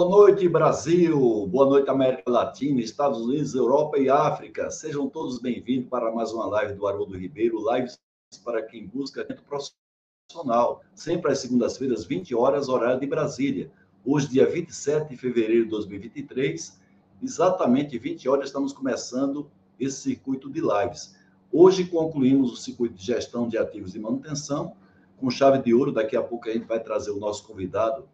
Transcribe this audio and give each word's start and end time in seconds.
Boa 0.00 0.08
noite, 0.08 0.48
Brasil. 0.48 1.46
Boa 1.48 1.66
noite, 1.66 1.90
América 1.90 2.22
Latina, 2.26 2.80
Estados 2.80 3.20
Unidos, 3.20 3.54
Europa 3.54 3.98
e 3.98 4.08
África. 4.08 4.70
Sejam 4.70 5.06
todos 5.10 5.38
bem-vindos 5.38 5.90
para 5.90 6.10
mais 6.10 6.32
uma 6.32 6.46
live 6.46 6.72
do 6.72 6.86
Haroldo 6.86 7.18
Ribeiro, 7.18 7.62
lives 7.70 8.00
para 8.42 8.62
quem 8.62 8.86
busca 8.86 9.20
atento 9.20 9.42
profissional, 9.42 10.80
sempre 10.94 11.30
às 11.30 11.40
segundas-feiras, 11.40 12.06
20 12.06 12.34
horas, 12.34 12.70
horário 12.70 12.98
de 12.98 13.06
Brasília. 13.06 13.70
Hoje, 14.02 14.26
dia 14.28 14.48
27 14.48 15.10
de 15.10 15.18
fevereiro 15.18 15.64
de 15.64 15.70
2023, 15.70 16.80
exatamente 17.22 17.98
20 17.98 18.26
horas, 18.26 18.46
estamos 18.46 18.72
começando 18.72 19.50
esse 19.78 20.00
circuito 20.00 20.48
de 20.48 20.62
lives. 20.62 21.14
Hoje 21.52 21.84
concluímos 21.84 22.54
o 22.54 22.56
circuito 22.56 22.94
de 22.94 23.04
gestão 23.04 23.46
de 23.46 23.58
ativos 23.58 23.94
e 23.94 23.98
manutenção, 23.98 24.74
com 25.18 25.30
chave 25.30 25.58
de 25.58 25.74
ouro. 25.74 25.92
Daqui 25.92 26.16
a 26.16 26.22
pouco 26.22 26.48
a 26.48 26.52
gente 26.54 26.64
vai 26.64 26.80
trazer 26.80 27.10
o 27.10 27.18
nosso 27.18 27.46
convidado, 27.46 28.08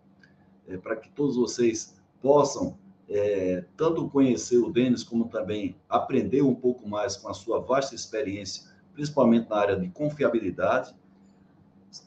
é, 0.69 0.77
para 0.77 0.97
que 0.97 1.09
todos 1.11 1.37
vocês 1.37 1.97
possam 2.21 2.77
é, 3.09 3.65
tanto 3.77 4.09
conhecer 4.09 4.59
o 4.59 4.71
Denis, 4.71 5.03
como 5.03 5.29
também 5.29 5.77
aprender 5.89 6.43
um 6.43 6.55
pouco 6.55 6.89
mais 6.89 7.17
com 7.17 7.29
a 7.29 7.35
sua 7.35 7.61
vasta 7.61 7.95
experiência, 7.95 8.65
principalmente 8.93 9.49
na 9.49 9.57
área 9.57 9.77
de 9.77 9.89
confiabilidade, 9.89 10.95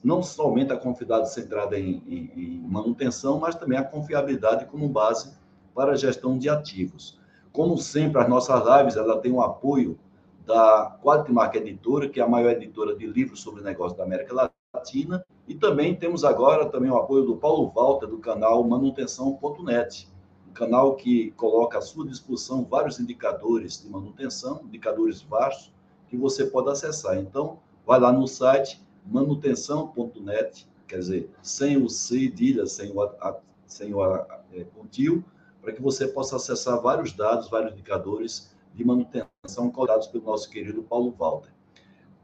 não 0.03 0.21
somente 0.21 0.73
a 0.73 0.77
confiabilidade 0.77 1.33
centrada 1.33 1.79
em, 1.79 2.03
em, 2.07 2.31
em 2.35 2.59
manutenção, 2.67 3.39
mas 3.39 3.55
também 3.55 3.77
a 3.77 3.83
confiabilidade 3.83 4.65
como 4.65 4.87
base 4.89 5.33
para 5.73 5.93
a 5.93 5.95
gestão 5.95 6.37
de 6.37 6.49
ativos. 6.49 7.19
Como 7.51 7.77
sempre, 7.77 8.21
as 8.21 8.29
nossas 8.29 8.61
lives 8.65 8.95
ela 8.95 9.19
tem 9.19 9.31
o 9.31 9.41
apoio 9.41 9.97
da 10.45 10.99
Mark 11.29 11.55
Editora, 11.55 12.09
que 12.09 12.19
é 12.19 12.23
a 12.23 12.27
maior 12.27 12.51
editora 12.51 12.95
de 12.95 13.05
livros 13.05 13.39
sobre 13.39 13.63
negócios 13.63 13.97
da 13.97 14.03
América 14.03 14.51
Latina, 14.79 15.25
e 15.47 15.53
também 15.53 15.93
temos 15.93 16.23
agora 16.23 16.65
também 16.65 16.89
o 16.89 16.97
apoio 16.97 17.25
do 17.25 17.35
Paulo 17.35 17.69
Walter, 17.69 18.07
do 18.07 18.17
canal 18.17 18.63
manutenção.net, 18.63 20.07
um 20.49 20.53
canal 20.53 20.95
que 20.95 21.31
coloca 21.31 21.77
à 21.77 21.81
sua 21.81 22.07
disposição 22.07 22.63
vários 22.63 22.99
indicadores 22.99 23.81
de 23.81 23.89
manutenção, 23.89 24.61
indicadores 24.63 25.21
vastos, 25.21 25.73
que 26.07 26.17
você 26.17 26.45
pode 26.45 26.69
acessar. 26.69 27.17
Então, 27.17 27.59
vai 27.85 27.99
lá 27.99 28.11
no 28.11 28.27
site 28.27 28.81
manutenção.net, 29.05 30.67
quer 30.87 30.99
dizer, 30.99 31.29
sem 31.41 31.77
o 31.77 31.89
cedilha, 31.89 32.65
sem 32.65 32.91
o, 32.91 33.01
a, 33.01 33.39
sem 33.67 33.93
o 33.93 34.03
é, 34.03 34.65
tio, 34.89 35.23
para 35.61 35.73
que 35.73 35.81
você 35.81 36.07
possa 36.07 36.37
acessar 36.37 36.81
vários 36.81 37.11
dados, 37.11 37.49
vários 37.49 37.73
indicadores 37.73 38.55
de 38.73 38.83
manutenção 38.83 39.69
coletados 39.71 40.07
pelo 40.07 40.23
nosso 40.23 40.49
querido 40.49 40.81
Paulo 40.83 41.13
Walter. 41.17 41.51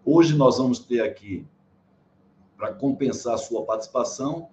Hoje 0.05 0.35
nós 0.35 0.57
vamos 0.57 0.79
ter 0.79 1.01
aqui 1.01 1.45
para 2.57 2.73
compensar 2.73 3.35
a 3.35 3.37
sua 3.37 3.63
participação, 3.63 4.49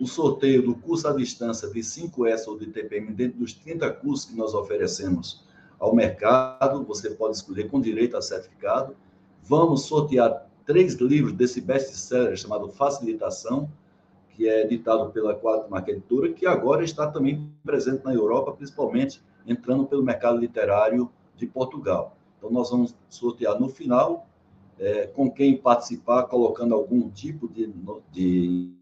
o 0.00 0.06
sorteio 0.06 0.62
do 0.62 0.74
curso 0.74 1.06
à 1.06 1.12
distância 1.12 1.68
de 1.68 1.80
5S 1.80 2.46
ou 2.48 2.58
de 2.58 2.66
TPM 2.66 3.12
dentro 3.12 3.38
dos 3.38 3.52
30 3.52 3.90
cursos 3.92 4.26
que 4.26 4.36
nós 4.36 4.54
oferecemos 4.54 5.44
ao 5.78 5.94
mercado, 5.94 6.84
você 6.84 7.10
pode 7.10 7.36
escolher 7.36 7.68
com 7.68 7.80
direito 7.80 8.16
a 8.16 8.22
certificado. 8.22 8.96
Vamos 9.42 9.82
sortear 9.82 10.48
três 10.64 10.94
livros 10.94 11.32
desse 11.32 11.60
best-seller 11.60 12.36
chamado 12.36 12.68
Facilitação, 12.68 13.68
que 14.30 14.48
é 14.48 14.62
editado 14.62 15.10
pela 15.10 15.34
Quatro 15.34 15.68
Editora, 15.90 16.32
que 16.32 16.46
agora 16.46 16.84
está 16.84 17.06
também 17.06 17.52
presente 17.64 18.04
na 18.04 18.14
Europa, 18.14 18.52
principalmente 18.52 19.20
entrando 19.46 19.84
pelo 19.84 20.02
mercado 20.02 20.38
literário 20.38 21.10
de 21.36 21.46
Portugal. 21.46 22.16
Então, 22.38 22.50
nós 22.50 22.70
vamos 22.70 22.94
sortear 23.08 23.60
no 23.60 23.68
final 23.68 24.26
é, 24.82 25.06
com 25.06 25.30
quem 25.30 25.56
participar, 25.56 26.24
colocando 26.24 26.74
algum 26.74 27.08
tipo 27.08 27.48
de, 27.48 27.72
de 28.10 28.74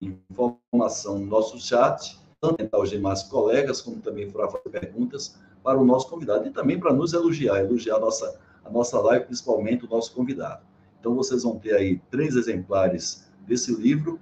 informação 0.00 1.18
no 1.18 1.26
nosso 1.26 1.58
chat, 1.58 2.16
tanto 2.40 2.68
aos 2.70 2.88
demais 2.88 3.24
colegas, 3.24 3.80
como 3.80 4.00
também 4.00 4.30
para 4.30 4.48
fazer 4.48 4.70
perguntas 4.70 5.36
para 5.60 5.76
o 5.76 5.84
nosso 5.84 6.08
convidado 6.08 6.46
e 6.46 6.52
também 6.52 6.78
para 6.78 6.92
nos 6.92 7.12
elogiar, 7.14 7.58
elogiar 7.58 7.96
a 7.96 7.98
nossa, 7.98 8.40
a 8.64 8.70
nossa 8.70 9.00
live, 9.00 9.24
principalmente 9.24 9.84
o 9.84 9.90
nosso 9.90 10.14
convidado. 10.14 10.64
Então, 11.00 11.16
vocês 11.16 11.42
vão 11.42 11.58
ter 11.58 11.74
aí 11.74 12.00
três 12.12 12.36
exemplares 12.36 13.28
desse 13.40 13.74
livro 13.74 14.20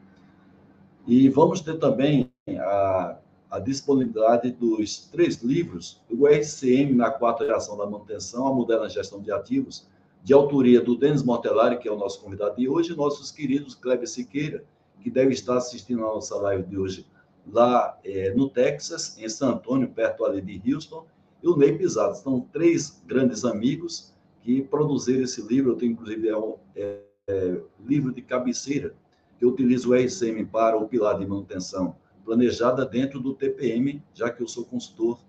e 1.06 1.28
vamos 1.28 1.60
ter 1.60 1.78
também 1.78 2.32
a, 2.58 3.18
a 3.50 3.58
disponibilidade 3.58 4.50
dos 4.50 5.08
três 5.08 5.42
livros, 5.42 6.00
o 6.08 6.26
RCM 6.26 6.94
na 6.94 7.10
quarta 7.10 7.44
geração 7.44 7.76
da 7.76 7.84
manutenção, 7.84 8.46
a 8.46 8.54
moderna 8.54 8.88
gestão 8.88 9.20
de 9.20 9.30
ativos, 9.30 9.86
de 10.26 10.32
autoria 10.32 10.80
do 10.80 10.96
Denis 10.96 11.22
Mortellari, 11.22 11.78
que 11.78 11.86
é 11.86 11.92
o 11.92 11.96
nosso 11.96 12.20
convidado 12.20 12.56
de 12.56 12.68
hoje, 12.68 12.92
e 12.92 12.96
nossos 12.96 13.30
queridos 13.30 13.76
Kleber 13.76 14.08
Siqueira, 14.08 14.64
que 15.00 15.08
deve 15.08 15.32
estar 15.32 15.56
assistindo 15.56 16.00
a 16.00 16.08
nossa 16.08 16.34
live 16.34 16.64
de 16.64 16.76
hoje 16.76 17.06
lá 17.46 17.96
é, 18.04 18.34
no 18.34 18.50
Texas, 18.50 19.16
em 19.18 19.28
San 19.28 19.50
Antônio, 19.50 19.88
perto 19.88 20.24
ali 20.24 20.40
de 20.40 20.74
Houston, 20.74 21.06
e 21.40 21.46
o 21.46 21.56
Ney 21.56 21.78
Pisato. 21.78 22.18
São 22.18 22.40
três 22.40 23.00
grandes 23.06 23.44
amigos 23.44 24.12
que 24.40 24.62
produziram 24.62 25.22
esse 25.22 25.40
livro. 25.42 25.70
Eu 25.70 25.76
tenho, 25.76 25.92
inclusive, 25.92 26.28
é 26.28 26.36
um 26.36 26.56
é, 26.74 26.98
é, 27.28 27.60
livro 27.86 28.12
de 28.12 28.20
cabeceira, 28.20 28.96
que 29.38 29.44
eu 29.44 29.50
utilizo 29.50 29.92
o 29.92 29.94
RCM 29.94 30.44
para 30.46 30.76
o 30.76 30.88
pilar 30.88 31.20
de 31.20 31.24
manutenção 31.24 31.94
planejada 32.24 32.84
dentro 32.84 33.20
do 33.20 33.32
TPM, 33.32 34.02
já 34.12 34.28
que 34.28 34.42
eu 34.42 34.48
sou 34.48 34.64
consultor 34.64 35.20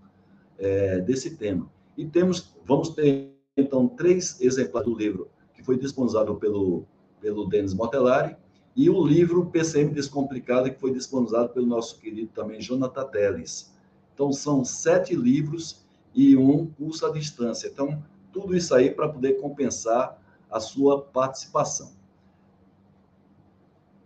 é, 0.57 0.99
desse 1.01 1.37
tema. 1.37 1.69
E 1.95 2.03
temos, 2.03 2.55
vamos 2.65 2.89
ter 2.89 3.36
então, 3.57 3.87
três 3.87 4.39
exemplares 4.39 4.87
do 4.87 4.95
livro 4.95 5.29
que 5.55 5.63
foi 5.63 5.77
disponibilizado 5.77 6.35
pelo, 6.35 6.85
pelo 7.19 7.49
Denis 7.49 7.73
Motellari 7.73 8.37
e 8.75 8.87
o 8.91 9.03
livro 9.03 9.47
PCM 9.47 9.91
Descomplicado, 9.91 10.69
que 10.69 10.79
foi 10.79 10.91
disponibilizado 10.91 11.49
pelo 11.49 11.65
nosso 11.65 11.99
querido 11.99 12.29
também 12.31 12.61
Jonathan 12.61 13.05
Teles. 13.05 13.73
Então, 14.13 14.31
são 14.31 14.63
sete 14.63 15.15
livros 15.15 15.83
e 16.13 16.37
um 16.37 16.67
curso 16.67 17.07
à 17.07 17.11
distância. 17.11 17.67
Então, 17.67 18.03
tudo 18.31 18.55
isso 18.55 18.75
aí 18.75 18.91
para 18.91 19.09
poder 19.09 19.41
compensar 19.41 20.21
a 20.49 20.59
sua 20.59 21.01
participação. 21.01 21.91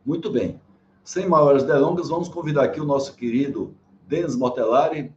Muito 0.06 0.32
bem. 0.32 0.60
Sem 1.04 1.28
maiores 1.28 1.64
delongas, 1.64 2.08
vamos 2.08 2.30
convidar 2.30 2.64
aqui 2.64 2.80
o 2.80 2.86
nosso 2.86 3.16
querido 3.16 3.76
Denis 4.08 4.36
Motellari 4.36 5.14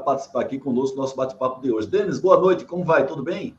participar 0.00 0.42
aqui 0.42 0.58
conosco 0.58 0.96
do 0.96 1.02
nosso 1.02 1.16
bate-papo 1.16 1.60
de 1.60 1.72
hoje. 1.72 1.86
Denis, 1.86 2.18
boa 2.18 2.38
noite, 2.38 2.64
como 2.64 2.84
vai? 2.84 3.06
Tudo 3.06 3.22
bem? 3.22 3.56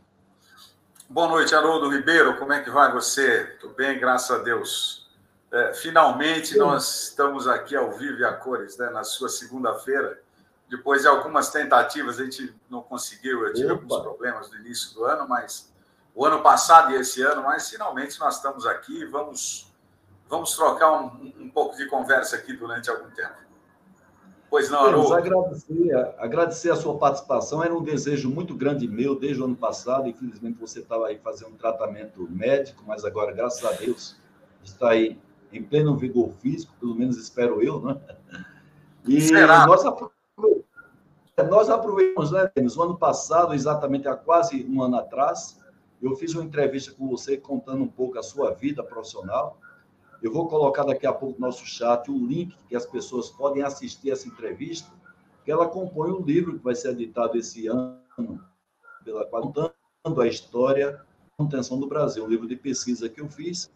Boa 1.10 1.28
noite, 1.28 1.54
Haroldo 1.54 1.90
Ribeiro, 1.90 2.38
como 2.38 2.54
é 2.54 2.62
que 2.62 2.70
vai 2.70 2.92
você? 2.92 3.44
Tudo 3.60 3.74
bem, 3.74 4.00
graças 4.00 4.32
a 4.32 4.42
Deus. 4.42 5.10
É, 5.52 5.74
finalmente 5.74 6.54
Sim. 6.54 6.60
nós 6.60 7.10
estamos 7.10 7.48
aqui 7.48 7.76
ao 7.76 7.92
vivo 7.92 8.20
e 8.20 8.24
a 8.24 8.32
cores, 8.32 8.78
né, 8.78 8.90
na 8.90 9.04
sua 9.04 9.28
segunda-feira. 9.28 10.22
Depois 10.70 11.02
de 11.02 11.10
algumas 11.10 11.50
tentativas, 11.50 12.18
a 12.18 12.24
gente 12.24 12.56
não 12.70 12.82
conseguiu, 12.82 13.46
eu 13.46 13.54
tive 13.54 13.74
Opa. 13.74 13.82
alguns 13.82 14.00
problemas 14.00 14.50
no 14.50 14.58
início 14.60 14.94
do 14.94 15.04
ano, 15.04 15.28
mas 15.28 15.70
o 16.16 16.26
ano 16.26 16.42
passado 16.42 16.92
e 16.92 16.96
esse 16.96 17.22
ano, 17.22 17.44
mas 17.44 17.70
finalmente 17.70 18.18
nós 18.18 18.38
estamos 18.38 18.66
aqui 18.66 19.04
vamos, 19.06 19.70
vamos 20.30 20.56
trocar 20.56 20.94
um, 20.94 21.34
um 21.40 21.50
pouco 21.50 21.76
de 21.76 21.88
conversa 21.88 22.38
aqui 22.38 22.54
durante 22.54 22.90
algum 22.90 23.10
tempo. 23.12 23.51
Pois 24.52 24.70
não, 24.70 24.84
Haroldo. 24.84 25.14
Agradecer, 25.14 25.96
agradecer 26.18 26.72
a 26.72 26.76
sua 26.76 26.98
participação. 26.98 27.64
Era 27.64 27.74
um 27.74 27.82
desejo 27.82 28.30
muito 28.30 28.54
grande 28.54 28.86
meu 28.86 29.18
desde 29.18 29.42
o 29.42 29.46
ano 29.46 29.56
passado. 29.56 30.10
Infelizmente, 30.10 30.60
você 30.60 30.80
estava 30.80 31.08
aí 31.08 31.18
fazendo 31.18 31.54
um 31.54 31.56
tratamento 31.56 32.28
médico, 32.30 32.84
mas 32.86 33.06
agora, 33.06 33.32
graças 33.32 33.64
a 33.64 33.72
Deus, 33.72 34.18
está 34.62 34.90
aí 34.90 35.18
em 35.54 35.64
pleno 35.64 35.96
vigor 35.96 36.34
físico, 36.42 36.74
pelo 36.82 36.94
menos 36.94 37.16
espero 37.16 37.64
eu, 37.64 37.80
né? 37.80 37.98
E 39.08 39.22
Será? 39.22 39.66
nós 39.66 39.86
aproveitamos, 39.86 40.66
nós 41.50 41.70
aproveitamos, 41.70 42.32
né, 42.32 42.52
Denis? 42.54 42.76
O 42.76 42.84
ano 42.84 42.98
passado, 42.98 43.54
exatamente 43.54 44.10
há 44.10 44.18
quase 44.18 44.66
um 44.70 44.84
ano 44.84 44.98
atrás, 44.98 45.62
eu 46.02 46.14
fiz 46.18 46.36
uma 46.36 46.44
entrevista 46.44 46.92
com 46.92 47.08
você 47.08 47.38
contando 47.38 47.84
um 47.84 47.88
pouco 47.88 48.20
a 48.20 48.24
sua 48.24 48.52
vida 48.52 48.84
profissional 48.84 49.58
eu 50.22 50.32
vou 50.32 50.48
colocar 50.48 50.84
daqui 50.84 51.08
a 51.08 51.14
pouco 51.14 51.40
no 51.40 51.48
nosso 51.48 51.66
chat 51.66 52.10
o 52.10 52.28
link 52.28 52.56
que 52.68 52.76
as 52.76 52.86
pessoas 52.86 53.30
podem 53.30 53.64
assistir 53.64 54.12
essa 54.12 54.28
entrevista, 54.28 54.92
que 55.44 55.52
ela 55.52 55.68
compõe 55.68 56.12
um 56.12 56.22
livro 56.22 56.58
que 56.58 56.64
vai 56.64 56.76
ser 56.76 56.92
editado 56.92 57.38
esse 57.38 57.68
ano, 57.68 58.00
pela 59.04 59.26
contando 59.26 59.74
a 60.22 60.28
história 60.28 60.92
da 60.92 61.04
manutenção 61.40 61.80
do 61.80 61.88
Brasil, 61.88 62.24
um 62.24 62.28
livro 62.28 62.48
de 62.48 62.56
pesquisa 62.56 63.10
que 63.10 63.20
eu 63.20 63.28
fiz, 63.28 63.72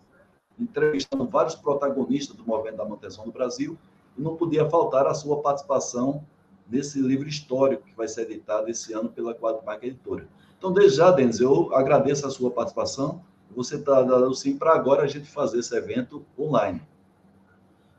entrevistando 0.59 1.25
vários 1.25 1.55
protagonistas 1.55 2.35
do 2.35 2.45
movimento 2.45 2.77
da 2.77 2.83
manutenção 2.83 3.25
do 3.25 3.31
Brasil, 3.31 3.77
e 4.17 4.21
não 4.21 4.35
podia 4.35 4.69
faltar 4.69 5.07
a 5.07 5.13
sua 5.13 5.41
participação 5.41 6.23
nesse 6.67 6.99
livro 6.99 7.27
histórico 7.27 7.83
que 7.83 7.95
vai 7.95 8.07
ser 8.07 8.29
editado 8.29 8.69
esse 8.69 8.93
ano 8.93 9.09
pela 9.09 9.33
Quatro 9.33 9.65
Marca 9.65 9.85
Editora. 9.85 10.27
Então, 10.57 10.71
desde 10.71 10.97
já, 10.97 11.11
Denis, 11.11 11.39
eu 11.39 11.73
agradeço 11.75 12.25
a 12.25 12.29
sua 12.29 12.49
participação 12.49 13.23
você 13.51 13.75
está 13.75 14.01
dando 14.01 14.33
sim 14.33 14.57
para 14.57 14.73
agora 14.73 15.03
a 15.03 15.07
gente 15.07 15.29
fazer 15.31 15.59
esse 15.59 15.75
evento 15.75 16.25
online. 16.37 16.85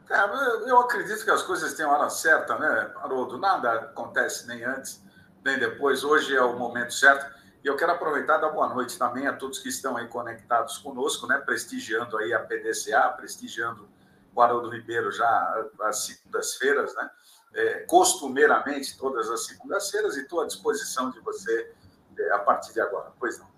Cara, 0.07 0.33
eu 0.67 0.79
acredito 0.79 1.25
que 1.25 1.31
as 1.31 1.43
coisas 1.43 1.75
têm 1.75 1.85
hora 1.85 2.09
certa, 2.09 2.57
né, 2.59 2.93
Haroldo? 2.97 3.39
Nada 3.39 3.73
acontece 3.73 4.47
nem 4.47 4.65
antes, 4.65 5.03
nem 5.45 5.59
depois. 5.59 6.05
Hoje 6.05 6.35
é 6.37 6.43
o 6.43 6.57
momento 6.57 6.95
certo. 6.95 7.35
E 7.65 7.67
eu 7.67 7.77
quero 7.77 7.91
aproveitar 7.91 8.39
e 8.39 8.41
dar 8.43 8.51
boa 8.51 8.69
noite 8.69 8.97
também 8.97 9.27
a 9.27 9.33
todos 9.33 9.59
que 9.59 9.69
estão 9.69 9.97
aí 9.97 10.07
conectados 10.07 10.79
conosco, 10.79 11.27
né? 11.27 11.39
Prestigiando 11.39 12.17
aí 12.19 12.33
a 12.33 12.39
PDCA, 12.39 13.09
prestigiando 13.17 13.89
o 14.33 14.41
Haroldo 14.41 14.71
Ribeiro 14.71 15.11
já 15.11 15.67
às 15.81 16.05
segundas-feiras, 16.05 16.95
né? 16.95 17.11
É, 17.55 17.79
costumeiramente, 17.81 18.97
todas 18.97 19.29
as 19.29 19.47
segundas-feiras, 19.47 20.17
e 20.17 20.21
estou 20.21 20.43
à 20.43 20.47
disposição 20.47 21.11
de 21.11 21.19
você 21.21 21.75
é, 22.17 22.31
a 22.33 22.39
partir 22.39 22.73
de 22.73 22.81
agora. 22.81 23.11
Pois 23.19 23.39
não. 23.41 23.56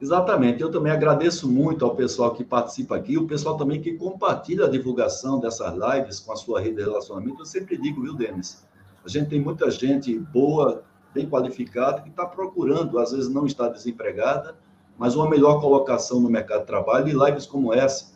Exatamente. 0.00 0.60
Eu 0.60 0.70
também 0.70 0.92
agradeço 0.92 1.48
muito 1.48 1.84
ao 1.84 1.94
pessoal 1.94 2.34
que 2.34 2.44
participa 2.44 2.96
aqui, 2.96 3.16
o 3.16 3.26
pessoal 3.26 3.56
também 3.56 3.80
que 3.80 3.94
compartilha 3.94 4.66
a 4.66 4.68
divulgação 4.68 5.40
dessas 5.40 5.74
lives 5.74 6.20
com 6.20 6.32
a 6.32 6.36
sua 6.36 6.60
rede 6.60 6.76
de 6.76 6.82
relacionamento. 6.82 7.40
Eu 7.40 7.46
sempre 7.46 7.78
digo, 7.78 8.02
viu, 8.02 8.14
Denis? 8.14 8.62
A 9.04 9.08
gente 9.08 9.30
tem 9.30 9.40
muita 9.40 9.70
gente 9.70 10.18
boa, 10.18 10.82
bem 11.14 11.28
qualificada, 11.28 12.02
que 12.02 12.10
está 12.10 12.26
procurando, 12.26 12.98
às 12.98 13.12
vezes 13.12 13.28
não 13.28 13.46
está 13.46 13.68
desempregada, 13.68 14.54
mas 14.98 15.14
uma 15.14 15.30
melhor 15.30 15.60
colocação 15.60 16.20
no 16.20 16.28
mercado 16.28 16.60
de 16.60 16.66
trabalho. 16.66 17.08
E 17.08 17.12
lives 17.12 17.46
como 17.46 17.72
essa, 17.72 18.12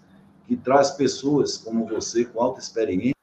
que 0.46 0.56
traz 0.56 0.90
pessoas 0.90 1.56
como 1.56 1.86
você, 1.86 2.26
com 2.26 2.42
alta 2.42 2.60
experiência, 2.60 3.14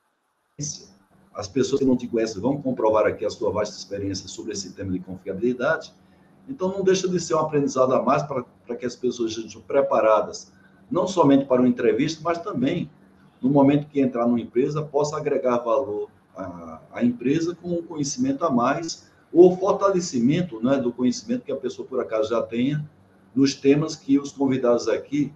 as 1.32 1.48
pessoas 1.48 1.80
que 1.80 1.86
não 1.86 1.96
te 1.96 2.08
conhecem 2.08 2.42
vão 2.42 2.60
comprovar 2.60 3.06
aqui 3.06 3.24
a 3.24 3.30
sua 3.30 3.52
vasta 3.52 3.78
experiência 3.78 4.28
sobre 4.28 4.54
esse 4.54 4.74
tema 4.74 4.92
de 4.92 5.00
confiabilidade 5.00 5.94
então, 6.48 6.70
não 6.70 6.84
deixa 6.84 7.08
de 7.08 7.20
ser 7.20 7.36
um 7.36 7.40
aprendizado 7.40 7.94
a 7.94 8.02
mais 8.02 8.24
para, 8.24 8.44
para 8.66 8.76
que 8.76 8.86
as 8.86 8.96
pessoas 8.96 9.32
estejam 9.32 9.62
preparadas, 9.62 10.52
não 10.90 11.08
somente 11.08 11.46
para 11.46 11.62
uma 11.62 11.68
entrevista, 11.68 12.22
mas 12.24 12.38
também, 12.38 12.90
no 13.42 13.50
momento 13.50 13.88
que 13.88 14.00
entrar 14.00 14.26
numa 14.26 14.40
empresa, 14.40 14.82
possa 14.82 15.18
agregar 15.18 15.58
valor 15.58 16.10
à, 16.36 16.80
à 16.94 17.04
empresa 17.04 17.56
com 17.56 17.70
um 17.70 17.84
conhecimento 17.84 18.46
a 18.46 18.50
mais, 18.50 19.10
ou 19.34 19.58
fortalecimento 19.58 20.64
né, 20.64 20.78
do 20.78 20.92
conhecimento 20.92 21.44
que 21.44 21.52
a 21.52 21.58
pessoa, 21.58 21.86
por 21.86 22.00
acaso, 22.00 22.30
já 22.30 22.42
tenha, 22.42 22.90
nos 23.36 23.54
temas 23.54 23.96
que 23.96 24.18
os 24.18 24.32
convidados 24.32 24.88
aqui 24.88 25.34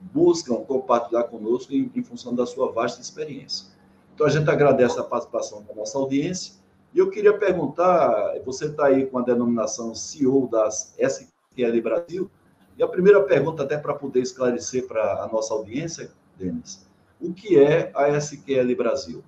buscam 0.00 0.56
compartilhar 0.56 1.24
conosco 1.24 1.74
em, 1.74 1.90
em 1.94 2.02
função 2.02 2.34
da 2.34 2.46
sua 2.46 2.72
vasta 2.72 3.02
experiência. 3.02 3.66
Então, 4.14 4.26
a 4.26 4.30
gente 4.30 4.48
agradece 4.48 4.98
a 4.98 5.04
participação 5.04 5.62
da 5.62 5.74
nossa 5.74 5.98
audiência 5.98 6.54
e 6.92 6.98
eu 6.98 7.10
queria 7.10 7.36
perguntar, 7.36 8.38
você 8.44 8.66
está 8.66 8.86
aí 8.86 9.06
com 9.06 9.18
a 9.18 9.22
denominação 9.22 9.94
CEO 9.94 10.48
das 10.48 10.94
SQL 10.98 11.82
Brasil, 11.82 12.30
e 12.76 12.82
a 12.82 12.88
primeira 12.88 13.22
pergunta, 13.22 13.64
até 13.64 13.76
para 13.76 13.94
poder 13.94 14.20
esclarecer 14.20 14.86
para 14.86 15.24
a 15.24 15.28
nossa 15.28 15.52
audiência, 15.52 16.10
Denis, 16.36 16.86
o 17.20 17.32
que 17.32 17.58
é 17.58 17.90
a 17.94 18.08
SQL 18.16 18.74
Brasil? 18.76 19.24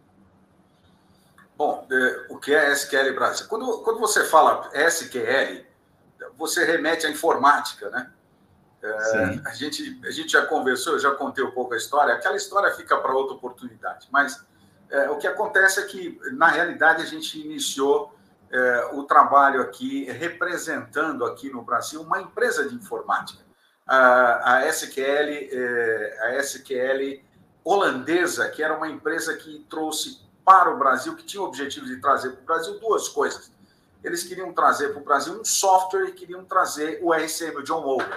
Bom, 1.59 1.87
é, 1.91 2.27
o 2.31 2.39
que 2.39 2.55
é 2.55 2.69
a 2.69 2.73
SQL 2.73 3.15
Brasil? 3.15 3.47
Quando, 3.49 3.83
quando 3.83 3.99
você 3.99 4.25
fala 4.25 4.71
SQL, 4.73 5.65
você 6.39 6.65
remete 6.65 7.07
à 7.07 7.11
informática, 7.11 7.91
né? 7.91 8.11
É, 8.83 9.41
a, 9.45 9.53
gente, 9.53 10.01
a 10.07 10.11
gente 10.11 10.33
já 10.33 10.47
conversou, 10.47 10.95
eu 10.95 10.99
já 10.99 11.11
contei 11.11 11.45
um 11.45 11.51
pouco 11.51 11.75
a 11.75 11.77
história, 11.77 12.15
aquela 12.15 12.37
história 12.37 12.73
fica 12.75 12.97
para 12.97 13.13
outra 13.13 13.35
oportunidade, 13.35 14.09
mas 14.11 14.43
é, 14.91 15.11
o 15.11 15.17
que 15.17 15.27
acontece 15.27 15.81
é 15.81 15.85
que, 15.85 16.21
na 16.33 16.49
realidade, 16.49 17.03
a 17.03 17.07
gente 17.07 17.41
iniciou 17.41 18.15
é, 18.51 18.91
o 18.93 19.05
trabalho 19.05 19.63
aqui 19.63 20.05
representando 20.11 21.25
aqui 21.25 21.51
no 21.51 21.63
Brasil 21.63 22.03
uma 22.03 22.21
empresa 22.21 22.69
de 22.69 22.75
informática. 22.75 23.41
A, 23.87 24.57
a 24.57 24.67
SQL, 24.67 25.49
é, 25.53 26.19
a 26.23 26.37
SQL 26.39 27.23
holandesa, 27.65 28.49
que 28.49 28.63
era 28.63 28.77
uma 28.77 28.89
empresa 28.89 29.37
que 29.37 29.65
trouxe 29.71 30.21
para 30.45 30.71
o 30.71 30.79
Brasil, 30.79 31.15
que 31.15 31.25
tinha 31.25 31.43
o 31.43 31.47
objetivo 31.47 31.87
de 31.87 32.01
trazer 32.01 32.31
para 32.31 32.43
o 32.43 32.45
Brasil 32.45 32.81
duas 32.81 33.09
coisas. 33.09 33.53
Eles 34.03 34.25
queriam 34.25 34.53
trazer 34.53 34.89
para 34.89 35.01
o 35.01 35.05
Brasil 35.05 35.39
um 35.39 35.45
software 35.45 36.09
e 36.09 36.13
queriam 36.13 36.45
trazer 36.45 36.99
o 37.03 37.13
RCM, 37.13 37.57
o 37.59 37.63
John 37.63 37.83
Moore. 37.83 38.09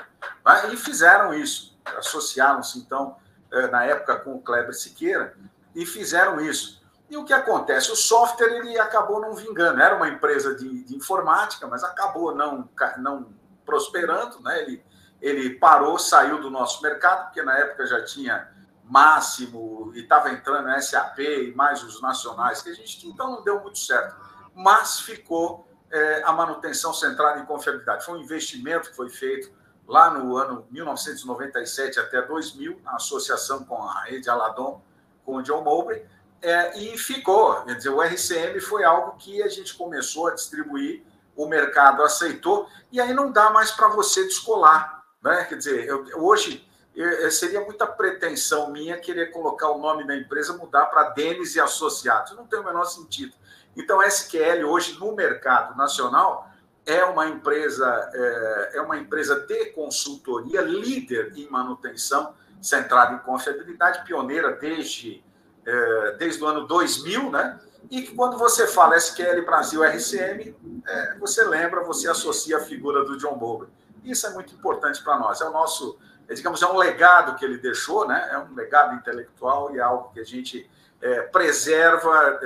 Né? 0.45 0.73
E 0.73 0.77
fizeram 0.77 1.33
isso. 1.33 1.77
Associaram-se, 1.97 2.79
então, 2.79 3.17
é, 3.51 3.67
na 3.67 3.83
época, 3.83 4.15
com 4.15 4.35
o 4.35 4.41
Kleber 4.41 4.73
Siqueira, 4.73 5.35
e 5.75 5.85
fizeram 5.85 6.39
isso. 6.39 6.81
E 7.09 7.17
o 7.17 7.25
que 7.25 7.33
acontece? 7.33 7.91
O 7.91 7.95
software 7.95 8.57
ele 8.57 8.77
acabou 8.79 9.19
não 9.19 9.35
vingando. 9.35 9.81
Era 9.81 9.95
uma 9.95 10.07
empresa 10.07 10.55
de, 10.55 10.83
de 10.83 10.95
informática, 10.95 11.67
mas 11.67 11.83
acabou 11.83 12.33
não, 12.33 12.69
não 12.97 13.33
prosperando. 13.65 14.39
Né? 14.41 14.61
Ele, 14.61 14.83
ele 15.21 15.49
parou, 15.51 15.99
saiu 15.99 16.41
do 16.41 16.49
nosso 16.49 16.81
mercado, 16.81 17.25
porque 17.25 17.43
na 17.43 17.57
época 17.57 17.85
já 17.85 18.03
tinha 18.03 18.51
Máximo 18.83 19.91
e 19.95 20.01
estava 20.01 20.29
entrando 20.29 20.65
na 20.65 20.81
SAP 20.81 21.19
e 21.19 21.53
mais 21.55 21.81
os 21.83 22.01
nacionais 22.01 22.61
que 22.61 22.69
a 22.69 22.73
gente 22.73 22.99
tinha, 22.99 23.13
então 23.13 23.31
não 23.31 23.43
deu 23.43 23.61
muito 23.61 23.79
certo. 23.79 24.15
Mas 24.53 24.99
ficou 24.99 25.67
é, 25.89 26.21
a 26.23 26.33
manutenção 26.33 26.93
centrada 26.93 27.39
em 27.39 27.45
confiabilidade. 27.45 28.03
Foi 28.03 28.17
um 28.17 28.21
investimento 28.21 28.89
que 28.89 28.95
foi 28.95 29.09
feito 29.09 29.53
lá 29.87 30.09
no 30.09 30.35
ano 30.35 30.67
1997 30.69 31.99
até 31.99 32.21
2000, 32.21 32.81
na 32.83 32.95
associação 32.95 33.63
com 33.63 33.81
a 33.83 34.03
rede 34.03 34.29
Aladon, 34.29 34.81
com 35.25 35.37
o 35.37 35.41
John 35.41 35.63
Mowbray, 35.63 36.05
é, 36.41 36.77
e 36.77 36.97
ficou. 36.97 37.61
Quer 37.63 37.75
dizer, 37.75 37.89
o 37.89 38.01
RCM 38.01 38.59
foi 38.59 38.83
algo 38.83 39.17
que 39.17 39.41
a 39.41 39.47
gente 39.47 39.73
começou 39.75 40.27
a 40.27 40.33
distribuir, 40.33 41.03
o 41.35 41.47
mercado 41.47 42.03
aceitou, 42.03 42.67
e 42.91 42.99
aí 42.99 43.13
não 43.13 43.31
dá 43.31 43.49
mais 43.49 43.71
para 43.71 43.87
você 43.87 44.23
descolar. 44.25 45.03
Né? 45.23 45.45
Quer 45.45 45.57
dizer, 45.57 45.87
eu, 45.87 46.05
hoje 46.15 46.67
eu, 46.95 47.31
seria 47.31 47.61
muita 47.61 47.87
pretensão 47.87 48.69
minha 48.69 48.97
querer 48.99 49.31
colocar 49.31 49.69
o 49.71 49.79
nome 49.79 50.05
da 50.05 50.15
empresa, 50.15 50.53
mudar 50.53 50.85
para 50.87 51.09
Denis 51.09 51.55
e 51.55 51.61
Associados. 51.61 52.35
Não 52.35 52.45
tem 52.45 52.59
o 52.59 52.63
menor 52.63 52.85
sentido. 52.85 53.33
Então, 53.75 53.99
a 53.99 54.07
SQL 54.07 54.65
hoje 54.65 54.99
no 54.99 55.15
mercado 55.15 55.75
nacional 55.75 56.49
é 56.85 57.03
uma 57.05 57.27
empresa 57.27 58.11
é, 58.13 58.71
é 58.75 58.81
uma 58.81 58.97
empresa 58.97 59.39
de 59.39 59.67
consultoria 59.67 60.61
líder 60.61 61.31
em 61.35 61.49
manutenção 61.49 62.35
centrada 62.61 63.15
em 63.15 63.19
confiabilidade, 63.19 64.03
pioneira 64.05 64.53
desde, 64.53 65.23
é, 65.65 66.11
desde 66.17 66.43
o 66.43 66.47
ano 66.47 66.65
2000, 66.67 67.31
né? 67.31 67.59
E 67.91 68.01
que 68.01 68.15
quando 68.15 68.37
você 68.37 68.65
fala 68.65 68.95
SQL 68.95 69.45
Brasil 69.45 69.83
RCM, 69.83 70.55
é, 70.87 71.17
você 71.17 71.43
lembra, 71.43 71.83
você 71.83 72.09
associa 72.09 72.57
a 72.57 72.61
figura 72.61 73.03
do 73.03 73.17
John 73.17 73.37
Bowler. 73.37 73.69
Isso 74.03 74.25
é 74.25 74.29
muito 74.31 74.53
importante 74.53 75.03
para 75.03 75.19
nós. 75.19 75.41
É 75.41 75.45
o 75.45 75.51
nosso, 75.51 75.97
é, 76.27 76.33
digamos, 76.33 76.61
é 76.61 76.67
um 76.67 76.77
legado 76.77 77.35
que 77.35 77.43
ele 77.43 77.57
deixou, 77.57 78.07
né? 78.07 78.29
É 78.31 78.37
um 78.37 78.53
legado 78.55 78.95
intelectual 78.95 79.75
e 79.75 79.79
é 79.79 79.81
algo 79.81 80.11
que 80.13 80.19
a 80.19 80.23
gente 80.23 80.69
é, 81.01 81.21
preserva, 81.23 82.39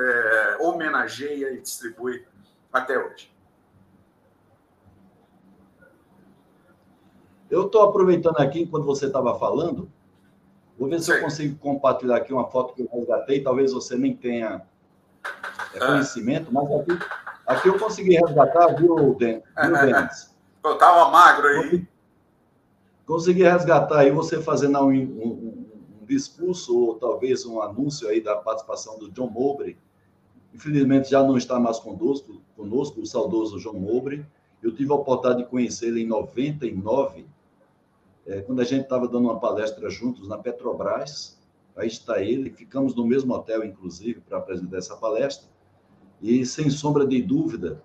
homenageia 0.60 1.52
e 1.52 1.62
distribui 1.62 2.26
até 2.74 2.98
hoje. 2.98 3.32
Eu 7.50 7.68
estou 7.68 7.82
aproveitando 7.82 8.38
aqui, 8.40 8.62
enquanto 8.62 8.86
você 8.86 9.08
estava 9.08 9.38
falando, 9.40 9.90
Vou 10.78 10.88
ver 10.88 11.02
se 11.02 11.12
eu 11.12 11.22
consigo 11.22 11.58
compartilhar 11.58 12.18
aqui 12.18 12.32
uma 12.32 12.50
foto 12.50 12.74
que 12.74 12.84
eu 12.84 12.90
resgatei. 12.92 13.42
Talvez 13.42 13.74
você 13.74 13.98
nem 13.98 14.16
tenha 14.16 14.62
é, 15.74 15.80
ah. 15.80 15.88
conhecimento, 15.88 16.54
mas 16.54 16.72
aqui, 16.72 17.00
aqui 17.46 17.68
eu 17.68 17.80
consegui 17.80 18.16
resgatar, 18.16 18.68
viu, 18.76 19.16
Den, 19.16 19.42
viu 19.64 19.74
Denis? 19.74 20.36
Eu 20.64 20.74
estava 20.74 21.10
magro 21.10 21.48
aí. 21.48 21.88
Consegui 23.06 23.44
resgatar 23.44 24.00
aí 24.00 24.12
você 24.12 24.42
fazendo 24.42 24.80
um, 24.80 24.92
um, 24.92 25.68
um, 26.02 26.06
discurso 26.06 26.78
ou 26.78 26.96
talvez 26.96 27.46
um 27.46 27.62
anúncio 27.62 28.08
aí 28.08 28.22
da 28.22 28.36
participação 28.36 29.00
do 29.00 29.10
John 29.12 29.30
Mowbray. 29.30 29.78
Infelizmente 30.54 31.10
já 31.10 31.24
não 31.24 31.38
está 31.38 31.60
mais 31.60 31.80
conosco, 31.80 32.42
conosco 32.56 33.02
o 33.02 33.06
saudoso 33.06 33.60
John 33.60 33.80
Mowbray. 33.80 34.26
Eu 34.62 34.74
tive 34.74 34.92
a 34.92 34.96
oportunidade 34.96 35.44
de 35.44 35.50
conhecê-lo 35.50 35.98
em 35.98 36.06
99 36.06 37.26
é, 38.28 38.42
quando 38.42 38.60
a 38.60 38.66
gente 38.66 38.84
estava 38.84 39.08
dando 39.08 39.26
uma 39.26 39.40
palestra 39.40 39.90
juntos 39.90 40.28
na 40.28 40.38
Petrobras, 40.38 41.40
aí 41.76 41.88
está 41.88 42.22
ele, 42.22 42.50
ficamos 42.50 42.94
no 42.94 43.06
mesmo 43.06 43.34
hotel, 43.34 43.64
inclusive, 43.64 44.20
para 44.20 44.38
apresentar 44.38 44.78
essa 44.78 44.98
palestra, 44.98 45.48
e, 46.22 46.46
sem 46.46 46.70
sombra 46.70 47.08
de 47.08 47.22
dúvida, 47.22 47.82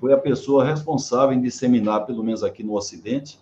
foi 0.00 0.12
a 0.12 0.18
pessoa 0.18 0.64
responsável 0.64 1.36
em 1.36 1.40
disseminar, 1.40 2.06
pelo 2.06 2.24
menos 2.24 2.42
aqui 2.42 2.64
no 2.64 2.74
Ocidente, 2.74 3.38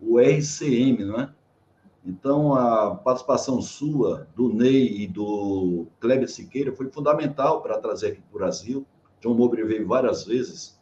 o 0.00 0.18
RCM, 0.20 1.04
não 1.04 1.20
é? 1.20 1.34
Então, 2.04 2.54
a 2.54 2.94
participação 2.94 3.60
sua, 3.60 4.28
do 4.34 4.48
Ney 4.48 5.02
e 5.02 5.06
do 5.06 5.86
Kleber 5.98 6.30
Siqueira, 6.30 6.72
foi 6.72 6.88
fundamental 6.88 7.60
para 7.62 7.78
trazer 7.78 8.12
aqui 8.12 8.20
para 8.22 8.30
o 8.30 8.38
Brasil. 8.38 8.86
John 9.20 9.34
Mobre 9.34 9.64
veio 9.64 9.86
várias 9.86 10.24
vezes, 10.24 10.78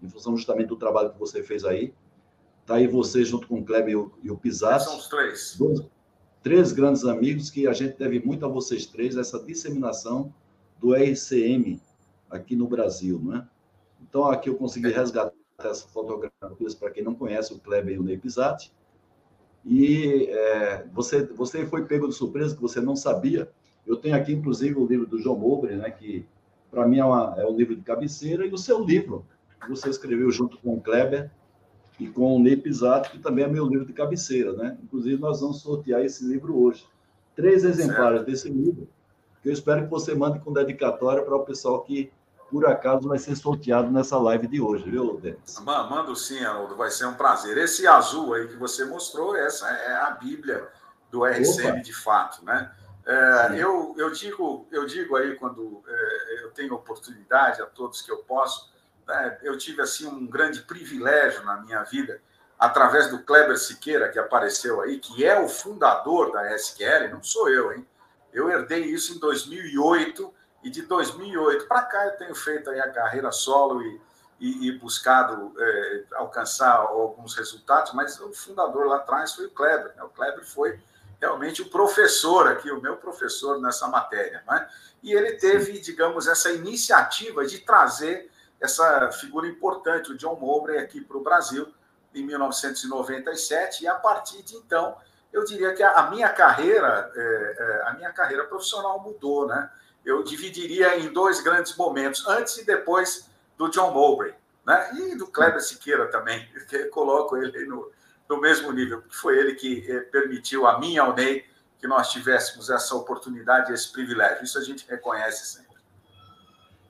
em 0.00 0.08
função 0.08 0.36
justamente 0.36 0.68
do 0.68 0.76
trabalho 0.76 1.12
que 1.12 1.18
você 1.18 1.42
fez 1.42 1.64
aí. 1.64 1.92
Está 2.62 2.76
aí 2.76 2.86
você 2.86 3.24
junto 3.24 3.46
com 3.46 3.58
o 3.58 3.64
Kleber 3.64 3.90
e 3.90 3.96
o, 3.96 4.12
e 4.22 4.30
o 4.30 4.36
Pisato. 4.36 4.84
São 4.84 4.96
os 4.96 5.08
três. 5.08 5.56
Dois, 5.58 5.82
três 6.42 6.72
grandes 6.72 7.04
amigos 7.04 7.50
que 7.50 7.66
a 7.66 7.72
gente 7.72 7.98
deve 7.98 8.20
muito 8.20 8.46
a 8.46 8.48
vocês 8.48 8.86
três, 8.86 9.16
essa 9.16 9.38
disseminação 9.38 10.32
do 10.80 10.94
RCM 10.94 11.80
aqui 12.30 12.56
no 12.56 12.66
Brasil, 12.66 13.20
não 13.22 13.36
é? 13.36 13.46
Então, 14.00 14.24
aqui 14.24 14.48
eu 14.48 14.56
consegui 14.56 14.88
resgatar 14.88 15.32
essa 15.58 15.86
fotografia 15.88 16.66
para 16.78 16.90
quem 16.90 17.04
não 17.04 17.14
conhece 17.14 17.52
o 17.52 17.58
Kleber 17.58 17.94
e 17.94 17.98
o 17.98 18.02
Ney 18.02 18.18
Pisati. 18.18 18.72
E 19.64 20.26
é, 20.28 20.84
você, 20.92 21.24
você 21.24 21.64
foi 21.66 21.84
pego 21.84 22.08
de 22.08 22.14
surpresa, 22.14 22.54
que 22.54 22.60
você 22.60 22.80
não 22.80 22.96
sabia. 22.96 23.48
Eu 23.86 23.96
tenho 23.96 24.16
aqui, 24.16 24.32
inclusive, 24.32 24.74
o 24.76 24.86
livro 24.86 25.06
do 25.06 25.20
João 25.20 25.38
Mobre, 25.38 25.76
né, 25.76 25.90
que 25.90 26.26
para 26.70 26.86
mim 26.86 26.98
é, 26.98 27.04
uma, 27.04 27.34
é 27.38 27.46
um 27.46 27.56
livro 27.56 27.76
de 27.76 27.82
cabeceira, 27.82 28.44
e 28.44 28.52
o 28.52 28.58
seu 28.58 28.82
livro, 28.82 29.24
que 29.60 29.68
você 29.68 29.88
escreveu 29.88 30.30
junto 30.30 30.58
com 30.58 30.74
o 30.74 30.80
Kleber, 30.80 31.30
e 31.98 32.08
com 32.08 32.36
o 32.36 32.38
Ney 32.38 32.56
Pisato, 32.56 33.10
que 33.10 33.18
também 33.18 33.44
é 33.44 33.48
meu 33.48 33.66
livro 33.66 33.86
de 33.86 33.92
cabeceira, 33.92 34.52
né? 34.52 34.76
Inclusive, 34.82 35.20
nós 35.20 35.40
vamos 35.40 35.60
sortear 35.60 36.00
esse 36.02 36.24
livro 36.24 36.58
hoje. 36.58 36.86
Três 37.36 37.64
exemplares 37.64 38.18
certo. 38.18 38.30
desse 38.30 38.48
livro, 38.48 38.88
que 39.42 39.48
eu 39.48 39.52
espero 39.52 39.84
que 39.84 39.90
você 39.90 40.14
mande 40.14 40.40
com 40.40 40.52
dedicatória 40.52 41.22
para 41.22 41.36
o 41.36 41.44
pessoal 41.44 41.82
que, 41.82 42.12
por 42.50 42.66
acaso, 42.66 43.08
vai 43.08 43.18
ser 43.18 43.36
sorteado 43.36 43.90
nessa 43.90 44.18
live 44.18 44.46
de 44.46 44.60
hoje, 44.60 44.90
viu, 44.90 45.18
Denis? 45.20 45.58
Mando 45.60 46.14
sim, 46.16 46.44
Haroldo, 46.44 46.76
vai 46.76 46.90
ser 46.90 47.06
um 47.06 47.14
prazer. 47.14 47.56
Esse 47.58 47.86
azul 47.86 48.34
aí 48.34 48.48
que 48.48 48.56
você 48.56 48.84
mostrou, 48.84 49.36
essa 49.36 49.68
é 49.68 49.94
a 49.94 50.10
Bíblia 50.10 50.68
do 51.10 51.24
RCM 51.24 51.70
Opa. 51.70 51.80
de 51.80 51.92
fato, 51.92 52.44
né? 52.44 52.70
É, 53.04 53.54
eu, 53.56 53.94
eu, 53.98 54.10
digo, 54.12 54.66
eu 54.70 54.86
digo 54.86 55.16
aí, 55.16 55.34
quando 55.34 55.82
é, 55.86 56.44
eu 56.44 56.50
tenho 56.52 56.74
oportunidade 56.74 57.60
a 57.60 57.66
todos 57.66 58.00
que 58.00 58.10
eu 58.10 58.18
posso, 58.18 58.71
né, 59.06 59.38
eu 59.42 59.56
tive 59.58 59.82
assim 59.82 60.06
um 60.06 60.26
grande 60.26 60.62
privilégio 60.62 61.44
na 61.44 61.56
minha 61.60 61.82
vida, 61.82 62.20
através 62.58 63.10
do 63.10 63.22
Kleber 63.22 63.58
Siqueira, 63.58 64.08
que 64.08 64.18
apareceu 64.18 64.80
aí, 64.80 64.98
que 64.98 65.24
é 65.24 65.40
o 65.40 65.48
fundador 65.48 66.32
da 66.32 66.54
SQL, 66.54 67.08
não 67.10 67.22
sou 67.22 67.48
eu, 67.48 67.72
hein? 67.72 67.86
Eu 68.32 68.48
herdei 68.48 68.84
isso 68.84 69.14
em 69.14 69.18
2008, 69.18 70.32
e 70.62 70.70
de 70.70 70.82
2008 70.82 71.66
para 71.66 71.82
cá 71.82 72.06
eu 72.06 72.16
tenho 72.16 72.34
feito 72.34 72.70
aí 72.70 72.80
a 72.80 72.90
carreira 72.90 73.32
solo 73.32 73.82
e, 73.82 74.00
e, 74.38 74.68
e 74.68 74.78
buscado 74.78 75.52
é, 75.58 76.04
alcançar 76.14 76.76
alguns 76.76 77.34
resultados, 77.34 77.92
mas 77.92 78.18
o 78.20 78.32
fundador 78.32 78.86
lá 78.86 78.96
atrás 78.96 79.34
foi 79.34 79.46
o 79.46 79.50
Kleber. 79.50 79.92
Né? 79.96 80.02
O 80.04 80.08
Kleber 80.08 80.44
foi 80.44 80.78
realmente 81.20 81.62
o 81.62 81.70
professor 81.70 82.48
aqui, 82.48 82.70
o 82.70 82.80
meu 82.80 82.96
professor 82.96 83.60
nessa 83.60 83.86
matéria. 83.88 84.42
Né? 84.48 84.68
E 85.02 85.12
ele 85.12 85.32
teve, 85.32 85.80
digamos, 85.80 86.26
essa 86.26 86.50
iniciativa 86.50 87.44
de 87.44 87.58
trazer 87.58 88.30
essa 88.62 89.10
figura 89.10 89.46
importante, 89.48 90.12
o 90.12 90.16
John 90.16 90.36
Mowbray, 90.36 90.78
aqui 90.78 91.00
para 91.00 91.16
o 91.16 91.22
Brasil 91.22 91.66
em 92.14 92.24
1997, 92.24 93.82
e 93.82 93.88
a 93.88 93.94
partir 93.94 94.42
de 94.42 94.56
então, 94.56 94.96
eu 95.32 95.44
diria 95.44 95.74
que 95.74 95.82
a 95.82 96.10
minha 96.10 96.28
carreira, 96.28 97.10
é, 97.14 97.56
é, 97.58 97.88
a 97.88 97.94
minha 97.94 98.12
carreira 98.12 98.44
profissional 98.44 99.00
mudou, 99.00 99.46
né? 99.46 99.68
Eu 100.04 100.22
dividiria 100.22 100.98
em 100.98 101.12
dois 101.12 101.40
grandes 101.40 101.74
momentos, 101.76 102.26
antes 102.28 102.58
e 102.58 102.64
depois 102.64 103.28
do 103.56 103.68
John 103.68 103.92
Mowbray, 103.92 104.34
né? 104.64 104.90
E 104.94 105.16
do 105.16 105.26
Kleber 105.26 105.60
Siqueira 105.60 106.06
também, 106.08 106.48
que 106.68 106.84
coloco 106.86 107.36
ele 107.36 107.64
no, 107.64 107.90
no 108.28 108.40
mesmo 108.40 108.70
nível, 108.70 109.00
porque 109.00 109.16
foi 109.16 109.38
ele 109.38 109.54
que 109.54 109.90
eh, 109.90 110.00
permitiu 110.00 110.66
a 110.66 110.78
mim 110.78 110.94
e 110.94 110.98
ao 110.98 111.14
Ney 111.14 111.44
que 111.80 111.88
nós 111.88 112.12
tivéssemos 112.12 112.70
essa 112.70 112.94
oportunidade, 112.94 113.72
esse 113.72 113.90
privilégio. 113.90 114.44
Isso 114.44 114.56
a 114.56 114.62
gente 114.62 114.86
reconhece 114.88 115.46
sempre. 115.46 115.71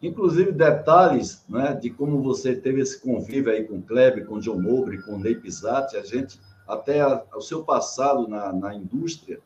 Inclusive, 0.03 0.51
detalhes 0.51 1.45
né, 1.49 1.75
de 1.75 1.89
como 1.89 2.21
você 2.21 2.57
teve 2.57 2.81
esse 2.81 3.01
convívio 3.01 3.53
aí 3.53 3.65
com 3.65 3.77
o 3.77 3.83
Kleber, 3.83 4.27
com 4.27 4.35
o 4.35 4.41
John 4.41 4.61
Mobre, 4.61 5.01
com 5.01 5.13
o 5.13 5.19
Ney 5.19 5.37
Pisati, 5.37 5.97
a 5.97 6.03
gente, 6.03 6.41
até 6.67 7.01
a, 7.01 7.23
o 7.37 7.41
seu 7.41 7.63
passado 7.63 8.27
na, 8.27 8.53
na 8.53 8.75
indústria, 8.75 9.39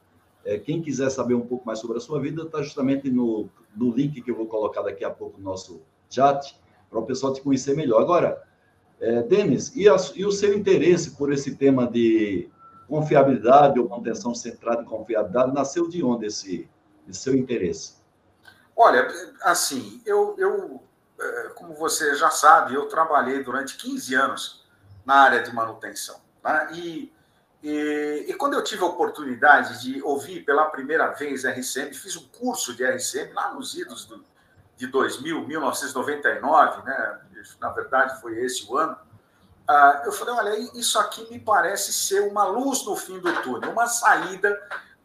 é, 0.46 0.58
quem 0.58 0.80
quiser 0.80 1.10
saber 1.10 1.34
um 1.34 1.42
pouco 1.42 1.66
mais 1.66 1.78
sobre 1.78 1.98
a 1.98 2.00
sua 2.00 2.18
vida, 2.18 2.44
está 2.44 2.62
justamente 2.62 3.10
no, 3.10 3.50
no 3.76 3.90
link 3.90 4.22
que 4.22 4.30
eu 4.30 4.36
vou 4.36 4.46
colocar 4.46 4.80
daqui 4.80 5.04
a 5.04 5.10
pouco 5.10 5.38
no 5.38 5.44
nosso 5.44 5.82
chat, 6.08 6.58
para 6.88 7.00
o 7.00 7.04
pessoal 7.04 7.34
te 7.34 7.42
conhecer 7.42 7.76
melhor. 7.76 8.00
Agora, 8.00 8.42
é, 8.98 9.22
Denis, 9.24 9.74
e, 9.76 9.86
a, 9.88 9.96
e, 10.14 10.24
o 10.24 10.32
seu 10.32 10.56
interesse 10.56 11.10
por 11.16 11.32
esse 11.32 11.56
tema 11.56 11.86
de 11.86 12.48
confiabilidade 12.88 13.78
ou 13.78 13.88
manutenção 13.88 14.34
centrada 14.34 14.82
em 14.82 14.86
confiabilidade 14.86 15.52
nasceu 15.52 15.88
de 15.88 16.02
onde 16.02 16.26
esse, 16.26 16.66
esse 17.06 17.20
seu 17.20 17.36
interesse? 17.36 18.05
Olha, 18.76 19.08
assim, 19.42 20.02
eu, 20.04 20.34
eu, 20.36 20.82
é, 21.18 21.48
como 21.54 21.74
você 21.74 22.14
já 22.14 22.30
sabe, 22.30 22.74
eu 22.74 22.86
trabalhei 22.86 23.42
durante 23.42 23.76
15 23.76 24.14
anos 24.14 24.66
na 25.04 25.14
área 25.14 25.42
de 25.42 25.54
manutenção. 25.54 26.20
Né? 26.44 26.68
E, 26.72 27.12
e, 27.62 28.26
e, 28.28 28.34
quando 28.34 28.52
eu 28.52 28.62
tive 28.62 28.82
a 28.82 28.86
oportunidade 28.86 29.80
de 29.80 30.02
ouvir 30.02 30.44
pela 30.44 30.66
primeira 30.66 31.08
vez 31.12 31.44
RCM, 31.44 31.94
fiz 31.94 32.16
um 32.16 32.28
curso 32.28 32.74
de 32.74 32.84
RCM 32.84 33.32
lá 33.32 33.54
nos 33.54 33.74
idos 33.74 34.04
do, 34.04 34.22
de 34.76 34.86
2000, 34.86 35.46
1999, 35.46 36.84
né? 36.84 37.20
na 37.58 37.70
verdade 37.70 38.20
foi 38.20 38.38
esse 38.44 38.70
o 38.70 38.76
ano, 38.76 38.98
ah, 39.68 40.02
eu 40.04 40.12
falei, 40.12 40.34
olha, 40.34 40.78
isso 40.78 40.98
aqui 40.98 41.28
me 41.28 41.40
parece 41.40 41.92
ser 41.92 42.20
uma 42.20 42.44
luz 42.44 42.84
no 42.84 42.94
fim 42.94 43.18
do 43.18 43.32
túnel, 43.42 43.72
uma 43.72 43.86
saída 43.88 44.56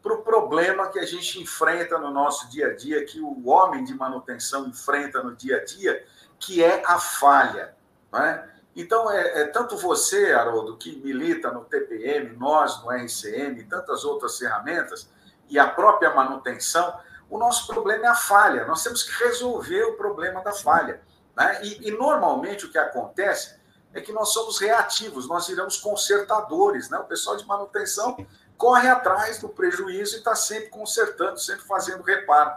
para 0.02 0.14
o 0.14 0.22
problema 0.22 0.88
que 0.88 0.98
a 0.98 1.06
gente 1.06 1.40
enfrenta 1.40 1.96
no 1.98 2.10
nosso 2.10 2.50
dia 2.50 2.68
a 2.68 2.74
dia, 2.74 3.04
que 3.04 3.20
o 3.20 3.48
homem 3.48 3.84
de 3.84 3.94
manutenção 3.94 4.66
enfrenta 4.66 5.22
no 5.22 5.36
dia 5.36 5.58
a 5.58 5.64
dia, 5.64 6.04
que 6.40 6.62
é 6.62 6.82
a 6.84 6.98
falha. 6.98 7.74
Né? 8.12 8.48
Então, 8.74 9.10
é, 9.10 9.42
é, 9.42 9.44
tanto 9.46 9.76
você, 9.76 10.32
Haroldo, 10.32 10.76
que 10.76 10.96
milita 10.96 11.52
no 11.52 11.64
TPM, 11.64 12.36
nós 12.36 12.82
no 12.82 12.90
RCM, 12.90 13.62
tantas 13.64 14.04
outras 14.04 14.38
ferramentas, 14.38 15.08
e 15.48 15.58
a 15.58 15.68
própria 15.68 16.12
manutenção, 16.12 16.98
o 17.30 17.38
nosso 17.38 17.66
problema 17.66 18.06
é 18.06 18.08
a 18.08 18.14
falha. 18.14 18.64
Nós 18.66 18.82
temos 18.82 19.02
que 19.02 19.24
resolver 19.24 19.84
o 19.84 19.96
problema 19.96 20.42
da 20.42 20.52
falha. 20.52 21.00
Né? 21.36 21.60
E, 21.62 21.88
e, 21.88 21.90
normalmente 21.90 22.66
o 22.66 22.70
que 22.70 22.78
acontece 22.78 23.60
é 23.94 24.00
que 24.00 24.12
nós 24.12 24.32
somos 24.32 24.58
reativos, 24.58 25.28
nós 25.28 25.46
viramos 25.46 25.76
consertadores. 25.76 26.88
Né? 26.90 26.98
O 26.98 27.04
pessoal 27.04 27.36
de 27.36 27.46
manutenção 27.46 28.16
corre 28.56 28.88
atrás 28.88 29.38
do 29.38 29.48
prejuízo 29.48 30.14
e 30.14 30.18
está 30.18 30.34
sempre 30.34 30.68
consertando, 30.68 31.38
sempre 31.38 31.64
fazendo 31.64 32.02
reparo. 32.02 32.52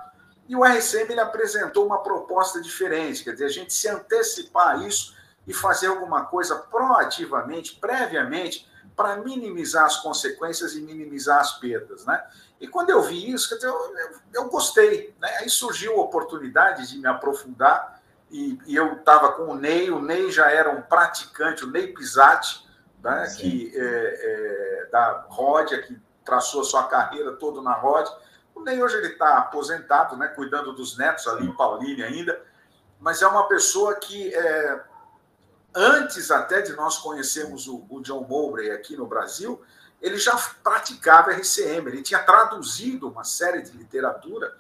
E 0.48 0.56
o 0.56 0.64
RCM 0.64 1.12
ele 1.12 1.20
apresentou 1.20 1.86
uma 1.86 2.04
proposta 2.04 2.62
diferente, 2.62 3.24
quer 3.24 3.32
dizer, 3.32 3.46
a 3.46 3.50
gente 3.50 3.74
se 3.74 3.88
antecipar 3.88 4.76
a 4.76 4.88
isso 4.88 5.16
e 5.48 5.54
fazer 5.54 5.88
alguma 5.88 6.26
coisa 6.26 6.56
proativamente, 6.56 7.76
previamente, 7.76 8.70
para 8.96 9.18
minimizar 9.18 9.86
as 9.86 9.98
consequências 9.98 10.76
e 10.76 10.82
minimizar 10.82 11.40
as 11.40 11.60
perdas. 11.60 12.06
Né? 12.06 12.24
E 12.60 12.68
quando 12.68 12.90
eu 12.90 13.02
vi 13.02 13.32
isso, 13.32 13.54
eu, 13.62 13.70
eu, 13.70 14.20
eu 14.34 14.50
gostei. 14.50 15.14
Né? 15.20 15.30
Aí 15.40 15.50
surgiu 15.50 15.94
a 16.00 16.04
oportunidade 16.04 16.88
de 16.88 16.98
me 16.98 17.08
aprofundar, 17.08 18.02
e, 18.32 18.60
e 18.66 18.76
eu 18.76 18.94
estava 18.94 19.34
com 19.34 19.44
o 19.44 19.56
Ney, 19.56 19.92
o 19.92 20.02
Ney 20.02 20.32
já 20.32 20.50
era 20.50 20.72
um 20.72 20.82
praticante, 20.82 21.64
o 21.64 21.70
Ney 21.70 21.94
Pisati, 21.94 22.65
né? 23.06 23.36
que, 23.38 23.72
é, 23.76 23.82
é, 23.82 24.90
da 24.92 25.26
Ródia, 25.30 25.82
que 25.84 25.96
traçou 26.24 26.62
a 26.62 26.64
sua 26.64 26.84
carreira 26.86 27.34
toda 27.34 27.62
na 27.62 27.74
Ródia. 27.74 28.12
O 28.56 28.62
Ney 28.62 28.82
hoje 28.82 28.98
ele 28.98 29.10
está 29.10 29.38
aposentado, 29.38 30.18
né? 30.18 30.28
cuidando 30.30 30.74
dos 30.74 30.98
netos 30.98 31.28
ali 31.28 31.46
em 31.46 31.56
Paulínia 31.56 32.08
ainda, 32.08 32.42
mas 33.00 33.22
é 33.22 33.28
uma 33.28 33.48
pessoa 33.48 33.96
que 33.96 34.34
é, 34.34 34.84
antes 35.76 36.32
até 36.32 36.62
de 36.62 36.74
nós 36.74 36.98
conhecermos 36.98 37.68
o, 37.68 37.86
o 37.90 38.02
John 38.02 38.26
Mowbray 38.28 38.72
aqui 38.72 38.98
no 38.98 39.06
Brasil, 39.06 39.64
ele 40.02 40.18
já 40.18 40.36
praticava 40.64 41.32
RCM, 41.32 41.88
ele 41.88 42.02
tinha 42.02 42.24
traduzido 42.24 43.08
uma 43.08 43.24
série 43.24 43.62
de 43.62 43.78
literatura 43.78 44.56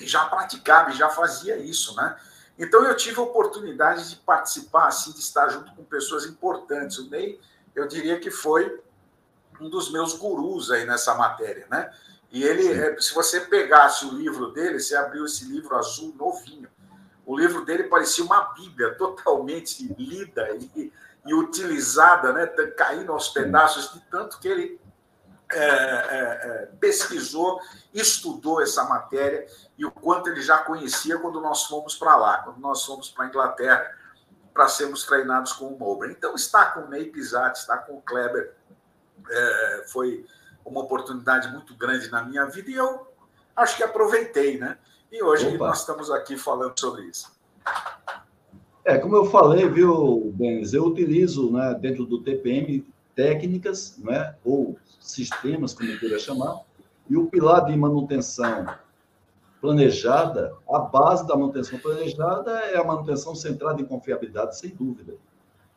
e 0.00 0.06
já 0.06 0.24
praticava, 0.26 0.90
e 0.90 0.94
já 0.94 1.08
fazia 1.08 1.56
isso, 1.56 1.94
né? 1.96 2.16
Então 2.58 2.84
eu 2.84 2.96
tive 2.96 3.20
a 3.20 3.22
oportunidade 3.22 4.08
de 4.08 4.16
participar, 4.16 4.88
assim, 4.88 5.12
de 5.12 5.20
estar 5.20 5.48
junto 5.48 5.74
com 5.74 5.84
pessoas 5.84 6.24
importantes. 6.24 6.98
O 6.98 7.10
Ney, 7.10 7.38
eu 7.74 7.86
diria 7.86 8.18
que 8.18 8.30
foi 8.30 8.80
um 9.60 9.68
dos 9.68 9.90
meus 9.90 10.14
gurus 10.14 10.70
aí 10.70 10.84
nessa 10.84 11.14
matéria, 11.14 11.66
né? 11.70 11.92
E 12.30 12.42
ele. 12.42 12.72
Eh, 12.72 13.00
se 13.00 13.14
você 13.14 13.40
pegasse 13.40 14.04
o 14.06 14.12
livro 14.12 14.52
dele, 14.52 14.80
você 14.80 14.96
abriu 14.96 15.24
esse 15.24 15.44
livro 15.44 15.76
azul 15.76 16.14
novinho, 16.18 16.68
o 17.24 17.36
livro 17.36 17.64
dele 17.64 17.84
parecia 17.84 18.24
uma 18.24 18.40
Bíblia 18.54 18.94
totalmente 18.94 19.86
lida 19.98 20.48
e, 20.56 20.92
e 21.26 21.34
utilizada, 21.34 22.32
né, 22.32 22.46
caindo 22.76 23.12
aos 23.12 23.28
pedaços 23.28 23.92
de 23.92 24.00
tanto 24.10 24.38
que 24.38 24.48
ele 24.48 24.80
é, 25.52 25.58
é, 25.58 25.62
é, 25.62 26.68
pesquisou, 26.80 27.60
estudou 27.94 28.60
essa 28.60 28.84
matéria 28.84 29.46
e 29.78 29.84
o 29.84 29.90
quanto 29.90 30.28
ele 30.28 30.42
já 30.42 30.58
conhecia 30.58 31.18
quando 31.18 31.40
nós 31.40 31.64
fomos 31.64 31.94
para 31.94 32.16
lá, 32.16 32.38
quando 32.38 32.58
nós 32.58 32.84
fomos 32.84 33.08
para 33.10 33.26
a 33.26 33.28
Inglaterra 33.28 33.96
para 34.52 34.68
sermos 34.68 35.04
treinados 35.04 35.52
com 35.52 35.66
o 35.66 35.78
Mowbray. 35.78 36.12
Então, 36.12 36.34
está 36.34 36.64
com 36.66 36.80
o 36.80 36.88
Ney 36.88 37.06
Pizzati, 37.06 37.60
está 37.60 37.76
com 37.76 37.98
o 37.98 38.02
Kleber, 38.02 38.54
é, 39.30 39.84
foi 39.88 40.26
uma 40.64 40.80
oportunidade 40.80 41.48
muito 41.52 41.74
grande 41.76 42.10
na 42.10 42.22
minha 42.22 42.44
vida 42.46 42.70
e 42.70 42.74
eu 42.74 43.06
acho 43.54 43.76
que 43.76 43.82
aproveitei, 43.82 44.58
né? 44.58 44.78
E 45.12 45.22
hoje 45.22 45.46
Opa. 45.46 45.68
nós 45.68 45.80
estamos 45.80 46.10
aqui 46.10 46.36
falando 46.36 46.78
sobre 46.78 47.04
isso. 47.04 47.30
É, 48.84 48.98
como 48.98 49.16
eu 49.16 49.26
falei, 49.26 49.68
viu, 49.68 50.32
Benes, 50.34 50.72
eu 50.72 50.84
utilizo 50.84 51.52
né, 51.52 51.74
dentro 51.80 52.04
do 52.04 52.22
TPM 52.22 52.84
técnicas, 53.16 53.96
né, 53.98 54.36
ou 54.44 54.76
sistemas, 55.00 55.72
como 55.74 55.98
queira 55.98 56.18
chamar, 56.18 56.60
e 57.08 57.16
o 57.16 57.26
pilar 57.26 57.64
de 57.64 57.76
manutenção 57.76 58.66
planejada, 59.60 60.54
a 60.70 60.78
base 60.78 61.26
da 61.26 61.34
manutenção 61.34 61.78
planejada 61.78 62.50
é 62.60 62.76
a 62.76 62.84
manutenção 62.84 63.34
centrada 63.34 63.80
em 63.80 63.86
confiabilidade, 63.86 64.58
sem 64.58 64.70
dúvida. 64.70 65.14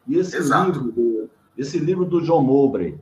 E 0.05 0.17
esse 0.17 0.35
Exato. 0.35 0.69
livro, 0.69 1.29
esse 1.57 1.79
livro 1.79 2.05
do 2.05 2.21
John 2.21 2.41
Mowbray, 2.41 2.99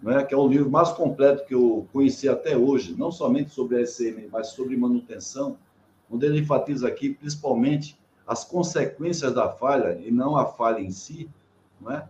né, 0.00 0.22
que 0.22 0.32
é 0.32 0.36
o 0.36 0.46
livro 0.46 0.70
mais 0.70 0.90
completo 0.90 1.44
que 1.44 1.54
eu 1.54 1.86
conheci 1.92 2.28
até 2.28 2.56
hoje, 2.56 2.94
não 2.96 3.10
somente 3.10 3.50
sobre 3.50 3.76
a 3.76 3.84
SM, 3.84 4.28
mas 4.30 4.48
sobre 4.48 4.76
manutenção, 4.76 5.58
onde 6.08 6.24
ele 6.24 6.38
enfatiza 6.38 6.86
aqui 6.86 7.12
principalmente 7.12 7.98
as 8.24 8.44
consequências 8.44 9.34
da 9.34 9.48
falha 9.48 9.98
e 10.00 10.12
não 10.12 10.36
a 10.36 10.46
falha 10.46 10.80
em 10.80 10.90
si, 10.90 11.28
não 11.80 11.90
é? 11.90 12.08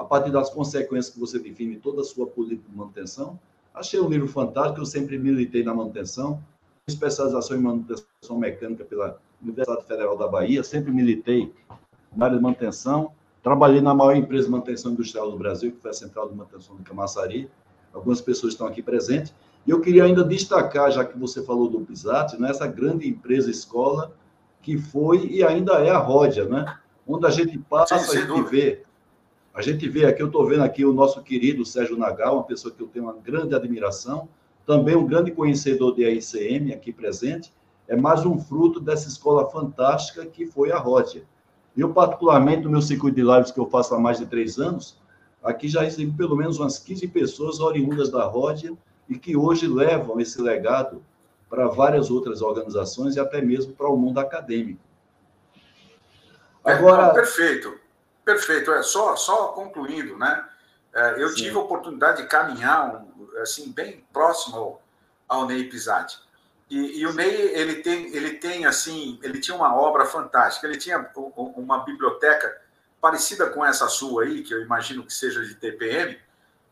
A 0.00 0.04
partir 0.04 0.30
das 0.30 0.48
consequências 0.48 1.12
que 1.12 1.20
você 1.20 1.38
define 1.38 1.76
toda 1.76 2.00
a 2.00 2.04
sua 2.04 2.26
política 2.26 2.70
de 2.70 2.76
manutenção. 2.76 3.38
Achei 3.74 4.00
um 4.00 4.08
livro 4.08 4.26
fantástico, 4.26 4.80
eu 4.80 4.86
sempre 4.86 5.18
militei 5.18 5.62
na 5.62 5.74
manutenção, 5.74 6.42
especialização 6.88 7.56
em 7.56 7.60
manutenção 7.60 8.38
mecânica 8.38 8.82
pela 8.84 9.18
Universidade 9.42 9.86
Federal 9.86 10.16
da 10.16 10.26
Bahia, 10.26 10.64
sempre 10.64 10.90
militei 10.90 11.52
na 12.16 12.24
área 12.24 12.38
de 12.38 12.42
manutenção, 12.42 13.12
trabalhei 13.42 13.82
na 13.82 13.94
maior 13.94 14.16
empresa 14.16 14.46
de 14.46 14.50
manutenção 14.50 14.92
industrial 14.92 15.30
do 15.30 15.36
Brasil, 15.36 15.70
que 15.70 15.80
foi 15.80 15.90
a 15.90 15.94
Central 15.94 16.30
de 16.30 16.34
Manutenção 16.34 16.76
de 16.76 16.82
Camaçari, 16.82 17.50
algumas 17.92 18.22
pessoas 18.22 18.54
estão 18.54 18.66
aqui 18.66 18.82
presentes, 18.82 19.34
e 19.66 19.70
eu 19.70 19.80
queria 19.82 20.04
ainda 20.04 20.24
destacar, 20.24 20.90
já 20.90 21.04
que 21.04 21.18
você 21.18 21.42
falou 21.42 21.68
do 21.68 21.80
Pisat, 21.82 22.38
nessa 22.40 22.66
né, 22.66 22.72
grande 22.72 23.06
empresa 23.06 23.50
escola 23.50 24.12
que 24.62 24.78
foi 24.78 25.26
e 25.26 25.44
ainda 25.44 25.74
é 25.74 25.90
a 25.90 25.98
Ródia, 25.98 26.46
né? 26.46 26.78
Onde 27.06 27.26
a 27.26 27.30
gente 27.30 27.58
passa, 27.58 27.98
Sim, 27.98 28.18
a 28.18 28.20
gente 28.20 28.50
vê. 28.50 28.82
A 29.52 29.62
gente 29.62 29.88
vê 29.88 30.06
aqui, 30.06 30.22
eu 30.22 30.26
estou 30.26 30.46
vendo 30.46 30.62
aqui 30.62 30.84
o 30.84 30.92
nosso 30.92 31.22
querido 31.22 31.64
Sérgio 31.64 31.98
Nagal, 31.98 32.36
uma 32.36 32.44
pessoa 32.44 32.72
que 32.72 32.80
eu 32.80 32.86
tenho 32.86 33.06
uma 33.06 33.16
grande 33.16 33.54
admiração, 33.54 34.28
também 34.64 34.94
um 34.94 35.06
grande 35.06 35.32
conhecedor 35.32 35.94
de 35.94 36.04
AICM 36.04 36.72
aqui 36.72 36.92
presente, 36.92 37.52
é 37.88 37.96
mais 37.96 38.24
um 38.24 38.38
fruto 38.38 38.78
dessa 38.78 39.08
escola 39.08 39.50
fantástica 39.50 40.24
que 40.24 40.46
foi 40.46 40.70
a 40.70 40.78
Ródia. 40.78 41.24
Eu, 41.76 41.92
particularmente, 41.92 42.62
no 42.62 42.70
meu 42.70 42.80
circuito 42.80 43.16
de 43.16 43.22
lives 43.22 43.50
que 43.50 43.58
eu 43.58 43.66
faço 43.66 43.94
há 43.94 43.98
mais 43.98 44.18
de 44.18 44.26
três 44.26 44.58
anos, 44.58 44.96
aqui 45.42 45.66
já 45.68 45.82
recebi 45.82 46.12
pelo 46.16 46.36
menos 46.36 46.60
umas 46.60 46.78
15 46.78 47.08
pessoas 47.08 47.58
oriundas 47.58 48.08
da 48.08 48.24
Ródia 48.24 48.72
e 49.08 49.18
que 49.18 49.36
hoje 49.36 49.66
levam 49.66 50.20
esse 50.20 50.40
legado 50.40 51.02
para 51.48 51.66
várias 51.66 52.10
outras 52.10 52.40
organizações 52.40 53.16
e 53.16 53.20
até 53.20 53.42
mesmo 53.42 53.72
para 53.72 53.88
o 53.88 53.96
mundo 53.96 54.18
acadêmico. 54.20 54.80
Agora, 56.62 57.06
é, 57.06 57.14
perfeito, 57.14 57.79
perfeito. 58.30 58.72
É 58.72 58.82
só, 58.82 59.16
só 59.16 59.48
concluindo, 59.48 60.16
né? 60.16 60.44
É, 60.92 61.22
eu 61.22 61.28
Sim. 61.30 61.36
tive 61.36 61.56
a 61.56 61.60
oportunidade 61.60 62.22
de 62.22 62.28
caminhar 62.28 63.04
assim 63.40 63.70
bem 63.70 64.04
próximo 64.12 64.56
ao, 64.56 64.82
ao 65.28 65.46
Ney 65.46 65.64
Pisati. 65.64 66.18
E, 66.68 67.00
e, 67.00 67.06
o 67.06 67.12
Ney 67.12 67.52
ele 67.54 67.76
tem 67.76 68.14
ele 68.14 68.34
tem 68.34 68.64
assim 68.64 69.18
ele 69.22 69.40
tinha 69.40 69.56
uma 69.56 69.74
obra 69.74 70.04
fantástica. 70.04 70.66
Ele 70.66 70.78
tinha 70.78 71.10
uma 71.16 71.84
biblioteca 71.84 72.60
parecida 73.00 73.48
com 73.48 73.64
essa 73.64 73.88
sua 73.88 74.24
aí, 74.24 74.42
que 74.42 74.52
eu 74.52 74.62
imagino 74.62 75.04
que 75.04 75.12
seja 75.12 75.44
de 75.44 75.54
TPM, 75.54 76.18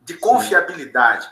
de 0.03 0.15
confiabilidade. 0.15 1.29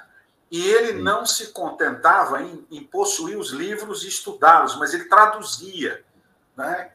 E 0.51 0.65
ele 0.65 0.99
Sim. 0.99 1.03
não 1.03 1.27
se 1.27 1.49
contentava 1.49 2.41
em, 2.41 2.67
em, 2.71 2.83
possuir 2.83 3.37
os 3.37 3.51
livros 3.51 4.05
e 4.05 4.09
estudá-los, 4.09 4.77
mas 4.77 4.95
ele 4.95 5.05
traduzia. 5.05 6.05
Né? 6.57 6.93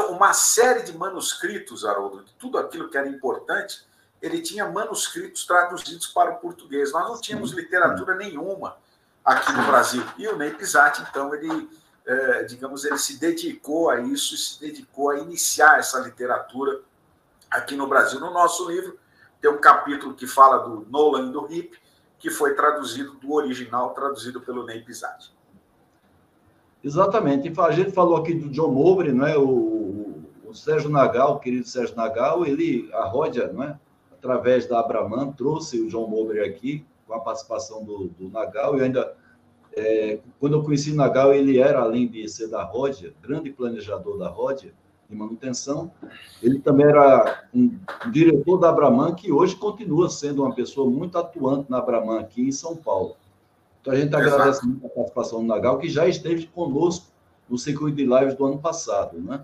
Então, 0.00 0.12
uma 0.12 0.32
série 0.32 0.82
de 0.82 0.96
manuscritos, 0.96 1.84
Haroldo, 1.84 2.24
de 2.24 2.32
tudo 2.36 2.56
aquilo 2.56 2.88
que 2.88 2.96
era 2.96 3.06
importante, 3.06 3.84
ele 4.22 4.40
tinha 4.40 4.66
manuscritos 4.66 5.46
traduzidos 5.46 6.06
para 6.06 6.30
o 6.30 6.36
português. 6.36 6.90
Nós 6.90 7.06
não 7.06 7.20
tínhamos 7.20 7.52
literatura 7.52 8.14
nenhuma 8.14 8.78
aqui 9.22 9.52
no 9.52 9.62
Brasil. 9.66 10.02
E 10.16 10.26
o 10.26 10.38
Ney 10.38 10.54
Pisati, 10.54 11.02
então, 11.02 11.34
ele, 11.34 11.68
é, 12.06 12.44
digamos, 12.44 12.86
ele 12.86 12.96
se 12.96 13.20
dedicou 13.20 13.90
a 13.90 14.00
isso, 14.00 14.34
se 14.38 14.58
dedicou 14.58 15.10
a 15.10 15.18
iniciar 15.18 15.78
essa 15.78 16.00
literatura 16.00 16.80
aqui 17.50 17.76
no 17.76 17.86
Brasil. 17.86 18.18
No 18.18 18.32
nosso 18.32 18.66
livro, 18.70 18.98
tem 19.38 19.50
um 19.50 19.60
capítulo 19.60 20.14
que 20.14 20.26
fala 20.26 20.66
do 20.66 20.86
Nolan 20.88 21.28
e 21.28 21.32
do 21.32 21.52
Hip, 21.52 21.78
que 22.18 22.30
foi 22.30 22.54
traduzido 22.54 23.12
do 23.16 23.34
original, 23.34 23.92
traduzido 23.92 24.40
pelo 24.40 24.64
Ney 24.64 24.80
Pizzati. 24.80 25.30
Exatamente. 26.82 27.52
A 27.60 27.70
gente 27.70 27.92
falou 27.92 28.16
aqui 28.16 28.32
do 28.32 28.48
John 28.48 28.70
Mowbray, 28.70 29.12
não 29.12 29.26
é? 29.26 29.36
O, 29.36 29.79
o 30.50 30.54
Sérgio 30.54 30.90
Nagal, 30.90 31.34
o 31.34 31.38
querido 31.38 31.66
Sérgio 31.66 31.96
Nagal, 31.96 32.44
ele, 32.44 32.90
a 32.92 33.04
Ródia, 33.04 33.52
não 33.52 33.62
é? 33.62 33.78
através 34.12 34.66
da 34.66 34.80
Abraman, 34.80 35.32
trouxe 35.32 35.80
o 35.80 35.88
John 35.88 36.06
Mowbray 36.06 36.46
aqui, 36.46 36.84
com 37.06 37.14
a 37.14 37.20
participação 37.20 37.82
do, 37.82 38.08
do 38.08 38.28
Nagal, 38.28 38.76
e 38.76 38.82
ainda, 38.82 39.16
é, 39.74 40.18
quando 40.38 40.56
eu 40.56 40.62
conheci 40.62 40.92
o 40.92 40.94
Nagal, 40.94 41.32
ele 41.32 41.58
era, 41.58 41.80
além 41.80 42.06
de 42.06 42.28
ser 42.28 42.48
da 42.48 42.62
Ródia, 42.62 43.14
grande 43.22 43.50
planejador 43.50 44.18
da 44.18 44.28
Ródia, 44.28 44.74
de 45.08 45.16
manutenção. 45.16 45.90
Ele 46.40 46.60
também 46.60 46.86
era 46.86 47.44
um 47.52 47.76
diretor 48.12 48.58
da 48.58 48.68
Abraman, 48.68 49.14
que 49.14 49.32
hoje 49.32 49.56
continua 49.56 50.08
sendo 50.08 50.42
uma 50.42 50.54
pessoa 50.54 50.88
muito 50.88 51.18
atuante 51.18 51.68
na 51.68 51.78
Abraman 51.78 52.20
aqui 52.20 52.42
em 52.42 52.52
São 52.52 52.76
Paulo. 52.76 53.16
Então 53.80 53.92
a 53.92 53.96
gente 53.96 54.14
Exato. 54.14 54.24
agradece 54.24 54.66
muito 54.66 54.86
a 54.86 54.90
participação 54.90 55.40
do 55.40 55.46
Nagal, 55.46 55.78
que 55.78 55.88
já 55.88 56.06
esteve 56.06 56.46
conosco 56.46 57.06
no 57.48 57.58
circuito 57.58 57.96
de 57.96 58.04
lives 58.04 58.36
do 58.36 58.46
ano 58.46 58.58
passado, 58.58 59.18
né? 59.18 59.42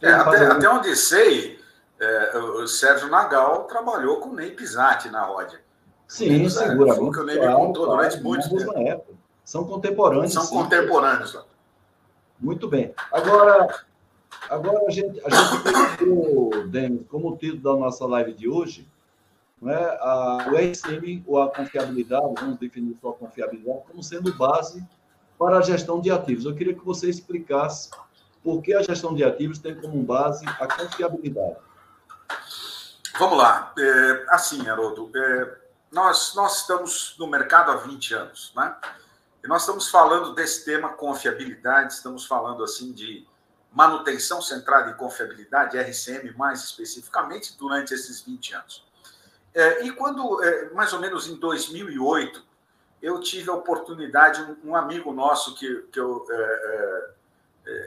É, 0.00 0.10
até, 0.10 0.46
até, 0.46 0.68
onde 0.68 0.96
sei, 0.96 1.58
é, 2.00 2.38
o 2.38 2.66
Sérgio 2.66 3.08
Nagal 3.08 3.64
trabalhou 3.64 4.18
com 4.18 4.30
o 4.30 4.34
Ney 4.34 4.50
Pisati 4.50 5.08
na 5.08 5.22
Ródia. 5.24 5.60
Sim, 6.08 6.48
seguramente. 6.48 6.96
Foi 6.96 7.08
o 7.08 7.12
que 7.12 7.20
o 7.20 7.24
Ney 7.24 7.40
me 7.40 7.54
contou 7.54 7.86
durante 7.86 8.20
muito 8.20 8.48
tempo. 8.72 9.14
São 9.44 9.64
contemporâneos. 9.64 10.32
São 10.32 10.42
sim. 10.42 10.54
contemporâneos. 10.54 11.38
Muito 12.40 12.68
bem. 12.68 12.94
Agora, 13.12 13.84
Agora, 14.48 14.84
a 14.86 14.90
gente, 14.90 15.20
a 15.24 15.30
gente 15.30 16.68
Denis, 16.68 17.02
como 17.08 17.36
título 17.36 17.62
da 17.62 17.80
nossa 17.80 18.06
live 18.06 18.32
de 18.34 18.48
hoje, 18.48 18.86
né, 19.60 19.74
a, 19.74 20.48
o 20.50 20.56
RCM, 20.56 21.24
ou 21.26 21.40
a 21.40 21.50
confiabilidade, 21.50 22.34
vamos 22.38 22.58
definir 22.58 22.96
só 23.00 23.10
a 23.10 23.14
confiabilidade, 23.14 23.80
como 23.88 24.02
sendo 24.02 24.34
base 24.34 24.84
para 25.38 25.58
a 25.58 25.62
gestão 25.62 26.00
de 26.00 26.10
ativos. 26.10 26.44
Eu 26.44 26.54
queria 26.54 26.74
que 26.74 26.84
você 26.84 27.08
explicasse 27.08 27.90
por 28.44 28.62
que 28.62 28.74
a 28.74 28.82
gestão 28.82 29.14
de 29.14 29.24
ativos 29.24 29.58
tem 29.58 29.74
como 29.74 30.00
base 30.02 30.44
a 30.46 30.68
confiabilidade. 30.68 31.56
Vamos 33.18 33.38
lá. 33.38 33.72
É, 33.78 34.26
assim, 34.28 34.68
Haroldo, 34.68 35.10
é, 35.16 35.56
nós, 35.90 36.34
nós 36.34 36.60
estamos 36.60 37.16
no 37.18 37.26
mercado 37.26 37.70
há 37.70 37.76
20 37.76 38.14
anos, 38.14 38.52
né? 38.54 38.76
E 39.42 39.48
nós 39.48 39.62
estamos 39.62 39.88
falando 39.88 40.34
desse 40.34 40.64
tema 40.64 40.90
confiabilidade, 40.90 41.94
estamos 41.94 42.26
falando 42.26 42.62
assim 42.62 42.92
de 42.92 43.26
manutenção 43.72 44.40
centrada 44.42 44.90
em 44.90 44.94
confiabilidade, 44.94 45.78
RCM 45.78 46.32
mais 46.36 46.62
especificamente, 46.64 47.56
durante 47.58 47.94
esses 47.94 48.20
20 48.20 48.54
anos. 48.54 48.84
É, 49.54 49.84
e 49.84 49.92
quando, 49.92 50.42
é, 50.42 50.70
mais 50.70 50.92
ou 50.92 51.00
menos 51.00 51.28
em 51.28 51.36
2008, 51.36 52.42
eu 53.00 53.20
tive 53.20 53.50
a 53.50 53.54
oportunidade, 53.54 54.40
um, 54.42 54.70
um 54.70 54.76
amigo 54.76 55.12
nosso 55.12 55.54
que, 55.54 55.82
que, 55.92 56.00
eu, 56.00 56.26
é, 56.28 56.34
é 56.34 57.10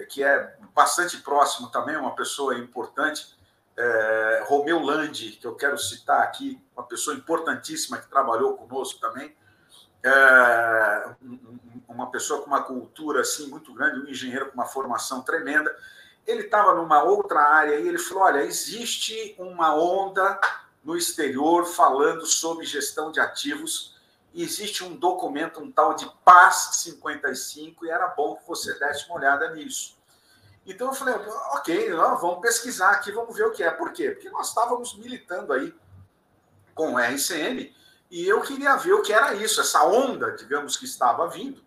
que 0.09 0.23
é 0.23 0.55
bastante 0.73 1.17
próximo 1.17 1.69
também, 1.69 1.95
uma 1.95 2.15
pessoa 2.15 2.57
importante, 2.57 3.37
é, 3.77 4.43
Romeu 4.47 4.79
Landi, 4.79 5.33
que 5.33 5.45
eu 5.45 5.55
quero 5.55 5.77
citar 5.77 6.23
aqui, 6.23 6.59
uma 6.75 6.83
pessoa 6.83 7.15
importantíssima 7.15 7.99
que 7.99 8.09
trabalhou 8.09 8.57
conosco 8.57 8.99
também, 8.99 9.35
é, 10.03 11.09
uma 11.87 12.09
pessoa 12.09 12.41
com 12.41 12.47
uma 12.47 12.63
cultura 12.63 13.21
assim 13.21 13.47
muito 13.49 13.73
grande, 13.73 13.99
um 13.99 14.09
engenheiro 14.09 14.47
com 14.47 14.53
uma 14.53 14.65
formação 14.65 15.21
tremenda. 15.21 15.75
Ele 16.25 16.41
estava 16.41 16.73
numa 16.73 17.03
outra 17.03 17.39
área 17.39 17.79
e 17.79 17.87
ele 17.87 17.97
falou: 17.97 18.23
olha, 18.23 18.43
existe 18.43 19.35
uma 19.37 19.75
onda 19.75 20.39
no 20.83 20.95
exterior 20.95 21.65
falando 21.65 22.25
sobre 22.25 22.65
gestão 22.65 23.11
de 23.11 23.19
ativos. 23.19 23.96
Existe 24.33 24.83
um 24.83 24.95
documento, 24.95 25.59
um 25.59 25.71
tal 25.71 25.95
de 25.95 26.09
PAS 26.23 26.69
55, 26.83 27.85
e 27.85 27.89
era 27.89 28.07
bom 28.07 28.35
que 28.35 28.47
você 28.47 28.77
desse 28.77 29.05
uma 29.07 29.17
olhada 29.17 29.49
nisso. 29.55 29.97
Então 30.65 30.87
eu 30.87 30.93
falei, 30.93 31.15
ok, 31.53 31.91
vamos 31.93 32.41
pesquisar 32.41 32.91
aqui, 32.91 33.11
vamos 33.11 33.35
ver 33.35 33.45
o 33.45 33.51
que 33.51 33.63
é. 33.63 33.71
Por 33.71 33.91
quê? 33.93 34.11
Porque 34.11 34.29
nós 34.29 34.49
estávamos 34.49 34.97
militando 34.97 35.53
aí 35.53 35.73
com 36.75 36.93
o 36.93 36.99
RCM 36.99 37.73
e 38.11 38.27
eu 38.27 38.41
queria 38.41 38.75
ver 38.75 38.93
o 38.93 39.01
que 39.01 39.13
era 39.13 39.33
isso, 39.33 39.59
essa 39.59 39.83
onda, 39.85 40.31
digamos, 40.31 40.77
que 40.77 40.85
estava 40.85 41.27
vindo. 41.27 41.65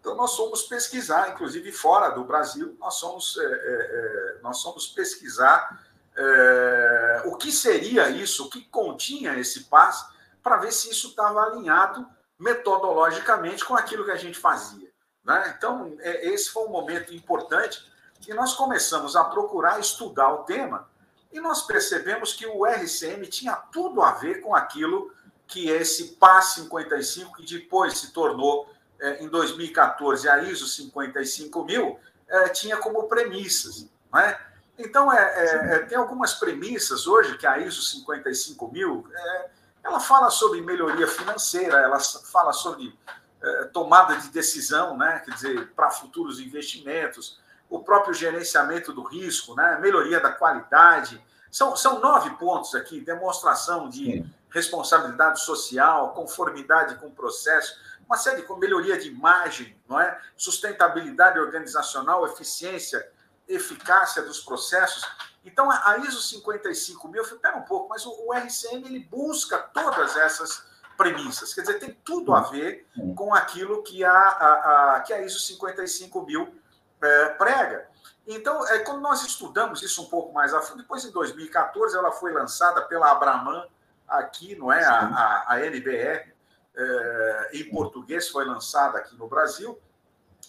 Então, 0.00 0.14
nós 0.14 0.36
fomos 0.36 0.62
pesquisar, 0.64 1.30
inclusive 1.30 1.72
fora 1.72 2.10
do 2.10 2.24
Brasil, 2.24 2.76
nós 2.78 3.00
fomos, 3.00 3.38
é, 3.38 3.44
é, 3.44 3.48
é, 3.48 4.38
nós 4.42 4.62
fomos 4.62 4.86
pesquisar 4.88 5.82
é, 6.14 7.22
o 7.24 7.36
que 7.36 7.50
seria 7.50 8.10
isso, 8.10 8.44
o 8.44 8.50
que 8.50 8.62
continha 8.66 9.38
esse 9.38 9.64
PAS, 9.64 10.06
para 10.44 10.58
ver 10.58 10.70
se 10.72 10.90
isso 10.90 11.08
estava 11.08 11.42
alinhado 11.42 12.06
metodologicamente 12.38 13.64
com 13.64 13.74
aquilo 13.74 14.04
que 14.04 14.10
a 14.10 14.16
gente 14.16 14.38
fazia. 14.38 14.92
Né? 15.24 15.54
Então, 15.56 15.96
é, 16.00 16.28
esse 16.28 16.50
foi 16.50 16.64
um 16.64 16.70
momento 16.70 17.14
importante 17.14 17.90
e 18.28 18.34
nós 18.34 18.52
começamos 18.54 19.16
a 19.16 19.24
procurar 19.24 19.80
estudar 19.80 20.32
o 20.34 20.44
tema 20.44 20.86
e 21.32 21.40
nós 21.40 21.62
percebemos 21.62 22.34
que 22.34 22.46
o 22.46 22.66
RCM 22.66 23.26
tinha 23.26 23.56
tudo 23.56 24.02
a 24.02 24.12
ver 24.12 24.42
com 24.42 24.54
aquilo 24.54 25.10
que 25.46 25.68
esse 25.70 26.16
PAS 26.16 26.54
55, 26.54 27.36
que 27.36 27.58
depois 27.58 27.98
se 27.98 28.12
tornou, 28.12 28.68
é, 29.00 29.22
em 29.22 29.28
2014, 29.28 30.28
a 30.28 30.42
ISO 30.42 30.66
55000, 30.66 31.98
é, 32.28 32.48
tinha 32.50 32.76
como 32.76 33.04
premissas. 33.08 33.86
Não 34.12 34.20
é? 34.20 34.40
Então, 34.78 35.12
é, 35.12 35.18
é, 35.18 35.74
é 35.74 35.78
tem 35.80 35.96
algumas 35.96 36.34
premissas 36.34 37.06
hoje 37.06 37.36
que 37.36 37.46
a 37.46 37.58
ISO 37.58 37.82
55000, 37.82 39.06
é, 39.10 39.50
ela 39.84 40.00
fala 40.00 40.30
sobre 40.30 40.62
melhoria 40.62 41.06
financeira, 41.06 41.76
ela 41.76 42.00
fala 42.00 42.52
sobre 42.52 42.98
é, 43.42 43.64
tomada 43.64 44.16
de 44.16 44.28
decisão, 44.30 44.96
né? 44.96 45.20
quer 45.24 45.32
dizer, 45.32 45.72
para 45.76 45.90
futuros 45.90 46.40
investimentos, 46.40 47.38
o 47.68 47.80
próprio 47.80 48.14
gerenciamento 48.14 48.92
do 48.92 49.02
risco, 49.02 49.54
né? 49.54 49.78
melhoria 49.80 50.18
da 50.20 50.32
qualidade, 50.32 51.22
São, 51.50 51.76
são 51.76 52.00
nove 52.00 52.30
pontos 52.30 52.74
aqui: 52.74 53.00
demonstração 53.00 53.88
de 53.88 54.24
responsabilidade 54.48 55.40
social, 55.40 56.14
conformidade 56.14 56.94
com 56.96 57.08
o 57.08 57.12
processo, 57.12 57.76
uma 58.06 58.16
série 58.16 58.42
de 58.42 58.58
melhoria 58.58 58.98
de 58.98 59.08
imagem, 59.08 59.76
não 59.88 60.00
é? 60.00 60.18
sustentabilidade 60.36 61.38
organizacional, 61.38 62.26
eficiência, 62.26 63.06
eficácia 63.48 64.22
dos 64.22 64.40
processos. 64.40 65.04
Então, 65.44 65.70
a 65.70 65.98
ISO 65.98 66.20
55000, 66.22 67.22
espera 67.22 67.56
um 67.56 67.62
pouco, 67.62 67.88
mas 67.88 68.06
o, 68.06 68.10
o 68.26 68.32
RCM 68.32 68.86
ele 68.86 69.00
busca 69.00 69.58
todas 69.58 70.16
essas 70.16 70.64
premissas. 70.96 71.52
Quer 71.52 71.62
dizer, 71.62 71.78
tem 71.78 71.92
tudo 72.04 72.34
a 72.34 72.40
ver 72.42 72.86
com 73.16 73.34
aquilo 73.34 73.82
que 73.82 74.04
a, 74.04 74.12
a, 74.12 74.96
a 74.96 75.00
que 75.00 75.12
a 75.12 75.20
ISO 75.22 75.40
55000 75.40 76.54
é, 77.02 77.28
prega. 77.30 77.88
Então, 78.26 78.66
é, 78.68 78.78
quando 78.78 79.00
nós 79.00 79.22
estudamos 79.22 79.82
isso 79.82 80.02
um 80.02 80.06
pouco 80.06 80.32
mais 80.32 80.54
a 80.54 80.62
fundo, 80.62 80.82
depois 80.82 81.04
em 81.04 81.10
2014 81.10 81.96
ela 81.96 82.10
foi 82.10 82.32
lançada 82.32 82.80
pela 82.82 83.10
Abraman 83.10 83.66
aqui, 84.08 84.56
não 84.56 84.72
é? 84.72 84.82
A, 84.84 84.98
a, 85.00 85.52
a 85.52 85.66
NBR, 85.66 86.32
é, 86.76 87.50
em 87.52 87.70
português, 87.70 88.28
foi 88.28 88.46
lançada 88.46 88.98
aqui 88.98 89.14
no 89.16 89.28
Brasil. 89.28 89.78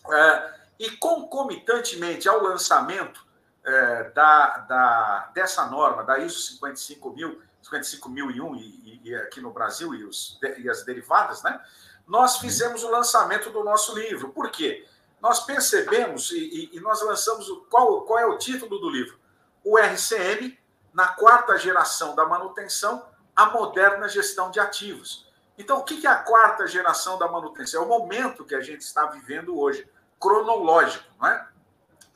É, 0.10 0.54
e 0.80 0.92
concomitantemente 0.92 2.28
ao 2.28 2.42
lançamento 2.42 3.26
é, 3.64 4.12
da, 4.12 4.58
da, 4.58 5.32
dessa 5.34 5.66
norma, 5.66 6.04
da 6.04 6.20
ISO 6.20 6.40
55000, 6.40 7.42
55001 7.62 8.56
e, 8.56 9.02
e, 9.04 9.16
aqui 9.16 9.42
no 9.42 9.52
Brasil 9.52 9.94
e, 9.96 10.04
os, 10.04 10.40
e 10.58 10.70
as 10.70 10.84
derivadas, 10.84 11.42
né? 11.42 11.60
nós 12.08 12.38
fizemos 12.38 12.84
o 12.84 12.90
lançamento 12.90 13.50
do 13.50 13.64
nosso 13.64 13.98
livro. 13.98 14.30
Por 14.30 14.52
quê? 14.52 14.86
Nós 15.20 15.44
percebemos 15.44 16.30
e, 16.32 16.70
e 16.74 16.80
nós 16.80 17.02
lançamos 17.02 17.50
o, 17.50 17.62
qual, 17.70 18.02
qual 18.04 18.20
é 18.20 18.26
o 18.26 18.38
título 18.38 18.78
do 18.80 18.90
livro? 18.90 19.20
O 19.64 19.80
RCM, 19.80 20.58
na 20.94 21.08
quarta 21.08 21.58
geração 21.58 22.16
da 22.16 22.26
manutenção, 22.26 23.04
a 23.36 23.48
moderna 23.48 24.08
gestão 24.08 24.52
de 24.52 24.60
ativos. 24.60 25.26
Então, 25.58 25.80
o 25.80 25.84
que 25.84 26.06
é 26.06 26.10
a 26.10 26.18
quarta 26.18 26.68
geração 26.68 27.18
da 27.18 27.28
manutenção? 27.28 27.82
É 27.82 27.86
o 27.86 27.88
momento 27.88 28.46
que 28.46 28.54
a 28.54 28.62
gente 28.62 28.82
está 28.82 29.08
vivendo 29.08 29.58
hoje, 29.58 29.90
cronológico, 30.20 31.06
não 31.20 31.28
é? 31.28 31.48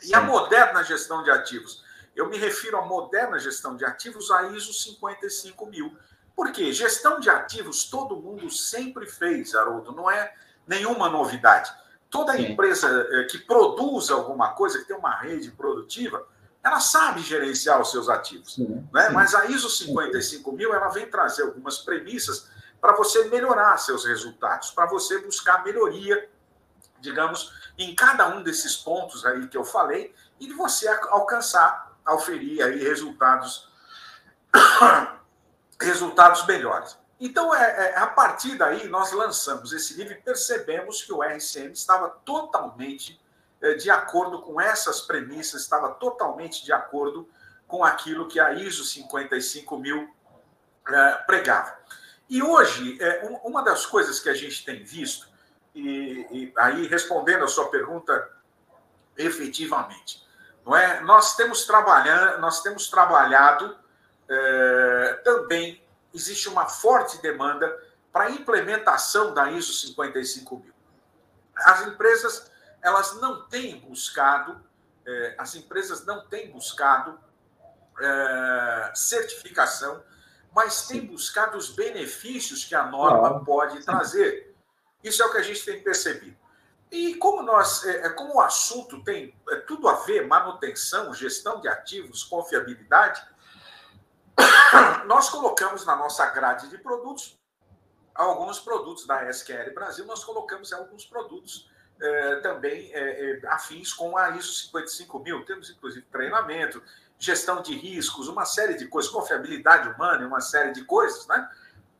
E 0.03 0.13
a 0.13 0.21
moderna 0.21 0.83
gestão 0.83 1.23
de 1.23 1.31
ativos? 1.31 1.83
Eu 2.15 2.29
me 2.29 2.37
refiro 2.37 2.77
à 2.77 2.85
moderna 2.85 3.39
gestão 3.39 3.75
de 3.75 3.85
ativos, 3.85 4.31
a 4.31 4.43
ISO 4.49 4.73
55000. 4.73 5.95
Por 6.35 6.51
quê? 6.51 6.71
Gestão 6.71 7.19
de 7.19 7.29
ativos 7.29 7.85
todo 7.89 8.15
mundo 8.15 8.49
sempre 8.49 9.05
fez, 9.05 9.53
Haroldo, 9.55 9.91
não 9.91 10.09
é 10.09 10.33
nenhuma 10.65 11.09
novidade. 11.09 11.71
Toda 12.09 12.33
Sim. 12.33 12.51
empresa 12.51 13.07
eh, 13.11 13.23
que 13.25 13.37
produz 13.37 14.09
alguma 14.09 14.53
coisa, 14.53 14.79
que 14.79 14.85
tem 14.85 14.95
uma 14.95 15.15
rede 15.15 15.51
produtiva, 15.51 16.25
ela 16.63 16.79
sabe 16.79 17.21
gerenciar 17.21 17.81
os 17.81 17.91
seus 17.91 18.09
ativos. 18.09 18.55
Sim. 18.55 18.87
Né? 18.91 19.09
Mas 19.09 19.35
a 19.35 19.45
ISO 19.45 19.69
55000 19.69 20.73
ela 20.73 20.89
vem 20.89 21.09
trazer 21.09 21.43
algumas 21.43 21.79
premissas 21.79 22.49
para 22.81 22.95
você 22.95 23.25
melhorar 23.25 23.77
seus 23.77 24.05
resultados, 24.05 24.71
para 24.71 24.85
você 24.85 25.19
buscar 25.19 25.63
melhoria, 25.63 26.29
digamos, 26.99 27.58
em 27.79 27.95
cada 27.95 28.27
um 28.27 28.43
desses 28.43 28.75
pontos 28.75 29.25
aí 29.25 29.47
que 29.47 29.57
eu 29.57 29.63
falei, 29.63 30.13
e 30.39 30.47
de 30.47 30.53
você 30.53 30.87
alcançar 30.87 31.89
auferir 32.05 32.63
aí 32.63 32.83
resultados 32.83 33.69
resultados 35.79 36.45
melhores. 36.45 36.97
Então, 37.19 37.53
é, 37.53 37.91
é, 37.91 37.97
a 37.97 38.07
partir 38.07 38.57
daí, 38.57 38.87
nós 38.87 39.11
lançamos 39.11 39.73
esse 39.73 39.93
livro 39.93 40.13
e 40.13 40.21
percebemos 40.21 41.03
que 41.03 41.11
o 41.11 41.21
RCM 41.21 41.71
estava 41.73 42.09
totalmente 42.09 43.19
é, 43.61 43.73
de 43.73 43.89
acordo 43.89 44.41
com 44.41 44.59
essas 44.59 45.01
premissas, 45.01 45.61
estava 45.61 45.89
totalmente 45.91 46.63
de 46.63 46.71
acordo 46.71 47.29
com 47.67 47.83
aquilo 47.83 48.27
que 48.27 48.39
a 48.39 48.53
ISO 48.53 48.85
55000 48.85 50.09
é, 50.87 51.11
pregava. 51.27 51.77
E 52.29 52.41
hoje, 52.41 52.97
é, 53.01 53.39
uma 53.43 53.61
das 53.63 53.85
coisas 53.85 54.19
que 54.19 54.29
a 54.29 54.33
gente 54.33 54.63
tem 54.63 54.83
visto, 54.83 55.28
e, 55.73 56.27
e 56.31 56.53
aí 56.57 56.87
respondendo 56.87 57.43
a 57.43 57.47
sua 57.47 57.69
pergunta 57.69 58.29
efetivamente, 59.17 60.25
não 60.65 60.75
é? 60.75 61.01
Nós 61.01 61.35
temos 61.35 61.65
trabalhando, 61.65 62.39
nós 62.39 62.61
temos 62.61 62.89
trabalhado 62.89 63.77
é, 64.29 65.21
também 65.23 65.83
existe 66.13 66.47
uma 66.47 66.67
forte 66.67 67.21
demanda 67.21 67.77
para 68.11 68.25
a 68.25 68.31
implementação 68.31 69.33
da 69.33 69.51
ISO 69.51 69.73
55000. 69.73 70.73
As 71.55 71.87
empresas 71.87 72.49
elas 72.81 73.19
não 73.19 73.47
têm 73.47 73.79
buscado, 73.79 74.63
é, 75.05 75.35
as 75.37 75.55
empresas 75.55 76.05
não 76.05 76.25
têm 76.27 76.51
buscado 76.51 77.19
é, 77.99 78.91
certificação, 78.95 80.01
mas 80.53 80.87
têm 80.87 81.05
buscado 81.05 81.57
os 81.57 81.69
benefícios 81.69 82.63
que 82.63 82.73
a 82.73 82.85
norma 82.85 83.43
pode 83.43 83.83
trazer. 83.83 84.48
Isso 85.03 85.21
é 85.23 85.25
o 85.25 85.31
que 85.31 85.37
a 85.37 85.43
gente 85.43 85.63
tem 85.63 85.81
percebido. 85.81 86.37
E 86.91 87.15
como 87.15 87.43
nós, 87.43 87.85
é, 87.85 88.07
é, 88.07 88.09
como 88.09 88.35
o 88.35 88.41
assunto 88.41 89.03
tem 89.03 89.35
é, 89.49 89.55
tudo 89.57 89.87
a 89.87 89.95
ver, 89.95 90.25
manutenção, 90.25 91.13
gestão 91.13 91.61
de 91.61 91.67
ativos, 91.67 92.23
confiabilidade, 92.23 93.21
nós 95.05 95.29
colocamos 95.29 95.85
na 95.85 95.95
nossa 95.95 96.25
grade 96.31 96.67
de 96.69 96.77
produtos 96.77 97.37
alguns 98.15 98.59
produtos 98.59 99.05
da 99.05 99.29
SQL 99.29 99.73
Brasil, 99.73 100.05
nós 100.05 100.25
colocamos 100.25 100.73
alguns 100.73 101.05
produtos 101.05 101.69
também 102.43 102.91
afins 103.47 103.93
com 103.93 104.17
a 104.17 104.29
ISO 104.31 104.51
55000. 104.51 105.45
Temos, 105.45 105.69
inclusive, 105.69 106.05
treinamento, 106.05 106.81
gestão 107.17 107.61
de 107.61 107.73
riscos, 107.75 108.29
uma 108.29 108.45
série 108.45 108.75
de 108.75 108.87
coisas, 108.87 109.11
confiabilidade 109.11 109.89
humana, 109.89 110.25
uma 110.25 110.39
série 110.39 110.71
de 110.71 110.83
coisas, 110.85 111.27
né? 111.27 111.49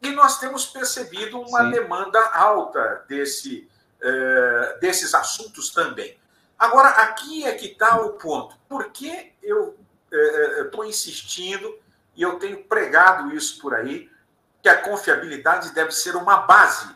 E 0.02 0.12
nós 0.12 0.40
temos 0.40 0.66
percebido 0.66 1.40
uma 1.40 1.66
Sim. 1.66 1.72
demanda 1.72 2.20
alta 2.30 3.04
desse, 3.08 3.70
eh, 4.02 4.78
desses 4.80 5.14
assuntos 5.14 5.72
também. 5.72 6.18
Agora, 6.58 6.90
aqui 6.90 7.46
é 7.46 7.54
que 7.56 7.68
está 7.68 8.00
o 8.02 8.14
ponto. 8.14 8.56
Por 8.68 8.92
que 8.92 9.34
eu 9.44 9.78
estou 10.62 10.84
eh, 10.84 10.88
eh, 10.88 10.90
insistindo 10.90 11.78
e 12.16 12.22
eu 12.22 12.40
tenho 12.40 12.64
pregado 12.64 13.34
isso 13.36 13.62
por 13.62 13.74
aí, 13.74 14.10
que 14.62 14.70
a 14.70 14.82
confiabilidade 14.82 15.74
deve 15.74 15.92
ser 15.92 16.16
uma 16.16 16.38
base 16.38 16.90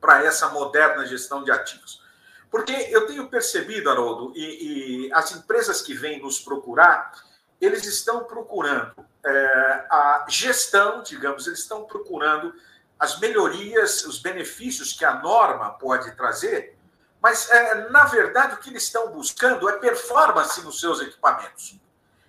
para 0.00 0.24
essa 0.24 0.48
moderna 0.48 1.06
gestão 1.06 1.42
de 1.42 1.50
ativos? 1.50 2.02
Porque 2.50 2.72
eu 2.72 3.06
tenho 3.06 3.28
percebido, 3.28 3.90
Haroldo, 3.90 4.32
e, 4.34 5.06
e 5.06 5.12
as 5.12 5.32
empresas 5.32 5.82
que 5.82 5.92
vêm 5.92 6.20
nos 6.20 6.40
procurar, 6.40 7.12
eles 7.60 7.84
estão 7.84 8.24
procurando 8.24 8.92
é, 9.24 9.86
a 9.90 10.26
gestão, 10.28 11.02
digamos, 11.02 11.46
eles 11.46 11.60
estão 11.60 11.84
procurando 11.84 12.54
as 12.98 13.18
melhorias, 13.20 14.04
os 14.04 14.18
benefícios 14.18 14.92
que 14.92 15.04
a 15.04 15.14
norma 15.20 15.70
pode 15.70 16.10
trazer, 16.16 16.76
mas, 17.20 17.50
é, 17.50 17.90
na 17.90 18.04
verdade, 18.04 18.54
o 18.54 18.58
que 18.58 18.70
eles 18.70 18.84
estão 18.84 19.10
buscando 19.10 19.68
é 19.68 19.78
performance 19.78 20.60
nos 20.62 20.80
seus 20.80 21.00
equipamentos. 21.00 21.78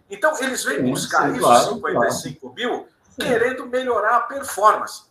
Então, 0.09 0.35
eles 0.39 0.63
vêm 0.63 0.77
sim, 0.77 0.91
buscar 0.91 1.27
sim, 1.27 1.33
isso, 1.33 1.41
claro, 1.41 1.75
55 1.75 2.39
claro. 2.39 2.55
mil, 2.55 2.87
sim. 3.09 3.21
querendo 3.21 3.67
melhorar 3.67 4.17
a 4.17 4.21
performance. 4.21 5.03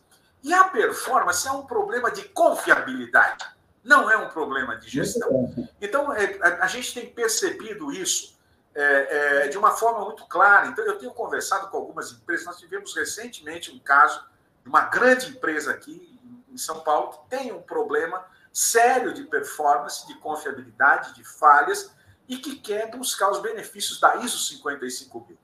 E 0.43 0.53
a 0.53 0.65
performance 0.65 1.47
é 1.47 1.51
um 1.51 1.65
problema 1.65 2.11
de 2.11 2.23
confiabilidade, 2.23 3.45
não 3.83 4.11
é 4.11 4.17
um 4.17 4.27
problema 4.27 4.75
de 4.75 4.89
gestão. 4.89 5.53
Então, 5.81 6.13
é, 6.13 6.37
a, 6.41 6.65
a 6.65 6.67
gente 6.67 6.93
tem 6.93 7.09
percebido 7.09 7.91
isso 7.91 8.37
é, 8.75 9.45
é, 9.45 9.47
de 9.47 9.57
uma 9.57 9.71
forma 9.71 10.05
muito 10.05 10.25
clara. 10.27 10.67
Então, 10.67 10.85
eu 10.85 10.97
tenho 10.97 11.11
conversado 11.11 11.69
com 11.69 11.77
algumas 11.77 12.11
empresas, 12.11 12.45
nós 12.45 12.57
tivemos 12.57 12.95
recentemente 12.95 13.71
um 13.71 13.79
caso 13.79 14.23
uma 14.65 14.81
grande 14.81 15.29
empresa 15.29 15.71
aqui 15.71 16.19
em 16.47 16.57
São 16.57 16.81
Paulo 16.81 17.09
que 17.09 17.29
tem 17.29 17.51
um 17.51 17.61
problema 17.61 18.23
sério 18.53 19.13
de 19.13 19.23
performance, 19.23 20.05
de 20.07 20.15
confiabilidade, 20.15 21.13
de 21.13 21.23
falhas 21.23 21.91
e 22.27 22.37
que 22.37 22.57
quer 22.57 22.91
buscar 22.91 23.31
os 23.31 23.39
benefícios 23.39 23.99
da 23.99 24.17
ISO 24.17 24.37
55000. 24.37 25.37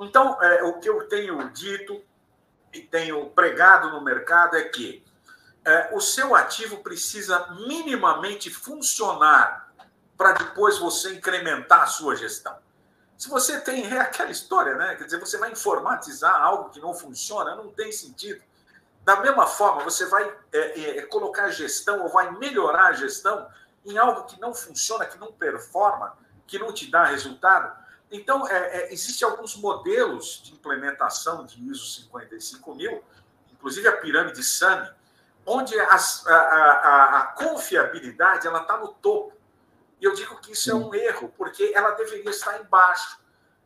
Então, 0.00 0.42
é, 0.42 0.64
o 0.64 0.80
que 0.80 0.88
eu 0.88 1.06
tenho 1.08 1.50
dito 1.50 2.02
e 2.72 2.80
tenho 2.80 3.30
pregado 3.30 3.90
no 3.90 4.00
mercado 4.00 4.56
é 4.56 4.64
que 4.64 5.04
é, 5.64 5.94
o 5.94 6.00
seu 6.00 6.34
ativo 6.34 6.82
precisa 6.82 7.46
minimamente 7.66 8.50
funcionar 8.50 9.63
para 10.16 10.32
depois 10.32 10.78
você 10.78 11.14
incrementar 11.14 11.82
a 11.82 11.86
sua 11.86 12.16
gestão. 12.16 12.56
Se 13.16 13.28
você 13.28 13.60
tem 13.60 13.86
é 13.86 14.00
aquela 14.00 14.30
história, 14.30 14.74
né? 14.74 14.96
Quer 14.96 15.04
dizer, 15.04 15.20
você 15.20 15.38
vai 15.38 15.50
informatizar 15.50 16.34
algo 16.34 16.70
que 16.70 16.80
não 16.80 16.92
funciona, 16.92 17.54
não 17.54 17.70
tem 17.70 17.92
sentido. 17.92 18.42
Da 19.04 19.20
mesma 19.20 19.46
forma, 19.46 19.84
você 19.84 20.06
vai 20.06 20.34
é, 20.52 20.58
é, 20.58 20.98
é, 20.98 21.02
colocar 21.02 21.50
gestão 21.50 22.02
ou 22.02 22.08
vai 22.08 22.30
melhorar 22.38 22.86
a 22.86 22.92
gestão 22.92 23.46
em 23.84 23.98
algo 23.98 24.24
que 24.24 24.40
não 24.40 24.54
funciona, 24.54 25.04
que 25.04 25.18
não 25.18 25.30
performa, 25.30 26.16
que 26.46 26.58
não 26.58 26.72
te 26.72 26.90
dá 26.90 27.04
resultado. 27.04 27.84
Então, 28.10 28.48
é, 28.48 28.56
é, 28.56 28.92
existem 28.92 29.28
alguns 29.28 29.56
modelos 29.56 30.40
de 30.42 30.52
implementação 30.52 31.44
de 31.44 31.62
ISO 31.68 31.84
55000, 31.84 33.02
inclusive 33.52 33.88
a 33.88 33.96
pirâmide 33.96 34.42
SAMI, 34.42 34.90
onde 35.44 35.78
as, 35.78 36.26
a, 36.26 36.34
a, 36.34 37.18
a, 37.20 37.26
confiabilidade 37.26 38.46
ela 38.46 38.62
está 38.62 38.78
no 38.78 38.88
topo. 38.88 39.33
E 40.04 40.06
eu 40.06 40.12
digo 40.12 40.36
que 40.36 40.52
isso 40.52 40.70
é 40.70 40.74
um 40.74 40.94
erro, 40.94 41.32
porque 41.34 41.72
ela 41.74 41.92
deveria 41.92 42.28
estar 42.28 42.60
embaixo. 42.60 43.18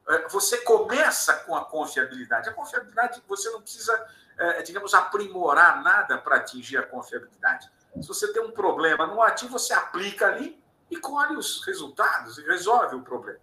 é, 0.09 0.29
você 0.29 0.59
começa 0.59 1.35
com 1.39 1.57
a 1.57 1.65
confiabilidade. 1.65 2.49
A 2.49 2.53
confiabilidade, 2.53 3.21
você 3.27 3.51
não 3.51 3.61
precisa, 3.61 4.07
é, 4.39 4.63
digamos, 4.63 4.95
aprimorar 4.95 5.83
nada 5.83 6.17
para 6.17 6.37
atingir 6.37 6.79
a 6.79 6.87
confiabilidade. 6.87 7.69
Se 8.01 8.07
você 8.07 8.33
tem 8.33 8.41
um 8.41 8.53
problema 8.53 9.05
no 9.05 9.21
ativo, 9.21 9.59
você 9.59 9.75
aplica 9.75 10.29
ali 10.29 10.63
e 10.89 10.97
colhe 10.97 11.37
os 11.37 11.67
resultados 11.67 12.39
e 12.39 12.43
resolve 12.43 12.95
o 12.95 13.03
problema. 13.03 13.41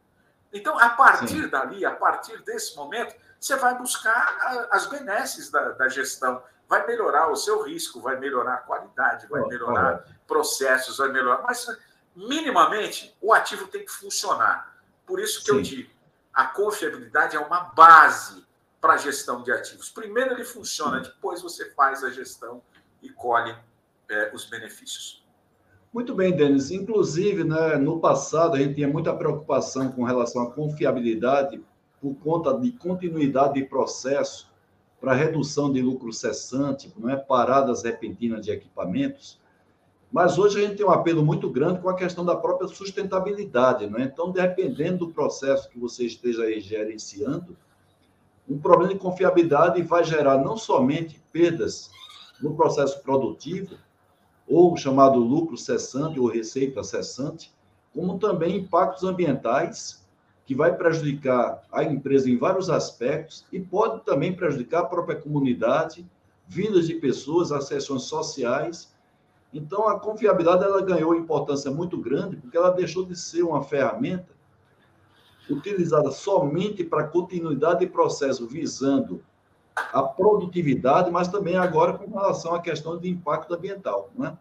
Então, 0.54 0.80
a 0.80 0.88
partir 0.88 1.28
Sim. 1.44 1.50
dali, 1.50 1.86
a 1.86 1.92
partir 1.92 2.42
desse 2.44 2.78
momento, 2.78 3.14
você 3.38 3.58
vai 3.58 3.78
buscar 3.78 4.70
as 4.72 4.86
benesses 4.86 5.52
da, 5.52 5.72
da, 5.72 5.90
gestão. 5.90 6.42
Vai 6.66 6.88
melhorar 6.88 7.30
o 7.30 7.36
seu 7.36 7.62
risco, 7.62 8.00
vai 8.00 8.18
melhorar 8.18 8.54
a 8.54 8.58
qualidade, 8.60 9.28
vai 9.28 9.42
melhorar 9.42 10.06
processos, 10.26 10.98
vai 10.98 11.10
melhorar. 11.10 11.44
Mas, 11.44 11.68
minimamente, 12.16 13.16
o 13.22 13.34
ativo 13.34 13.68
tem 13.68 13.84
que 13.84 13.92
funcionar. 13.92 14.78
Por 15.06 15.20
isso 15.20 15.40
que 15.40 15.52
Sim. 15.52 15.58
eu 15.58 15.62
digo, 15.62 15.92
a 16.34 16.46
confiabilidade 16.46 17.36
é 17.36 17.40
uma 17.40 17.62
base 17.62 18.46
para 18.80 18.94
a 18.94 18.98
gestão 18.98 19.42
de 19.42 19.52
ativos. 19.52 19.90
Primeiro 19.90 20.34
ele 20.34 20.44
funciona, 20.44 21.00
depois 21.00 21.42
você 21.42 21.72
faz 21.72 22.04
a 22.04 22.10
gestão 22.10 22.62
e 23.02 23.10
colhe 23.10 23.56
é, 24.10 24.32
os 24.34 24.46
benefícios. 24.46 25.26
Muito 25.92 26.14
bem, 26.14 26.36
Denis. 26.36 26.72
Inclusive, 26.72 27.44
né, 27.44 27.78
no 27.78 28.00
passado, 28.00 28.56
a 28.56 28.60
gente 28.60 28.76
tinha 28.76 28.88
muita 28.88 29.16
preocupação 29.16 29.92
com 29.92 30.04
relação 30.04 30.44
à 30.44 30.52
confiabilidade 30.52 31.64
por 32.02 32.14
conta 32.16 32.54
de 32.60 32.72
continuidade 32.74 33.54
de 33.54 33.64
processo 33.64 34.52
para 35.00 35.14
redução 35.14 35.72
de 35.72 35.82
lucro 35.82 36.12
cessante, 36.12 36.92
não 36.98 37.10
é? 37.10 37.16
paradas 37.16 37.84
repentinas 37.84 38.46
de 38.46 38.52
equipamentos. 38.52 39.40
Mas 40.12 40.38
hoje 40.38 40.60
a 40.60 40.68
gente 40.68 40.78
tem 40.78 40.86
um 40.86 40.92
apelo 40.92 41.26
muito 41.26 41.50
grande 41.50 41.80
com 41.80 41.90
a 41.90 41.96
questão 41.96 42.24
da 42.24 42.36
própria 42.36 42.68
sustentabilidade. 42.68 43.88
Não 43.88 44.00
é? 44.00 44.04
Então, 44.04 44.32
dependendo 44.32 45.06
do 45.06 45.14
processo 45.14 45.70
que 45.70 45.80
você 45.80 46.06
esteja 46.06 46.44
aí 46.44 46.60
gerenciando, 46.60 47.58
um 48.48 48.58
problema 48.58 48.94
de 48.94 49.00
confiabilidade 49.00 49.82
vai 49.82 50.04
gerar 50.04 50.38
não 50.38 50.56
somente 50.56 51.22
perdas 51.32 51.90
no 52.42 52.56
processo 52.56 53.02
produtivo, 53.02 53.76
ou 54.48 54.78
chamado 54.78 55.20
lucro 55.20 55.58
cessante 55.58 56.20
ou 56.20 56.28
receita 56.28 56.84
cessante, 56.84 57.52
como 57.94 58.20
também 58.20 58.58
impactos 58.58 59.04
ambientais, 59.04 60.06
que 60.46 60.54
vai 60.54 60.76
prejudicar 60.76 61.64
a 61.72 61.84
empresa 61.84 62.30
em 62.30 62.38
vários 62.38 62.70
aspectos 62.70 63.46
e 63.52 63.60
pode 63.60 64.04
também 64.06 64.36
prejudicar 64.36 64.82
a 64.82 64.86
própria 64.86 65.20
comunidade, 65.20 66.06
vidas 66.48 66.86
de 66.86 66.96
pessoas, 66.96 67.52
as 67.52 67.68
sessões 67.68 68.04
sociais. 68.04 68.94
Então, 69.56 69.88
a 69.88 69.98
confiabilidade 69.98 70.66
ela 70.66 70.82
ganhou 70.82 71.16
importância 71.16 71.72
muito 71.72 71.98
grande 71.98 72.36
porque 72.36 72.58
ela 72.58 72.72
deixou 72.72 73.06
de 73.06 73.16
ser 73.16 73.42
uma 73.42 73.64
ferramenta 73.64 74.36
utilizada 75.50 76.12
somente 76.12 76.84
para 76.84 77.08
continuidade 77.08 77.80
de 77.80 77.88
processo 77.88 78.46
visando 78.46 79.24
a 79.74 80.04
produtividade, 80.04 81.10
mas 81.10 81.30
também 81.30 81.56
agora 81.56 81.98
com 81.98 82.06
relação 82.06 82.54
à 82.54 82.62
questão 82.62 82.98
de 82.98 83.10
impacto 83.10 83.54
ambiental. 83.54 84.10
Né? 84.14 84.38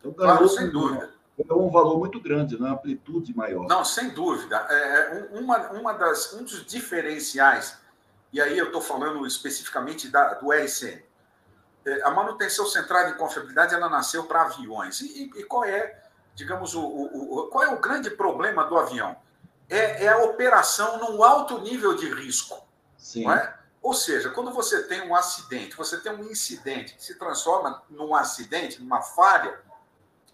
Então, 0.00 0.12
claro, 0.12 0.48
sem 0.48 0.68
dúvida. 0.68 1.10
É 1.48 1.54
um 1.54 1.70
valor 1.70 1.96
muito 1.98 2.20
grande, 2.20 2.56
uma 2.56 2.72
amplitude 2.72 3.34
maior. 3.36 3.68
Não, 3.68 3.84
sem 3.84 4.10
dúvida. 4.10 4.66
É, 4.68 5.28
é 5.32 5.38
uma, 5.38 5.70
uma 5.70 5.92
das, 5.92 6.32
um 6.34 6.42
dos 6.42 6.66
diferenciais, 6.66 7.78
e 8.32 8.40
aí 8.40 8.58
eu 8.58 8.66
estou 8.66 8.80
falando 8.80 9.24
especificamente 9.24 10.08
da, 10.08 10.34
do 10.34 10.52
RCM, 10.52 10.96
é, 10.96 11.09
a 12.04 12.10
manutenção 12.10 12.66
centrada 12.66 13.10
em 13.10 13.14
confiabilidade 13.14 13.74
ela 13.74 13.88
nasceu 13.88 14.24
para 14.24 14.42
aviões. 14.42 15.00
E, 15.00 15.30
e, 15.34 15.44
qual 15.44 15.64
é, 15.64 16.02
digamos, 16.34 16.74
o, 16.74 16.80
o, 16.82 17.38
o, 17.38 17.46
qual 17.48 17.64
é 17.64 17.68
o 17.68 17.80
grande 17.80 18.10
problema 18.10 18.64
do 18.64 18.78
avião? 18.78 19.16
É, 19.68 20.04
é 20.04 20.08
a 20.08 20.18
operação 20.18 20.98
num 20.98 21.22
alto 21.22 21.58
nível 21.60 21.94
de 21.94 22.12
risco. 22.12 22.66
Sim. 22.98 23.30
É? 23.30 23.54
Ou 23.82 23.94
seja, 23.94 24.28
quando 24.30 24.52
você 24.52 24.82
tem 24.82 25.08
um 25.08 25.14
acidente, 25.14 25.76
você 25.76 25.98
tem 25.98 26.12
um 26.12 26.24
incidente 26.24 26.94
que 26.94 27.02
se 27.02 27.14
transforma 27.18 27.82
num 27.88 28.14
acidente, 28.14 28.80
numa 28.80 29.00
falha, 29.00 29.58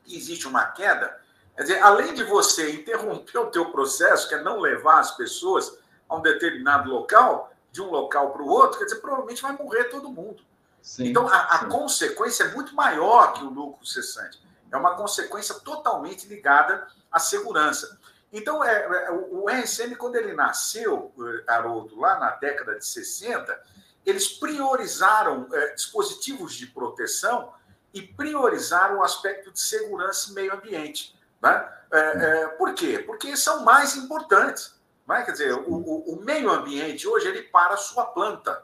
e 0.04 0.16
existe 0.16 0.48
uma 0.48 0.64
queda, 0.66 1.20
quer 1.54 1.62
dizer, 1.62 1.82
além 1.82 2.12
de 2.14 2.24
você 2.24 2.72
interromper 2.72 3.38
o 3.38 3.50
teu 3.50 3.70
processo, 3.70 4.28
que 4.28 4.34
é 4.34 4.42
não 4.42 4.58
levar 4.58 4.98
as 4.98 5.12
pessoas 5.12 5.78
a 6.08 6.16
um 6.16 6.22
determinado 6.22 6.90
local, 6.90 7.52
de 7.70 7.80
um 7.80 7.90
local 7.90 8.32
para 8.32 8.42
o 8.42 8.48
outro, 8.48 8.78
quer 8.78 8.86
dizer, 8.86 9.00
provavelmente 9.00 9.42
vai 9.42 9.52
morrer 9.52 9.84
todo 9.84 10.10
mundo. 10.10 10.42
Sim, 10.86 11.08
então, 11.08 11.26
a, 11.26 11.56
a 11.56 11.64
consequência 11.64 12.44
é 12.44 12.54
muito 12.54 12.72
maior 12.72 13.32
que 13.32 13.42
o 13.42 13.50
lucro 13.50 13.84
cessante. 13.84 14.40
É 14.70 14.76
uma 14.76 14.94
consequência 14.94 15.56
totalmente 15.56 16.28
ligada 16.28 16.86
à 17.10 17.18
segurança. 17.18 17.98
Então, 18.32 18.62
é, 18.62 19.06
é, 19.06 19.10
o 19.10 19.48
RSM, 19.48 19.96
quando 19.96 20.14
ele 20.14 20.32
nasceu, 20.32 21.12
eh, 21.18 21.52
Haroldo, 21.52 21.98
lá 21.98 22.20
na 22.20 22.30
década 22.36 22.78
de 22.78 22.86
60, 22.86 23.60
eles 24.04 24.28
priorizaram 24.28 25.48
é, 25.52 25.74
dispositivos 25.74 26.54
de 26.54 26.66
proteção 26.66 27.52
e 27.92 28.00
priorizaram 28.00 28.98
o 28.98 29.02
aspecto 29.02 29.50
de 29.50 29.58
segurança 29.58 30.30
e 30.30 30.34
meio 30.34 30.54
ambiente. 30.54 31.18
Né? 31.42 31.68
É, 31.90 31.98
é, 31.98 32.46
por 32.50 32.74
quê? 32.74 33.00
Porque 33.00 33.36
são 33.36 33.64
mais 33.64 33.96
importantes. 33.96 34.78
Né? 35.04 35.22
Quer 35.22 35.32
dizer, 35.32 35.52
o, 35.52 35.74
o, 35.74 36.14
o, 36.14 36.22
meio 36.22 36.48
ambiente 36.48 37.08
hoje 37.08 37.26
ele 37.26 37.42
para 37.42 37.74
a 37.74 37.76
sua 37.76 38.06
planta. 38.06 38.62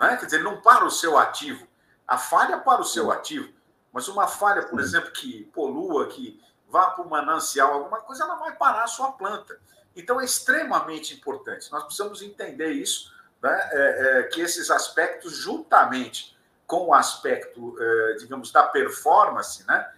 Né? 0.00 0.16
Quer 0.16 0.24
dizer, 0.24 0.42
não 0.42 0.60
para 0.60 0.84
o 0.84 0.90
seu 0.90 1.18
ativo. 1.18 1.68
A 2.08 2.16
falha 2.16 2.58
para 2.58 2.80
o 2.80 2.84
seu 2.84 3.12
ativo. 3.12 3.52
Mas 3.92 4.08
uma 4.08 4.26
falha, 4.26 4.62
por 4.62 4.80
exemplo, 4.80 5.12
que 5.12 5.44
polua, 5.52 6.06
que 6.08 6.40
vá 6.68 6.90
para 6.90 7.04
o 7.04 7.10
manancial, 7.10 7.74
alguma 7.74 8.00
coisa, 8.00 8.24
ela 8.24 8.36
vai 8.36 8.56
parar 8.56 8.84
a 8.84 8.88
sua 8.88 9.12
planta. 9.12 9.58
Então 9.94 10.20
é 10.20 10.24
extremamente 10.24 11.14
importante. 11.14 11.70
Nós 11.70 11.84
precisamos 11.84 12.22
entender 12.22 12.70
isso, 12.70 13.12
né? 13.42 13.60
é, 13.72 14.20
é, 14.20 14.22
que 14.24 14.40
esses 14.40 14.70
aspectos, 14.70 15.34
juntamente 15.34 16.36
com 16.66 16.86
o 16.86 16.94
aspecto, 16.94 17.76
é, 17.80 18.14
digamos, 18.14 18.52
da 18.52 18.62
performance, 18.62 19.66
né? 19.66 19.92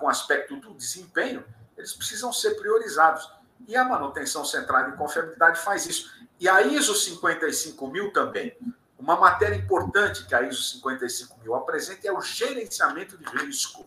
com 0.00 0.06
o 0.06 0.08
aspecto 0.08 0.56
do 0.56 0.74
desempenho, 0.74 1.44
eles 1.76 1.92
precisam 1.92 2.32
ser 2.32 2.54
priorizados. 2.54 3.30
E 3.66 3.76
a 3.76 3.84
manutenção 3.84 4.44
centrada 4.44 4.90
em 4.90 4.96
confiabilidade 4.96 5.60
faz 5.60 5.86
isso. 5.86 6.12
E 6.40 6.48
a 6.48 6.62
ISO 6.62 6.94
55000 6.94 8.12
também. 8.12 8.56
Uma 9.04 9.16
matéria 9.16 9.54
importante 9.54 10.24
que 10.24 10.34
a 10.34 10.40
ISO 10.40 10.80
55000 10.80 11.54
apresenta 11.54 12.08
é 12.08 12.10
o 12.10 12.22
gerenciamento 12.22 13.18
de 13.18 13.26
risco 13.36 13.86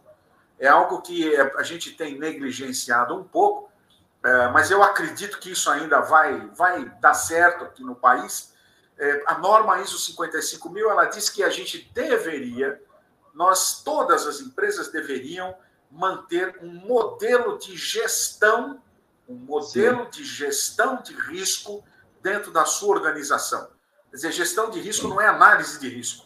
é 0.59 0.67
algo 0.67 1.01
que 1.01 1.35
a 1.35 1.63
gente 1.63 1.91
tem 1.91 2.19
negligenciado 2.19 3.15
um 3.15 3.23
pouco, 3.23 3.71
é, 4.23 4.47
mas 4.49 4.69
eu 4.69 4.83
acredito 4.83 5.39
que 5.39 5.51
isso 5.51 5.71
ainda 5.71 6.01
vai, 6.01 6.47
vai 6.49 6.85
dar 6.99 7.15
certo 7.15 7.63
aqui 7.63 7.83
no 7.83 7.95
país. 7.95 8.53
É, 8.95 9.23
a 9.25 9.39
norma 9.39 9.81
ISO 9.81 9.97
55000 9.97 10.91
ela 10.91 11.05
diz 11.05 11.31
que 11.31 11.41
a 11.43 11.49
gente 11.49 11.89
deveria, 11.95 12.79
nós 13.33 13.81
todas 13.83 14.27
as 14.27 14.39
empresas 14.39 14.91
deveriam 14.91 15.55
manter 15.89 16.59
um 16.61 16.73
modelo 16.73 17.57
de 17.57 17.75
gestão, 17.75 18.79
um 19.27 19.33
modelo 19.33 20.03
Sim. 20.05 20.09
de 20.11 20.23
gestão 20.23 21.01
de 21.01 21.13
risco 21.13 21.83
dentro 22.21 22.51
da 22.51 22.65
sua 22.65 22.95
organização. 22.95 23.76
Quer 24.17 24.29
dizer, 24.29 24.31
gestão 24.31 24.71
de 24.71 24.79
risco 24.79 25.07
não 25.07 25.21
é 25.21 25.27
análise 25.27 25.79
de 25.79 25.87
risco. 25.87 26.25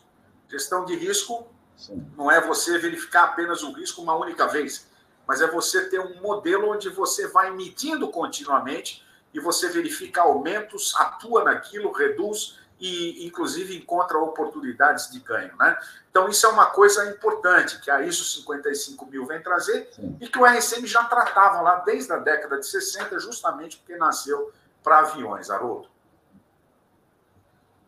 Gestão 0.49 0.85
de 0.85 0.95
risco 0.95 1.51
Sim. 1.81 2.07
Não 2.15 2.29
é 2.29 2.39
você 2.39 2.77
verificar 2.77 3.23
apenas 3.23 3.63
o 3.63 3.71
risco 3.71 4.03
uma 4.03 4.15
única 4.15 4.47
vez, 4.47 4.87
mas 5.27 5.41
é 5.41 5.47
você 5.47 5.89
ter 5.89 5.99
um 5.99 6.21
modelo 6.21 6.69
onde 6.69 6.89
você 6.89 7.27
vai 7.27 7.49
medindo 7.49 8.07
continuamente 8.09 9.03
e 9.33 9.39
você 9.39 9.67
verifica 9.67 10.21
aumentos, 10.21 10.93
atua 10.95 11.43
naquilo, 11.43 11.91
reduz 11.91 12.59
e, 12.79 13.25
inclusive, 13.25 13.75
encontra 13.75 14.19
oportunidades 14.19 15.11
de 15.11 15.19
ganho. 15.19 15.51
Né? 15.57 15.75
Então, 16.11 16.29
isso 16.29 16.45
é 16.45 16.49
uma 16.49 16.67
coisa 16.67 17.09
importante 17.09 17.81
que 17.81 17.89
a 17.89 18.03
ISO 18.03 18.23
55000 18.23 19.25
vem 19.25 19.41
trazer 19.41 19.89
Sim. 19.91 20.15
e 20.21 20.27
que 20.27 20.37
o 20.37 20.45
RSM 20.45 20.85
já 20.85 21.03
tratava 21.05 21.61
lá 21.61 21.77
desde 21.77 22.13
a 22.13 22.17
década 22.17 22.59
de 22.59 22.67
60, 22.67 23.19
justamente 23.19 23.77
porque 23.77 23.97
nasceu 23.97 24.53
para 24.83 24.99
aviões, 24.99 25.49
Haroldo. 25.49 25.90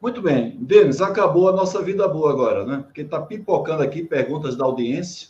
Muito 0.04 0.22
bem. 0.22 0.58
Denis, 0.60 1.00
acabou 1.00 1.48
a 1.48 1.54
nossa 1.54 1.82
vida 1.82 2.06
boa 2.10 2.30
agora, 2.30 2.66
né? 2.66 2.84
Porque 2.84 3.04
está 3.04 3.22
pipocando 3.22 3.82
aqui 3.82 4.04
perguntas 4.04 4.54
da 4.54 4.66
audiência. 4.66 5.30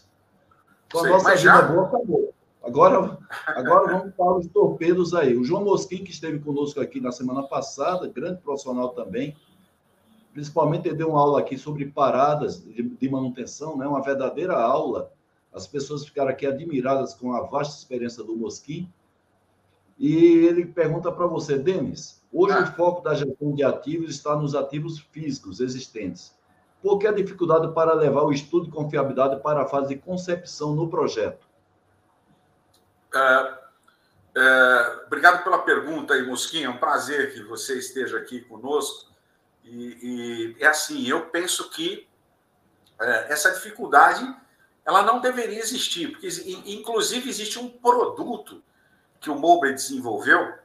Então, 0.88 1.06
a 1.06 1.10
nossa 1.10 1.30
vida 1.30 1.42
já... 1.42 1.62
boa 1.62 1.86
acabou. 1.86 2.34
Agora, 2.64 3.20
agora 3.46 4.00
vamos 4.00 4.16
para 4.16 4.34
os 4.34 4.48
torpedos 4.48 5.14
aí. 5.14 5.38
O 5.38 5.44
João 5.44 5.64
Mosquim, 5.64 6.04
que 6.04 6.10
esteve 6.10 6.40
conosco 6.40 6.82
aqui 6.82 7.00
na 7.00 7.12
semana 7.12 7.44
passada, 7.44 8.08
grande 8.08 8.42
profissional 8.42 8.90
também, 8.90 9.38
principalmente 10.34 10.88
ele 10.88 10.96
deu 10.96 11.10
uma 11.10 11.20
aula 11.20 11.40
aqui 11.40 11.56
sobre 11.56 11.86
paradas 11.86 12.64
de, 12.64 12.82
de 12.82 13.10
manutenção, 13.10 13.78
né? 13.78 13.86
uma 13.86 14.02
verdadeira 14.02 14.56
aula. 14.60 15.12
As 15.54 15.68
pessoas 15.68 16.04
ficaram 16.04 16.32
aqui 16.32 16.48
admiradas 16.48 17.14
com 17.14 17.32
a 17.32 17.42
vasta 17.44 17.78
experiência 17.78 18.24
do 18.24 18.36
Mosquim. 18.36 18.92
E 20.00 20.16
ele 20.16 20.66
pergunta 20.66 21.12
para 21.12 21.28
você, 21.28 21.60
Denis, 21.60 22.23
Hoje, 22.34 22.56
ah. 22.56 22.64
o 22.64 22.66
foco 22.76 23.02
da 23.02 23.14
gestão 23.14 23.54
de 23.54 23.64
ativos 23.64 24.10
está 24.10 24.36
nos 24.36 24.56
ativos 24.56 25.00
físicos 25.00 25.60
existentes. 25.60 26.36
Por 26.82 26.98
que 26.98 27.08
a 27.08 27.12
dificuldade 27.12 27.72
para 27.74 27.94
levar 27.94 28.24
o 28.24 28.34
estudo 28.34 28.66
de 28.66 28.72
confiabilidade 28.72 29.42
para 29.42 29.62
a 29.62 29.68
fase 29.68 29.90
de 29.90 30.02
concepção 30.02 30.76
no 30.76 30.90
projeto? 30.90 31.48
É, 33.14 33.64
É, 34.36 35.04
obrigado 35.06 35.44
pela 35.44 35.60
pergunta 35.60 36.16
aí, 36.16 36.26
Mosquinha. 36.26 36.66
É 36.66 36.70
um 36.70 36.78
prazer 36.78 37.34
que 37.34 37.44
você 37.44 37.78
esteja 37.78 38.18
aqui 38.18 38.42
conosco. 38.42 39.12
E, 39.64 40.56
e 40.58 40.64
é 40.64 40.68
assim, 40.68 41.08
eu 41.08 41.28
penso 41.28 41.70
que 41.70 42.08
é, 43.00 43.32
essa 43.32 43.52
dificuldade 43.52 44.26
ela 44.86 45.04
não 45.04 45.22
deveria 45.22 45.60
existir, 45.60 46.12
porque 46.12 46.28
inclusive 46.66 47.30
existe 47.30 47.58
um 47.58 47.70
produto 47.70 48.62
que 49.22 49.30
o 49.30 49.36
Mobile 49.36 49.76
desenvolveu 49.76 50.56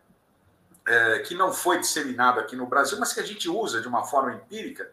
é, 0.88 1.18
que 1.18 1.34
não 1.34 1.52
foi 1.52 1.78
disseminado 1.78 2.40
aqui 2.40 2.56
no 2.56 2.66
Brasil, 2.66 2.98
mas 2.98 3.12
que 3.12 3.20
a 3.20 3.24
gente 3.24 3.48
usa 3.48 3.82
de 3.82 3.86
uma 3.86 4.04
forma 4.04 4.32
empírica, 4.32 4.90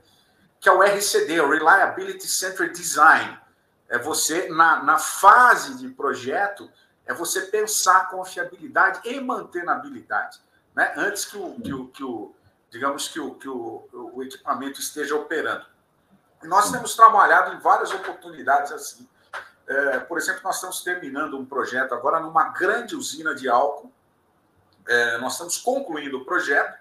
que 0.60 0.68
é 0.68 0.72
o 0.72 0.84
RCD, 0.84 1.40
o 1.40 1.50
Reliability 1.50 2.28
Centered 2.28 2.74
Design. 2.74 3.40
É 3.88 3.98
você, 3.98 4.50
na, 4.50 4.84
na 4.84 4.98
fase 4.98 5.78
de 5.78 5.88
projeto, 5.90 6.70
é 7.06 7.14
você 7.14 7.44
pensar 7.44 7.98
a 7.98 8.06
confiabilidade 8.06 9.00
e 9.06 9.22
mantenabilidade, 9.22 10.40
né? 10.76 10.94
antes 10.98 11.24
que 11.24 11.38
o, 11.38 11.56
que 11.62 11.74
o, 11.74 11.88
que 11.88 12.04
o 12.04 12.36
digamos 12.70 13.08
que 13.08 13.20
o, 13.20 13.36
que 13.36 13.48
o, 13.48 13.88
o 13.94 14.24
equipamento 14.24 14.82
esteja 14.82 15.16
operando. 15.16 15.66
E 16.44 16.48
nós 16.48 16.72
temos 16.72 16.94
trabalhado 16.96 17.54
em 17.54 17.60
várias 17.60 17.92
oportunidades 17.92 18.72
assim. 18.72 19.08
É, 19.68 20.00
por 20.00 20.18
exemplo, 20.18 20.42
nós 20.44 20.56
estamos 20.56 20.84
terminando 20.84 21.38
um 21.38 21.46
projeto 21.46 21.94
agora 21.94 22.20
numa 22.20 22.50
grande 22.50 22.96
usina 22.96 23.34
de 23.34 23.48
álcool. 23.48 23.92
É, 24.88 25.18
nós 25.18 25.34
estamos 25.34 25.58
concluindo 25.58 26.18
o 26.18 26.26
projeto. 26.26 26.78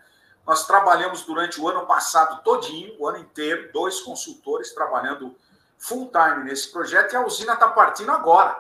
Nós 0.47 0.67
trabalhamos 0.67 1.23
durante 1.23 1.61
o 1.61 1.69
ano 1.69 1.87
passado 1.87 2.43
todinho, 2.43 2.95
o 2.99 3.09
ano 3.09 3.19
inteiro, 3.19 3.73
dois 3.73 4.01
consultores 4.01 4.73
trabalhando 4.73 5.35
full 5.79 6.11
time 6.11 6.45
nesse 6.45 6.71
projeto 6.71 7.13
e 7.13 7.17
a 7.17 7.25
usina 7.25 7.55
está 7.55 7.69
partindo 7.69 8.11
agora. 8.11 8.57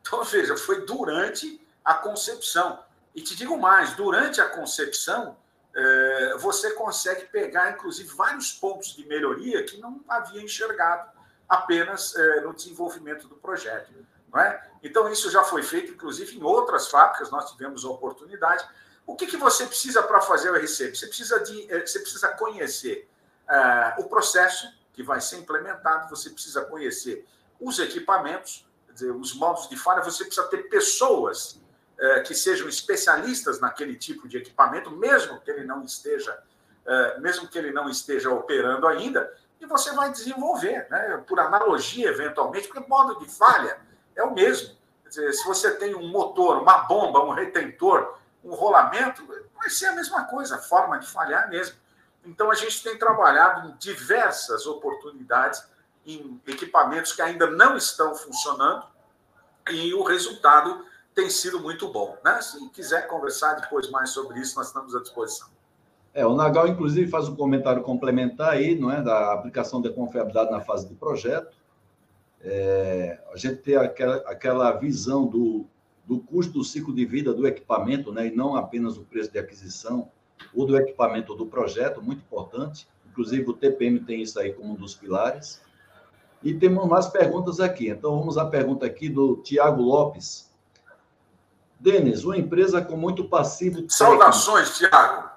Então, 0.00 0.22
veja, 0.24 0.56
foi 0.56 0.84
durante 0.84 1.60
a 1.84 1.94
concepção. 1.94 2.82
E 3.14 3.22
te 3.22 3.36
digo 3.36 3.56
mais, 3.56 3.94
durante 3.94 4.40
a 4.40 4.48
concepção, 4.48 5.36
é, 5.74 6.36
você 6.38 6.72
consegue 6.72 7.26
pegar, 7.26 7.72
inclusive, 7.72 8.08
vários 8.14 8.52
pontos 8.52 8.94
de 8.94 9.06
melhoria 9.06 9.62
que 9.64 9.78
não 9.78 10.00
havia 10.08 10.42
enxergado 10.42 11.10
apenas 11.48 12.14
é, 12.16 12.40
no 12.40 12.54
desenvolvimento 12.54 13.28
do 13.28 13.36
projeto. 13.36 13.92
Não 14.32 14.40
é? 14.40 14.70
Então, 14.84 15.10
isso 15.10 15.30
já 15.30 15.42
foi 15.42 15.62
feito, 15.62 15.90
inclusive, 15.92 16.36
em 16.36 16.42
outras 16.42 16.88
fábricas, 16.88 17.30
nós 17.30 17.50
tivemos 17.50 17.84
a 17.84 17.88
oportunidade. 17.88 18.64
O 19.06 19.16
que, 19.16 19.26
que 19.26 19.38
você 19.38 19.66
precisa 19.66 20.02
para 20.02 20.20
fazer 20.20 20.50
o 20.50 20.54
RCB? 20.54 20.94
Você 20.94 21.06
precisa, 21.06 21.40
de, 21.40 21.72
é, 21.72 21.80
você 21.84 21.98
precisa 21.98 22.28
conhecer 22.28 23.08
o 23.98 24.04
processo 24.04 24.66
que 24.94 25.02
vai 25.02 25.20
ser 25.20 25.36
implementado, 25.36 26.08
você 26.08 26.30
precisa 26.30 26.64
conhecer 26.64 27.26
os 27.60 27.78
equipamentos, 27.78 28.66
dizer, 28.90 29.10
os 29.10 29.34
modos 29.34 29.68
de 29.68 29.76
falha, 29.76 30.02
você 30.02 30.24
precisa 30.24 30.46
ter 30.48 30.68
pessoas 30.68 31.60
é, 31.98 32.20
que 32.20 32.34
sejam 32.34 32.68
especialistas 32.68 33.60
naquele 33.60 33.96
tipo 33.96 34.28
de 34.28 34.38
equipamento, 34.38 34.90
mesmo 34.90 35.40
que 35.40 35.50
ele 35.50 35.64
não 35.64 35.82
esteja, 35.82 36.38
é, 36.86 37.20
mesmo 37.20 37.48
que 37.48 37.58
ele 37.58 37.72
não 37.72 37.88
esteja 37.88 38.30
operando 38.30 38.86
ainda, 38.86 39.32
e 39.60 39.66
você 39.66 39.92
vai 39.92 40.10
desenvolver, 40.10 40.86
né? 40.90 41.22
por 41.26 41.40
analogia, 41.40 42.08
eventualmente, 42.08 42.68
porque 42.68 42.88
modo 42.88 43.18
de 43.18 43.30
falha 43.30 43.78
é 44.16 44.22
o 44.22 44.34
mesmo. 44.34 44.74
Quer 45.02 45.08
dizer, 45.08 45.32
se 45.32 45.44
você 45.44 45.72
tem 45.72 45.94
um 45.94 46.08
motor, 46.08 46.62
uma 46.62 46.78
bomba, 46.78 47.24
um 47.24 47.30
retentor, 47.30 48.16
um 48.42 48.54
rolamento, 48.54 49.26
vai 49.56 49.70
ser 49.70 49.86
a 49.86 49.94
mesma 49.94 50.24
coisa, 50.24 50.56
a 50.56 50.58
forma 50.58 50.98
de 50.98 51.06
falhar 51.06 51.48
mesmo. 51.48 51.76
Então, 52.24 52.50
a 52.50 52.54
gente 52.54 52.82
tem 52.82 52.98
trabalhado 52.98 53.68
em 53.68 53.76
diversas 53.76 54.66
oportunidades 54.66 55.64
em 56.06 56.40
equipamentos 56.46 57.12
que 57.12 57.22
ainda 57.22 57.50
não 57.50 57.76
estão 57.76 58.14
funcionando 58.14 58.84
e 59.70 59.94
o 59.94 60.02
resultado 60.02 60.84
tem 61.14 61.30
sido 61.30 61.60
muito 61.60 61.88
bom. 61.88 62.18
Né? 62.24 62.40
Se 62.42 62.68
quiser 62.70 63.06
conversar 63.06 63.54
depois 63.54 63.90
mais 63.90 64.10
sobre 64.10 64.40
isso, 64.40 64.56
nós 64.56 64.66
estamos 64.66 64.94
à 64.94 65.00
disposição. 65.00 65.48
É, 66.12 66.24
o 66.24 66.34
Nagal, 66.34 66.68
inclusive, 66.68 67.10
faz 67.10 67.28
um 67.28 67.34
comentário 67.34 67.82
complementar 67.82 68.50
aí, 68.50 68.78
não 68.78 68.90
é, 68.90 69.02
da 69.02 69.32
aplicação 69.32 69.80
da 69.80 69.90
confiabilidade 69.90 70.50
na 70.50 70.60
fase 70.60 70.88
de 70.88 70.94
projeto. 70.94 71.56
É, 72.44 73.18
a 73.32 73.36
gente 73.36 73.56
tem 73.56 73.74
aquela, 73.74 74.16
aquela 74.26 74.72
visão 74.72 75.26
do, 75.26 75.64
do 76.06 76.20
custo 76.20 76.52
do 76.52 76.64
ciclo 76.64 76.94
de 76.94 77.06
vida 77.06 77.32
do 77.32 77.46
equipamento, 77.46 78.12
né, 78.12 78.26
e 78.26 78.30
não 78.30 78.54
apenas 78.54 78.98
o 78.98 79.04
preço 79.04 79.32
de 79.32 79.38
aquisição 79.38 80.10
ou 80.54 80.66
do 80.66 80.76
equipamento 80.76 81.32
ou 81.32 81.38
do 81.38 81.46
projeto, 81.46 82.02
muito 82.02 82.20
importante. 82.20 82.86
Inclusive, 83.10 83.48
o 83.48 83.54
TPM 83.54 84.00
tem 84.00 84.20
isso 84.20 84.38
aí 84.38 84.52
como 84.52 84.72
um 84.72 84.76
dos 84.76 84.94
pilares. 84.94 85.62
E 86.42 86.52
temos 86.52 86.86
mais 86.86 87.06
perguntas 87.06 87.60
aqui. 87.60 87.88
Então, 87.88 88.18
vamos 88.18 88.36
à 88.36 88.44
pergunta 88.44 88.84
aqui 88.84 89.08
do 89.08 89.36
Tiago 89.36 89.80
Lopes. 89.80 90.52
Denis, 91.80 92.24
uma 92.24 92.36
empresa 92.36 92.82
com 92.82 92.96
muito 92.96 93.24
passivo. 93.24 93.84
Saudações, 93.88 94.76
Tiago. 94.76 95.33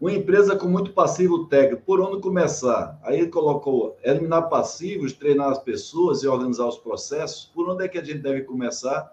Uma 0.00 0.12
empresa 0.12 0.56
com 0.56 0.66
muito 0.66 0.92
passivo 0.92 1.46
técnico, 1.46 1.82
por 1.82 2.00
onde 2.00 2.20
começar? 2.20 2.98
Aí 3.02 3.20
ele 3.20 3.30
colocou 3.30 3.96
eliminar 4.02 4.48
passivos, 4.48 5.12
treinar 5.12 5.50
as 5.50 5.58
pessoas 5.58 6.22
e 6.22 6.28
organizar 6.28 6.66
os 6.66 6.78
processos. 6.78 7.50
Por 7.54 7.68
onde 7.70 7.84
é 7.84 7.88
que 7.88 7.98
a 7.98 8.04
gente 8.04 8.18
deve 8.18 8.42
começar? 8.42 9.12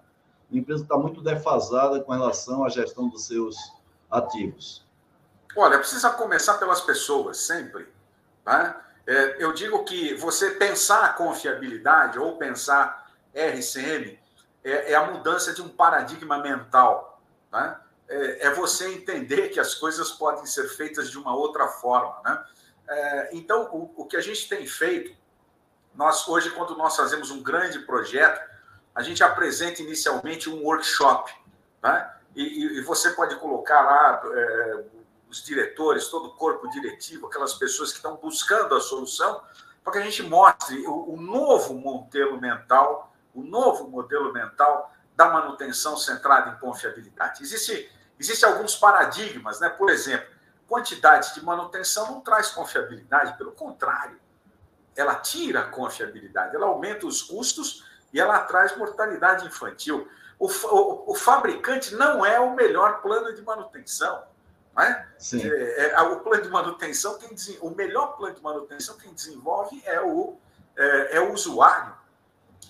A 0.52 0.58
empresa 0.58 0.84
está 0.84 0.98
muito 0.98 1.22
defasada 1.22 2.02
com 2.02 2.12
relação 2.12 2.66
à 2.66 2.70
gestão 2.70 3.08
dos 3.08 3.26
seus 3.26 3.56
ativos. 4.10 4.86
Olha, 5.56 5.78
precisa 5.78 6.10
começar 6.10 6.56
pelas 6.56 6.82
pessoas, 6.82 7.38
sempre. 7.38 7.88
Né? 8.46 8.76
É, 9.06 9.44
eu 9.44 9.54
digo 9.54 9.84
que 9.84 10.14
você 10.16 10.52
pensar 10.52 11.16
confiabilidade 11.16 12.20
ou 12.20 12.38
pensar 12.38 13.12
RCM 13.34 14.20
é, 14.64 14.92
é 14.92 14.96
a 14.96 15.12
mudança 15.12 15.54
de 15.54 15.62
um 15.62 15.70
paradigma 15.70 16.38
mental. 16.40 17.22
Né? 17.52 17.78
É, 18.12 18.48
é, 18.48 18.54
você 18.54 18.94
entender 18.94 19.48
que 19.50 19.60
as 19.60 19.74
coisas 19.74 20.12
podem 20.12 20.46
ser 20.46 20.68
feitas 20.68 21.10
de 21.10 21.18
uma 21.18 21.34
outra 21.34 21.70
forma. 21.70 22.20
Né? 22.26 22.44
É, 22.90 23.30
então, 23.32 23.70
o, 23.72 24.02
o 24.02 24.06
que 24.06 24.18
a 24.18 24.22
gente 24.22 24.50
tem 24.50 24.68
feito, 24.68 25.16
nós 25.96 26.28
hoje, 26.28 26.50
quando 26.50 26.76
nós 26.76 26.94
fazemos 26.96 27.32
um 27.32 27.42
grande 27.42 27.80
projeto, 27.80 28.42
a 28.94 29.02
gente 29.02 29.24
apresenta 29.24 29.82
inicialmente 29.82 30.50
um 30.50 30.62
workshop. 30.62 31.34
Né? 31.82 32.14
E, 32.36 32.80
e, 32.80 32.82
você 32.82 33.12
pode 33.12 33.38
colocar 33.38 33.82
lá 33.82 34.22
é, 34.26 34.84
os 35.30 35.42
diretores, 35.42 36.10
todo 36.10 36.28
o 36.28 36.34
corpo 36.34 36.70
diretivo, 36.70 37.28
aquelas 37.28 37.54
pessoas 37.54 37.92
que 37.92 37.98
estão 37.98 38.18
buscando 38.18 38.76
a 38.76 38.82
solução, 38.82 39.42
para 39.82 39.94
que 39.94 40.00
a 40.00 40.04
gente 40.04 40.22
mostre 40.24 40.86
o, 40.86 41.14
o 41.14 41.22
novo 41.22 41.74
modelo 41.74 42.40
mental, 42.42 43.14
o 43.34 43.42
novo 43.42 43.88
modelo 43.88 44.34
mental 44.34 44.94
da 45.16 45.30
manutenção 45.30 45.96
centrada 45.96 46.52
em 46.52 46.60
confiabilidade. 46.60 47.42
Existe, 47.42 47.90
existe 48.22 48.46
alguns 48.46 48.76
paradigmas, 48.76 49.60
né? 49.60 49.68
Por 49.68 49.90
exemplo, 49.90 50.28
quantidade 50.68 51.34
de 51.34 51.44
manutenção 51.44 52.12
não 52.12 52.22
traz 52.22 52.52
confiabilidade, 52.52 53.38
pelo 53.38 53.52
contrário, 53.52 54.20
ela 54.96 55.16
tira 55.16 55.62
a 55.62 55.68
confiabilidade, 55.68 56.56
ela 56.56 56.68
aumenta 56.68 57.08
os 57.08 57.22
custos 57.22 57.84
e 58.14 58.20
ela 58.20 58.40
traz 58.42 58.78
mortalidade 58.78 59.48
infantil. 59.48 60.08
O, 60.38 60.48
o, 60.48 61.12
o 61.12 61.16
fabricante 61.16 61.96
não 61.96 62.26
é 62.26 62.40
o 62.40 62.54
melhor 62.54 63.02
plano 63.02 63.34
de 63.34 63.42
manutenção. 63.42 64.24
Né? 64.76 65.08
Sim. 65.18 65.42
É, 65.44 65.92
é, 65.92 66.02
o 66.02 66.20
plano 66.20 66.44
de 66.44 66.50
manutenção, 66.50 67.18
quem, 67.18 67.36
o 67.62 67.72
melhor 67.72 68.16
plano 68.16 68.36
de 68.36 68.42
manutenção 68.42 68.98
quem 68.98 69.14
desenvolve 69.14 69.82
é 69.86 70.00
o, 70.00 70.38
é, 70.78 71.18
é 71.18 71.20
o 71.20 71.34
usuário, 71.34 71.94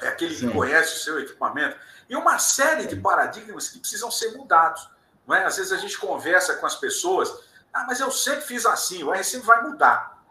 é 0.01 0.07
aquele 0.07 0.33
Sim. 0.33 0.47
que 0.47 0.53
conhece 0.53 0.95
o 0.95 0.99
seu 0.99 1.19
equipamento. 1.19 1.77
E 2.09 2.15
uma 2.15 2.39
série 2.39 2.87
de 2.87 2.95
paradigmas 2.95 3.69
que 3.69 3.79
precisam 3.79 4.09
ser 4.09 4.31
mudados. 4.37 4.89
Não 5.31 5.37
é? 5.37 5.45
Às 5.45 5.55
vezes 5.55 5.71
a 5.71 5.77
gente 5.77 5.97
conversa 5.97 6.55
com 6.55 6.65
as 6.65 6.75
pessoas, 6.75 7.33
ah, 7.71 7.85
mas 7.87 8.01
eu 8.01 8.11
sempre 8.11 8.41
fiz 8.41 8.65
assim, 8.65 9.01
o 9.01 9.23
sempre 9.23 9.47
vai 9.47 9.63
mudar. 9.63 10.21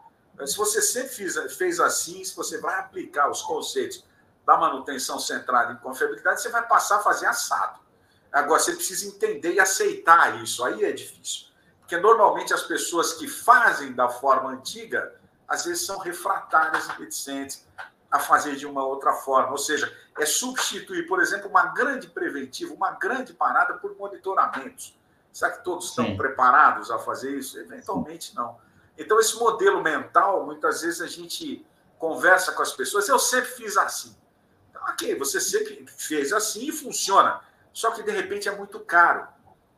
Se 0.45 0.55
você 0.55 0.79
sempre 0.79 1.09
fez, 1.09 1.55
fez 1.55 1.79
assim, 1.79 2.23
se 2.23 2.35
você 2.35 2.59
vai 2.59 2.77
aplicar 2.79 3.27
os 3.27 3.41
conceitos 3.41 4.05
da 4.45 4.55
manutenção 4.57 5.17
centrada 5.17 5.73
em 5.73 5.77
confiabilidade, 5.77 6.39
você 6.39 6.49
vai 6.49 6.67
passar 6.67 6.97
a 6.97 6.99
fazer 6.99 7.25
assado. 7.25 7.79
Agora, 8.31 8.59
você 8.59 8.73
precisa 8.73 9.07
entender 9.07 9.53
e 9.53 9.59
aceitar 9.59 10.39
isso, 10.43 10.63
aí 10.63 10.85
é 10.85 10.91
difícil. 10.91 11.47
Porque 11.79 11.97
normalmente 11.97 12.53
as 12.53 12.61
pessoas 12.61 13.13
que 13.13 13.27
fazem 13.27 13.93
da 13.93 14.07
forma 14.07 14.51
antiga, 14.51 15.15
às 15.47 15.65
vezes 15.65 15.83
são 15.83 15.97
refratárias 15.97 16.85
e 16.85 16.91
reticentes 17.01 17.65
a 18.11 18.19
fazer 18.19 18.55
de 18.55 18.65
uma 18.65 18.85
outra 18.85 19.13
forma. 19.13 19.51
Ou 19.51 19.57
seja, 19.57 19.91
é 20.19 20.25
substituir, 20.25 21.07
por 21.07 21.21
exemplo, 21.21 21.49
uma 21.49 21.67
grande 21.67 22.07
preventiva, 22.07 22.73
uma 22.73 22.91
grande 22.91 23.33
parada 23.33 23.75
por 23.75 23.95
monitoramentos. 23.95 24.99
Será 25.31 25.51
que 25.51 25.63
todos 25.63 25.93
Sim. 25.93 26.01
estão 26.01 26.17
preparados 26.17 26.91
a 26.91 26.99
fazer 26.99 27.31
isso? 27.31 27.57
Eventualmente 27.57 28.35
não. 28.35 28.57
Então, 28.97 29.19
esse 29.19 29.37
modelo 29.37 29.81
mental, 29.81 30.45
muitas 30.45 30.81
vezes 30.81 31.01
a 31.01 31.07
gente 31.07 31.65
conversa 31.97 32.51
com 32.51 32.61
as 32.61 32.73
pessoas, 32.73 33.07
eu 33.07 33.17
sempre 33.17 33.51
fiz 33.51 33.77
assim. 33.77 34.15
Então, 34.69 34.81
ok, 34.83 35.17
você 35.17 35.39
sempre 35.39 35.85
fez 35.87 36.33
assim 36.33 36.67
e 36.67 36.71
funciona. 36.71 37.39
Só 37.71 37.91
que, 37.91 38.03
de 38.03 38.11
repente, 38.11 38.49
é 38.49 38.55
muito 38.55 38.79
caro. 38.81 39.25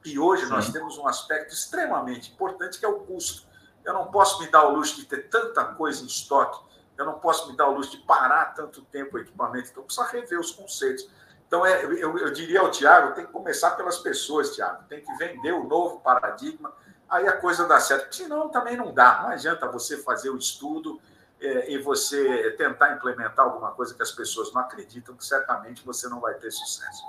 E 0.04 0.18
hoje 0.18 0.46
Sim. 0.46 0.50
nós 0.50 0.72
temos 0.72 0.98
um 0.98 1.08
aspecto 1.08 1.54
extremamente 1.54 2.32
importante 2.32 2.80
que 2.80 2.86
é 2.86 2.90
o 2.90 3.02
custo. 3.02 3.48
Eu 3.86 3.94
não 3.94 4.10
posso 4.10 4.42
me 4.42 4.50
dar 4.50 4.68
o 4.68 4.76
luxo 4.76 4.96
de 4.96 5.06
ter 5.06 5.30
tanta 5.30 5.64
coisa 5.66 6.04
em 6.04 6.08
estoque, 6.08 6.60
eu 6.98 7.06
não 7.06 7.20
posso 7.20 7.50
me 7.50 7.58
dar 7.58 7.68
o 7.70 7.74
luxo 7.74 7.92
de 7.92 7.98
parar 8.06 8.54
tanto 8.54 8.82
tempo 8.84 9.18
o 9.18 9.20
equipamento, 9.20 9.70
então 9.70 9.84
precisa 9.84 10.08
rever 10.08 10.40
os 10.40 10.52
conceitos. 10.52 11.10
Então, 11.48 11.66
é, 11.66 11.86
eu, 11.86 12.18
eu 12.18 12.34
diria 12.34 12.62
ao 12.62 12.72
Tiago, 12.72 13.14
tem 13.14 13.26
que 13.26 13.32
começar 13.32 13.72
pelas 13.72 14.00
pessoas, 14.00 14.56
Tiago. 14.56 14.84
Tem 14.90 15.04
que 15.04 15.14
vender 15.18 15.52
o 15.52 15.64
novo 15.66 16.00
paradigma, 16.00 16.74
aí 17.08 17.28
a 17.28 17.38
coisa 17.38 17.68
dá 17.68 17.80
certo. 17.80 18.16
Senão, 18.16 18.50
também 18.50 18.76
não 18.76 18.92
dá. 18.92 19.22
Não 19.22 19.30
adianta 19.30 19.68
você 19.68 19.98
fazer 19.98 20.32
o 20.32 20.38
estudo 20.38 21.00
é, 21.40 21.72
e 21.72 21.78
você 21.78 22.52
tentar 22.58 22.96
implementar 22.96 23.46
alguma 23.46 23.72
coisa 23.72 23.94
que 23.94 24.02
as 24.02 24.12
pessoas 24.12 24.52
não 24.52 24.62
acreditam, 24.62 25.16
que 25.16 25.26
certamente 25.26 25.86
você 25.86 26.08
não 26.08 26.20
vai 26.20 26.34
ter 26.36 26.52
sucesso. 26.52 27.04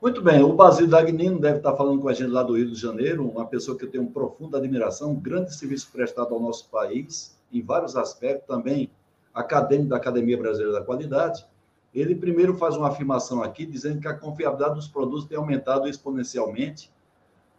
Muito 0.00 0.20
bem, 0.20 0.42
o 0.42 0.52
Basílio 0.52 0.90
Dagnino 0.90 1.38
deve 1.38 1.58
estar 1.58 1.76
falando 1.76 2.00
com 2.00 2.08
a 2.08 2.12
gente 2.12 2.30
lá 2.30 2.42
do 2.42 2.56
Rio 2.56 2.68
de 2.70 2.74
Janeiro, 2.74 3.28
uma 3.28 3.46
pessoa 3.46 3.78
que 3.78 3.84
eu 3.84 3.90
tenho 3.90 4.10
profunda 4.10 4.58
admiração, 4.58 5.12
um 5.12 5.20
grande 5.20 5.54
serviço 5.54 5.92
prestado 5.92 6.34
ao 6.34 6.40
nosso 6.40 6.68
país, 6.70 7.38
em 7.52 7.62
vários 7.62 7.96
aspectos, 7.96 8.46
também 8.46 8.90
acadêmico 9.34 9.90
da 9.90 9.96
Academia 9.96 10.36
Brasileira 10.36 10.78
da 10.78 10.84
Qualidade. 10.84 11.46
Ele 11.94 12.14
primeiro 12.14 12.56
faz 12.56 12.76
uma 12.76 12.88
afirmação 12.88 13.42
aqui, 13.42 13.66
dizendo 13.66 14.00
que 14.00 14.08
a 14.08 14.14
confiabilidade 14.14 14.74
dos 14.76 14.88
produtos 14.88 15.26
tem 15.26 15.36
aumentado 15.36 15.88
exponencialmente. 15.88 16.90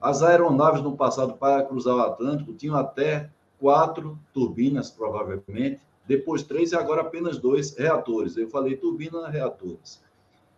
As 0.01 0.23
aeronaves 0.23 0.81
no 0.81 0.97
passado 0.97 1.33
para 1.33 1.63
cruzar 1.63 1.95
o 1.95 2.01
Atlântico 2.01 2.53
tinham 2.53 2.75
até 2.75 3.29
quatro 3.59 4.19
turbinas, 4.33 4.89
provavelmente, 4.89 5.79
depois 6.05 6.43
três 6.43 6.71
e 6.71 6.75
agora 6.75 7.01
apenas 7.01 7.37
dois 7.37 7.77
reatores. 7.77 8.35
Eu 8.35 8.49
falei 8.49 8.75
turbina, 8.75 9.29
reatores. 9.29 10.01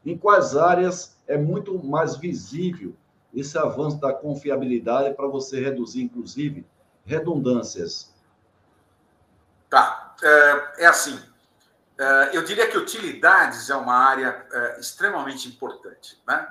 Em 0.05 0.17
quais 0.17 0.55
áreas 0.55 1.19
é 1.27 1.37
muito 1.37 1.83
mais 1.83 2.15
visível 2.15 2.93
esse 3.33 3.57
avanço 3.57 3.99
da 3.99 4.13
confiabilidade 4.13 5.13
para 5.15 5.27
você 5.27 5.59
reduzir, 5.59 6.01
inclusive, 6.01 6.65
redundâncias? 7.05 8.14
Tá. 9.75 10.15
É, 10.23 10.83
é 10.83 10.85
assim. 10.85 11.21
É, 11.97 12.29
eu 12.31 12.43
diria 12.45 12.65
que 12.69 12.77
utilidades 12.77 13.69
é 13.69 13.75
uma 13.75 13.93
área 13.93 14.47
é, 14.49 14.79
extremamente 14.79 15.49
importante. 15.49 16.17
Né? 16.25 16.47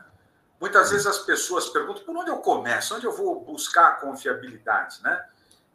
Muitas 0.61 0.91
vezes 0.91 1.07
as 1.07 1.21
pessoas 1.21 1.71
perguntam 1.71 2.05
por 2.05 2.15
onde 2.15 2.29
eu 2.29 2.37
começo, 2.37 2.95
onde 2.95 3.07
eu 3.07 3.17
vou 3.17 3.41
buscar 3.41 3.89
a 3.89 3.93
confiabilidade. 3.93 5.03
Né? 5.03 5.25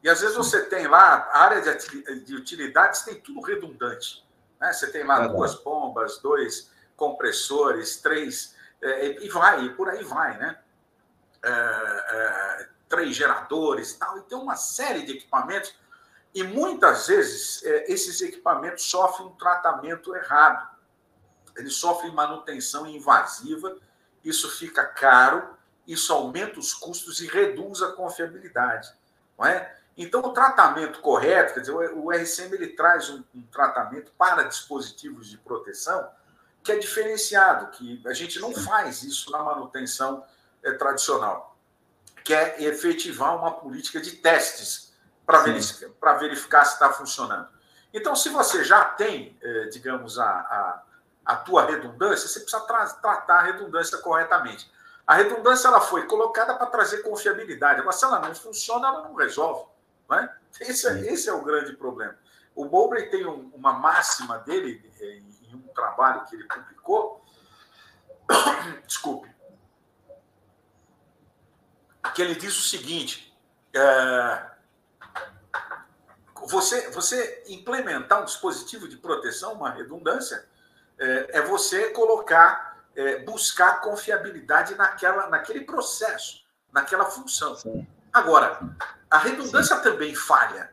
E 0.03 0.09
às 0.09 0.21
vezes 0.21 0.35
você 0.35 0.63
tem 0.65 0.85
lá, 0.85 1.27
a 1.31 1.39
área 1.39 1.75
de 2.23 2.35
utilidades 2.35 3.01
tem 3.01 3.19
tudo 3.19 3.41
redundante. 3.41 4.23
Né? 4.61 4.71
Você 4.71 4.91
tem 4.91 5.03
lá 5.03 5.25
duas 5.25 5.55
bombas, 5.55 6.19
dois 6.19 6.69
compressores, 6.95 7.97
três, 7.99 8.55
é, 8.79 9.25
e 9.25 9.29
vai, 9.29 9.65
e 9.65 9.73
por 9.73 9.89
aí 9.89 10.03
vai, 10.03 10.37
né? 10.37 10.59
É, 11.41 11.49
é, 11.49 12.67
três 12.87 13.15
geradores 13.15 13.93
tal, 13.93 14.19
e 14.19 14.21
tem 14.23 14.37
uma 14.37 14.55
série 14.55 15.03
de 15.03 15.13
equipamentos, 15.13 15.73
e 16.33 16.43
muitas 16.43 17.07
vezes 17.07 17.63
é, 17.63 17.91
esses 17.91 18.21
equipamentos 18.21 18.83
sofrem 18.83 19.27
um 19.27 19.31
tratamento 19.31 20.15
errado. 20.15 20.69
Eles 21.57 21.75
sofrem 21.75 22.13
manutenção 22.13 22.85
invasiva, 22.85 23.77
isso 24.23 24.49
fica 24.49 24.85
caro, 24.85 25.57
isso 25.87 26.13
aumenta 26.13 26.59
os 26.59 26.73
custos 26.73 27.19
e 27.19 27.27
reduz 27.27 27.81
a 27.81 27.91
confiabilidade. 27.93 28.93
Não 29.37 29.45
é? 29.45 29.75
Então, 29.97 30.21
o 30.21 30.31
tratamento 30.31 31.01
correto, 31.01 31.55
quer 31.55 31.59
dizer, 31.61 31.73
o 31.73 32.11
RCM 32.11 32.53
ele 32.53 32.67
traz 32.67 33.09
um, 33.09 33.23
um 33.35 33.41
tratamento 33.41 34.11
para 34.17 34.43
dispositivos 34.43 35.27
de 35.27 35.37
proteção 35.37 36.09
que 36.63 36.71
é 36.71 36.77
diferenciado, 36.77 37.71
que 37.71 38.01
a 38.05 38.13
gente 38.13 38.39
não 38.39 38.53
faz 38.53 39.01
isso 39.03 39.31
na 39.31 39.41
manutenção 39.41 40.23
é, 40.61 40.71
tradicional, 40.73 41.57
que 42.23 42.33
é 42.33 42.63
efetivar 42.63 43.35
uma 43.35 43.51
política 43.51 43.99
de 43.99 44.11
testes 44.17 44.88
para 45.29 45.43
verificar, 45.43 46.13
verificar 46.17 46.65
se 46.65 46.73
está 46.73 46.91
funcionando. 46.91 47.47
Então, 47.93 48.15
se 48.15 48.29
você 48.29 48.63
já 48.63 48.83
tem, 48.83 49.37
é, 49.39 49.65
digamos, 49.65 50.17
a, 50.17 50.27
a, 50.27 50.83
a, 51.23 51.35
tua 51.35 51.67
redundância, 51.67 52.27
você 52.27 52.39
precisa 52.39 52.63
tra 52.65 52.87
tratar 52.87 53.41
a 53.41 53.43
redundância 53.43 53.99
corretamente. 53.99 54.71
A 55.05 55.13
redundância 55.13 55.67
ela 55.67 55.81
foi 55.81 56.07
colocada 56.07 56.55
para 56.55 56.65
trazer 56.65 57.03
confiabilidade. 57.03 57.79
Agora, 57.79 57.95
se 57.95 58.03
ela 58.03 58.19
não 58.19 58.33
funciona, 58.33 58.87
ela 58.87 59.03
não 59.03 59.13
resolve. 59.13 59.69
Não 60.09 60.17
é? 60.17 60.35
Esse, 60.61 60.87
é, 60.87 61.13
esse 61.13 61.29
é 61.29 61.33
o 61.33 61.43
grande 61.43 61.73
problema. 61.73 62.17
O 62.55 62.65
Mowbray 62.65 63.11
tem 63.11 63.27
um, 63.27 63.51
uma 63.53 63.73
máxima 63.73 64.39
dele, 64.39 64.91
em 64.99 65.55
um 65.55 65.61
trabalho 65.75 66.25
que 66.25 66.37
ele 66.37 66.45
publicou, 66.45 67.23
desculpe, 68.87 69.29
que 72.15 72.21
ele 72.23 72.33
diz 72.33 72.57
o 72.57 72.67
seguinte: 72.67 73.31
é, 73.75 74.49
você, 76.47 76.89
você 76.89 77.43
implementar 77.47 78.21
um 78.21 78.25
dispositivo 78.25 78.87
de 78.87 78.97
proteção, 78.97 79.53
uma 79.53 79.71
redundância, 79.71 80.47
é, 80.97 81.39
é 81.39 81.41
você 81.41 81.89
colocar, 81.89 82.83
é, 82.95 83.19
buscar 83.19 83.81
confiabilidade 83.81 84.75
naquela, 84.75 85.27
naquele 85.27 85.61
processo, 85.61 86.45
naquela 86.71 87.05
função. 87.05 87.55
Sim. 87.55 87.87
Agora, 88.11 88.59
a 89.09 89.17
redundância 89.17 89.75
Sim. 89.77 89.83
também 89.83 90.15
falha. 90.15 90.71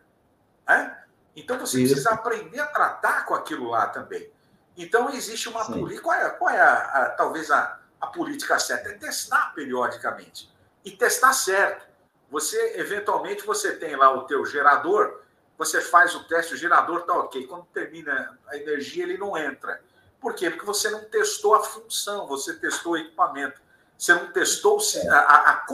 Né? 0.67 1.03
Então 1.35 1.59
você 1.59 1.81
Isso. 1.81 1.95
precisa 1.95 2.15
aprender 2.15 2.61
a 2.61 2.67
tratar 2.67 3.25
com 3.25 3.35
aquilo 3.35 3.69
lá 3.71 3.87
também. 3.87 4.31
Então, 4.77 5.09
existe 5.11 5.49
uma 5.49 5.65
política. 5.65 6.03
Qual 6.03 6.15
é, 6.15 6.31
qual 6.31 6.51
é 6.51 6.61
a, 6.61 6.75
a, 6.75 7.11
talvez 7.11 7.51
a, 7.51 7.81
a 8.01 8.07
política 8.09 8.59
certa? 8.59 8.91
É 8.91 8.93
testar 8.93 9.55
periodicamente. 9.55 10.53
E 10.85 10.91
testar 10.91 11.33
certo. 11.33 11.87
Você, 12.31 12.75
eventualmente, 12.77 13.47
você 13.47 13.75
tem 13.77 13.97
lá 13.97 14.13
o 14.13 14.25
teu 14.25 14.45
gerador, 14.45 15.23
você 15.59 15.81
faz 15.81 16.15
o 16.15 16.25
teste, 16.25 16.55
o 16.55 16.57
gerador 16.57 17.01
está 17.01 17.15
ok. 17.15 17.47
Quando 17.47 17.65
termina 17.67 18.39
a 18.47 18.57
energia, 18.57 19.05
ele 19.05 19.17
não 19.17 19.37
entra. 19.37 19.81
Por 20.21 20.35
quê? 20.35 20.51
Porque 20.51 20.67
você 20.67 20.91
não 20.91 21.05
testou 21.05 21.55
a 21.55 21.63
função, 21.63 22.27
você 22.27 22.55
testou 22.55 22.93
o 22.93 22.97
equipamento. 22.97 23.61
Você 23.99 24.13
não 24.13 24.31
testou 24.33 24.79
se 24.79 25.09
a, 25.09 25.19
a, 25.19 25.65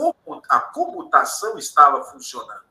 a 0.49 0.59
comutação 0.61 1.57
estava 1.57 2.03
funcionando. 2.05 2.61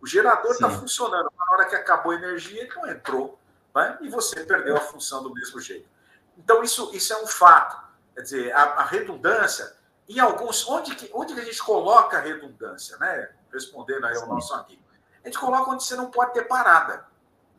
O 0.00 0.06
gerador 0.06 0.52
está 0.52 0.70
funcionando. 0.70 1.32
Na 1.36 1.52
hora 1.52 1.64
que 1.64 1.74
acabou 1.74 2.12
a 2.12 2.16
energia, 2.16 2.62
ele 2.62 2.74
não 2.74 2.86
entrou 2.88 3.38
né? 3.74 3.98
e 4.02 4.08
você 4.08 4.44
perdeu 4.44 4.76
a 4.76 4.80
função 4.80 5.22
do 5.22 5.32
mesmo 5.32 5.60
jeito. 5.60 5.88
Então, 6.36 6.62
isso, 6.62 6.90
isso 6.94 7.12
é 7.12 7.22
um 7.22 7.26
fato. 7.26 7.82
Quer 8.14 8.20
dizer, 8.20 8.52
a, 8.52 8.62
a 8.62 8.84
redundância, 8.84 9.74
em 10.08 10.20
alguns. 10.20 10.68
Onde 10.68 10.94
que, 10.94 11.10
onde 11.12 11.34
que 11.34 11.40
a 11.40 11.44
gente 11.44 11.62
coloca 11.62 12.18
a 12.18 12.20
redundância? 12.20 12.96
Né? 12.98 13.30
Respondendo 13.52 14.04
aí 14.06 14.16
ao 14.16 14.28
nosso 14.28 14.54
amigo. 14.54 14.83
A 15.24 15.28
gente 15.28 15.38
coloca 15.38 15.70
onde 15.70 15.82
você 15.82 15.96
não 15.96 16.10
pode 16.10 16.34
ter 16.34 16.46
parada. 16.46 17.06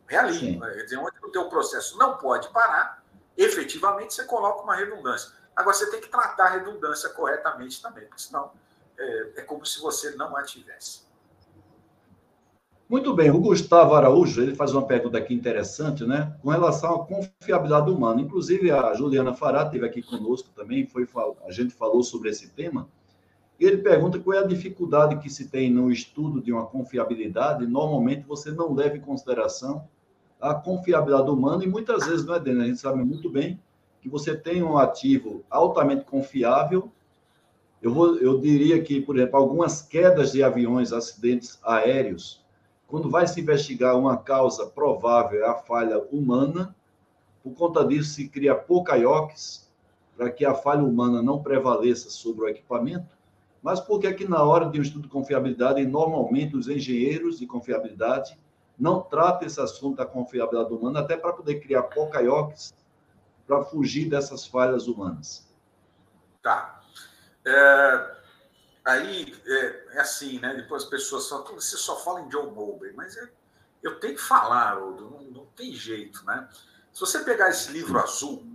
É 0.08 0.18
ali. 0.18 0.60
Quer 0.60 0.84
dizer, 0.84 0.98
onde 0.98 1.18
o 1.24 1.32
teu 1.32 1.50
processo 1.50 1.98
não 1.98 2.18
pode 2.18 2.48
parar, 2.50 3.04
efetivamente 3.36 4.14
você 4.14 4.24
coloca 4.24 4.62
uma 4.62 4.76
redundância. 4.76 5.32
Agora, 5.56 5.76
você 5.76 5.90
tem 5.90 6.00
que 6.00 6.10
tratar 6.10 6.46
a 6.46 6.50
redundância 6.50 7.10
corretamente 7.10 7.82
também, 7.82 8.06
porque 8.06 8.22
senão 8.22 8.52
é, 8.98 9.32
é 9.38 9.42
como 9.42 9.66
se 9.66 9.82
você 9.82 10.12
não 10.12 10.36
a 10.38 10.44
tivesse. 10.44 11.06
Muito 12.88 13.16
bem, 13.16 13.32
o 13.32 13.40
Gustavo 13.40 13.96
Araújo 13.96 14.44
ele 14.44 14.54
faz 14.54 14.72
uma 14.72 14.86
pergunta 14.86 15.18
aqui 15.18 15.34
interessante, 15.34 16.06
né? 16.06 16.38
Com 16.44 16.50
relação 16.50 16.94
à 16.94 17.06
confiabilidade 17.06 17.90
humana. 17.90 18.22
Inclusive, 18.22 18.70
a 18.70 18.94
Juliana 18.94 19.34
Fará 19.34 19.64
esteve 19.64 19.88
aqui 19.88 20.04
conosco 20.04 20.50
também, 20.56 20.86
foi, 20.86 21.08
a 21.48 21.52
gente 21.52 21.74
falou 21.74 22.04
sobre 22.04 22.30
esse 22.30 22.50
tema. 22.50 22.88
E 23.60 23.66
ele 23.66 23.78
pergunta 23.78 24.20
qual 24.20 24.38
é 24.38 24.42
a 24.42 24.48
dificuldade 24.48 25.18
que 25.18 25.30
se 25.30 25.50
tem 25.50 25.72
no 25.72 25.92
estudo 25.92 26.42
de 26.42 26.52
uma 26.52 26.66
confiabilidade. 26.66 27.66
Normalmente, 27.66 28.28
você 28.28 28.52
não 28.52 28.74
leva 28.74 28.98
em 28.98 29.02
consideração 29.02 29.88
a 30.40 30.54
confiabilidade 30.54 31.30
humana, 31.30 31.64
e 31.64 31.68
muitas 31.68 32.06
vezes, 32.06 32.26
não 32.26 32.36
é, 32.36 32.40
Dena? 32.40 32.64
A 32.64 32.68
gente 32.68 32.80
sabe 32.80 33.04
muito 33.04 33.30
bem 33.30 33.60
que 34.02 34.10
você 34.10 34.36
tem 34.36 34.62
um 34.62 34.78
ativo 34.78 35.44
altamente 35.50 36.04
confiável. 36.04 36.92
Eu, 37.82 37.94
vou, 37.94 38.18
eu 38.18 38.40
diria 38.40 38.82
que, 38.84 39.02
por 39.02 39.18
exemplo, 39.18 39.38
algumas 39.38 39.82
quedas 39.82 40.34
de 40.34 40.44
aviões, 40.44 40.92
acidentes 40.92 41.58
aéreos, 41.64 42.44
quando 42.88 43.10
vai 43.10 43.26
se 43.26 43.42
investigar 43.42 43.98
uma 43.98 44.18
causa 44.18 44.68
provável 44.68 45.44
é 45.44 45.48
a 45.48 45.56
falha 45.56 46.00
humana, 46.12 46.76
por 47.44 47.54
conta 47.54 47.86
disso 47.86 48.12
se 48.12 48.30
cria 48.30 48.54
pouca 48.54 48.98
IOCs, 48.98 49.72
para 50.16 50.30
que 50.30 50.46
a 50.46 50.54
falha 50.54 50.84
humana 50.84 51.22
não 51.22 51.42
prevaleça 51.42 52.10
sobre 52.10 52.46
o 52.46 52.48
equipamento, 52.48 53.16
mas 53.66 53.80
porque 53.80 54.06
aqui 54.06 54.30
na 54.30 54.44
hora 54.44 54.70
de 54.70 54.78
um 54.78 54.84
estudo 54.84 55.02
de 55.02 55.08
confiabilidade, 55.08 55.84
normalmente 55.88 56.56
os 56.56 56.68
engenheiros 56.68 57.40
de 57.40 57.48
confiabilidade 57.48 58.40
não 58.78 59.02
tratam 59.02 59.48
esse 59.48 59.60
assunto 59.60 59.98
da 59.98 60.06
confiabilidade 60.06 60.72
humana, 60.72 61.00
até 61.00 61.18
para 61.18 61.34
poder 61.34 61.60
criar 61.62 61.82
pouca 61.82 62.22
IOCs, 62.22 62.76
para 63.48 63.64
fugir 63.64 64.08
dessas 64.08 64.46
falhas 64.46 64.86
humanas. 64.86 65.52
Tá. 66.44 66.80
É, 67.44 68.16
Aí 68.86 69.36
é, 69.48 69.98
é, 69.98 70.00
assim, 70.00 70.38
né? 70.38 70.54
Depois 70.54 70.84
as 70.84 70.90
pessoas 70.90 71.24
só. 71.24 71.42
Você 71.42 71.76
só 71.76 72.00
fala 72.02 72.22
em 72.22 72.30
John 72.30 72.52
Mowbray, 72.52 72.94
mas 72.94 73.18
é, 73.18 73.32
eu 73.82 74.00
tenho 74.00 74.14
que 74.14 74.22
falar, 74.22 74.78
Odo, 74.78 75.10
não, 75.10 75.24
não 75.24 75.46
tem 75.56 75.74
jeito, 75.74 76.24
né? 76.24 76.48
Se 76.94 77.00
você 77.00 77.24
pegar 77.24 77.50
esse 77.50 77.72
livro 77.72 77.98
azul, 77.98 78.46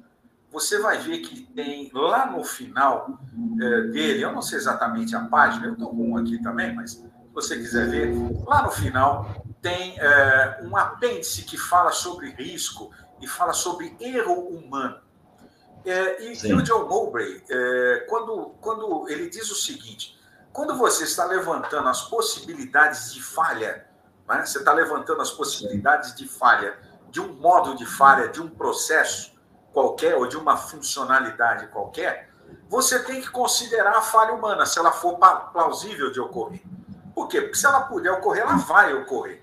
você 0.52 0.78
vai 0.78 0.98
ver 0.98 1.18
que 1.18 1.42
tem 1.54 1.90
lá 1.94 2.26
no 2.26 2.42
final 2.44 3.18
é, 3.60 3.80
dele, 3.82 4.22
eu 4.22 4.32
não 4.32 4.42
sei 4.42 4.58
exatamente 4.58 5.14
a 5.14 5.20
página, 5.20 5.66
eu 5.66 5.72
estou 5.74 5.90
com 5.90 6.10
um 6.10 6.16
aqui 6.16 6.42
também, 6.42 6.74
mas 6.74 6.92
se 6.92 7.10
você 7.32 7.56
quiser 7.56 7.88
ver, 7.88 8.12
lá 8.46 8.62
no 8.62 8.70
final 8.70 9.44
tem 9.62 9.98
é, 9.98 10.60
um 10.64 10.76
apêndice 10.76 11.44
que 11.44 11.56
fala 11.56 11.92
sobre 11.92 12.30
risco 12.30 12.90
e 13.20 13.26
fala 13.26 13.52
sobre 13.52 13.96
erro 14.00 14.48
humano. 14.48 14.98
É, 15.84 16.22
e, 16.24 16.46
e, 16.46 16.52
o 16.52 16.62
John 16.62 16.86
Mowbray, 16.86 17.42
é, 17.48 18.06
quando, 18.08 18.54
quando 18.60 19.08
ele 19.08 19.30
diz 19.30 19.50
o 19.50 19.54
seguinte: 19.54 20.18
quando 20.52 20.76
você 20.76 21.04
está 21.04 21.24
levantando 21.24 21.88
as 21.88 22.02
possibilidades 22.02 23.14
de 23.14 23.22
falha, 23.22 23.86
né, 24.28 24.44
você 24.44 24.58
está 24.58 24.72
levantando 24.72 25.22
as 25.22 25.30
possibilidades 25.30 26.14
de 26.14 26.26
falha 26.28 26.76
de 27.10 27.20
um 27.20 27.32
modo 27.34 27.74
de 27.76 27.86
falha, 27.86 28.28
de 28.28 28.40
um 28.40 28.48
processo 28.48 29.29
qualquer 29.72 30.16
ou 30.16 30.26
de 30.26 30.36
uma 30.36 30.56
funcionalidade 30.56 31.68
qualquer, 31.68 32.30
você 32.68 33.02
tem 33.02 33.20
que 33.20 33.30
considerar 33.30 33.96
a 33.96 34.02
falha 34.02 34.32
humana, 34.32 34.66
se 34.66 34.78
ela 34.78 34.92
for 34.92 35.18
plausível 35.52 36.12
de 36.12 36.20
ocorrer. 36.20 36.62
Por 37.14 37.28
quê? 37.28 37.40
Porque 37.40 37.56
se 37.56 37.66
ela 37.66 37.80
puder 37.82 38.12
ocorrer, 38.12 38.42
ela 38.42 38.56
vai 38.56 38.94
ocorrer. 38.94 39.42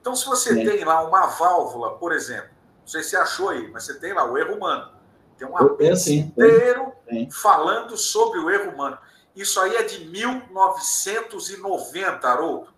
Então, 0.00 0.14
se 0.14 0.24
você 0.24 0.54
Sim. 0.54 0.64
tem 0.64 0.84
lá 0.84 1.02
uma 1.02 1.26
válvula, 1.26 1.96
por 1.96 2.12
exemplo, 2.12 2.50
não 2.80 2.86
sei 2.86 3.02
se 3.02 3.10
você 3.10 3.16
achou 3.16 3.48
aí, 3.50 3.68
mas 3.70 3.84
você 3.84 3.98
tem 3.98 4.14
lá 4.14 4.24
o 4.24 4.38
erro 4.38 4.54
humano. 4.54 4.92
Tem 5.36 5.46
um 5.46 5.54
apêndice 5.56 6.18
inteiro 6.18 6.92
Sim. 7.08 7.28
falando 7.30 7.96
sobre 7.96 8.38
o 8.38 8.50
erro 8.50 8.72
humano. 8.72 8.98
Isso 9.36 9.60
aí 9.60 9.76
é 9.76 9.82
de 9.82 10.06
1990, 10.06 12.28
Haroldo. 12.28 12.72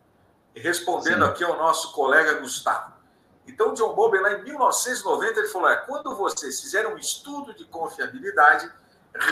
Respondendo 0.54 1.24
Sim. 1.24 1.30
aqui 1.30 1.44
ao 1.44 1.56
nosso 1.56 1.92
colega 1.92 2.40
Gustavo. 2.40 2.89
Então, 3.50 3.74
John 3.74 3.94
Bowman, 3.94 4.20
lá 4.20 4.32
em 4.34 4.44
1990, 4.44 5.40
ele 5.40 5.48
falou: 5.48 5.68
é, 5.68 5.76
quando 5.76 6.14
vocês 6.14 6.60
fizerem 6.60 6.92
um 6.92 6.98
estudo 6.98 7.52
de 7.54 7.64
confiabilidade, 7.64 8.70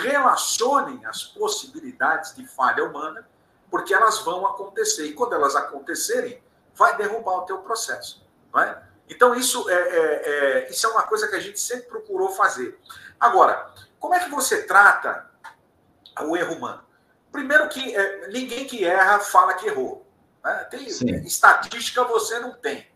relacionem 0.02 1.04
as 1.06 1.22
possibilidades 1.22 2.34
de 2.34 2.46
falha 2.46 2.84
humana, 2.84 3.26
porque 3.70 3.94
elas 3.94 4.18
vão 4.18 4.44
acontecer. 4.46 5.06
E 5.06 5.12
quando 5.12 5.34
elas 5.34 5.54
acontecerem, 5.54 6.42
vai 6.74 6.96
derrubar 6.96 7.38
o 7.38 7.42
teu 7.42 7.58
processo. 7.58 8.26
Não 8.52 8.60
é? 8.60 8.82
Então, 9.08 9.34
isso 9.34 9.70
é, 9.70 9.74
é, 9.74 10.30
é, 10.66 10.70
isso 10.70 10.86
é 10.86 10.90
uma 10.90 11.04
coisa 11.04 11.28
que 11.28 11.36
a 11.36 11.40
gente 11.40 11.60
sempre 11.60 11.86
procurou 11.86 12.30
fazer. 12.30 12.78
Agora, 13.20 13.72
como 14.00 14.14
é 14.14 14.20
que 14.20 14.30
você 14.30 14.64
trata 14.64 15.30
o 16.22 16.36
erro 16.36 16.56
humano? 16.56 16.82
Primeiro 17.30 17.68
que 17.68 17.96
é, 17.96 18.28
ninguém 18.28 18.66
que 18.66 18.84
erra 18.84 19.20
fala 19.20 19.54
que 19.54 19.66
errou. 19.66 20.04
Né? 20.44 20.54
Tem, 20.70 20.86
estatística 20.86 22.02
você 22.04 22.40
não 22.40 22.52
tem. 22.52 22.86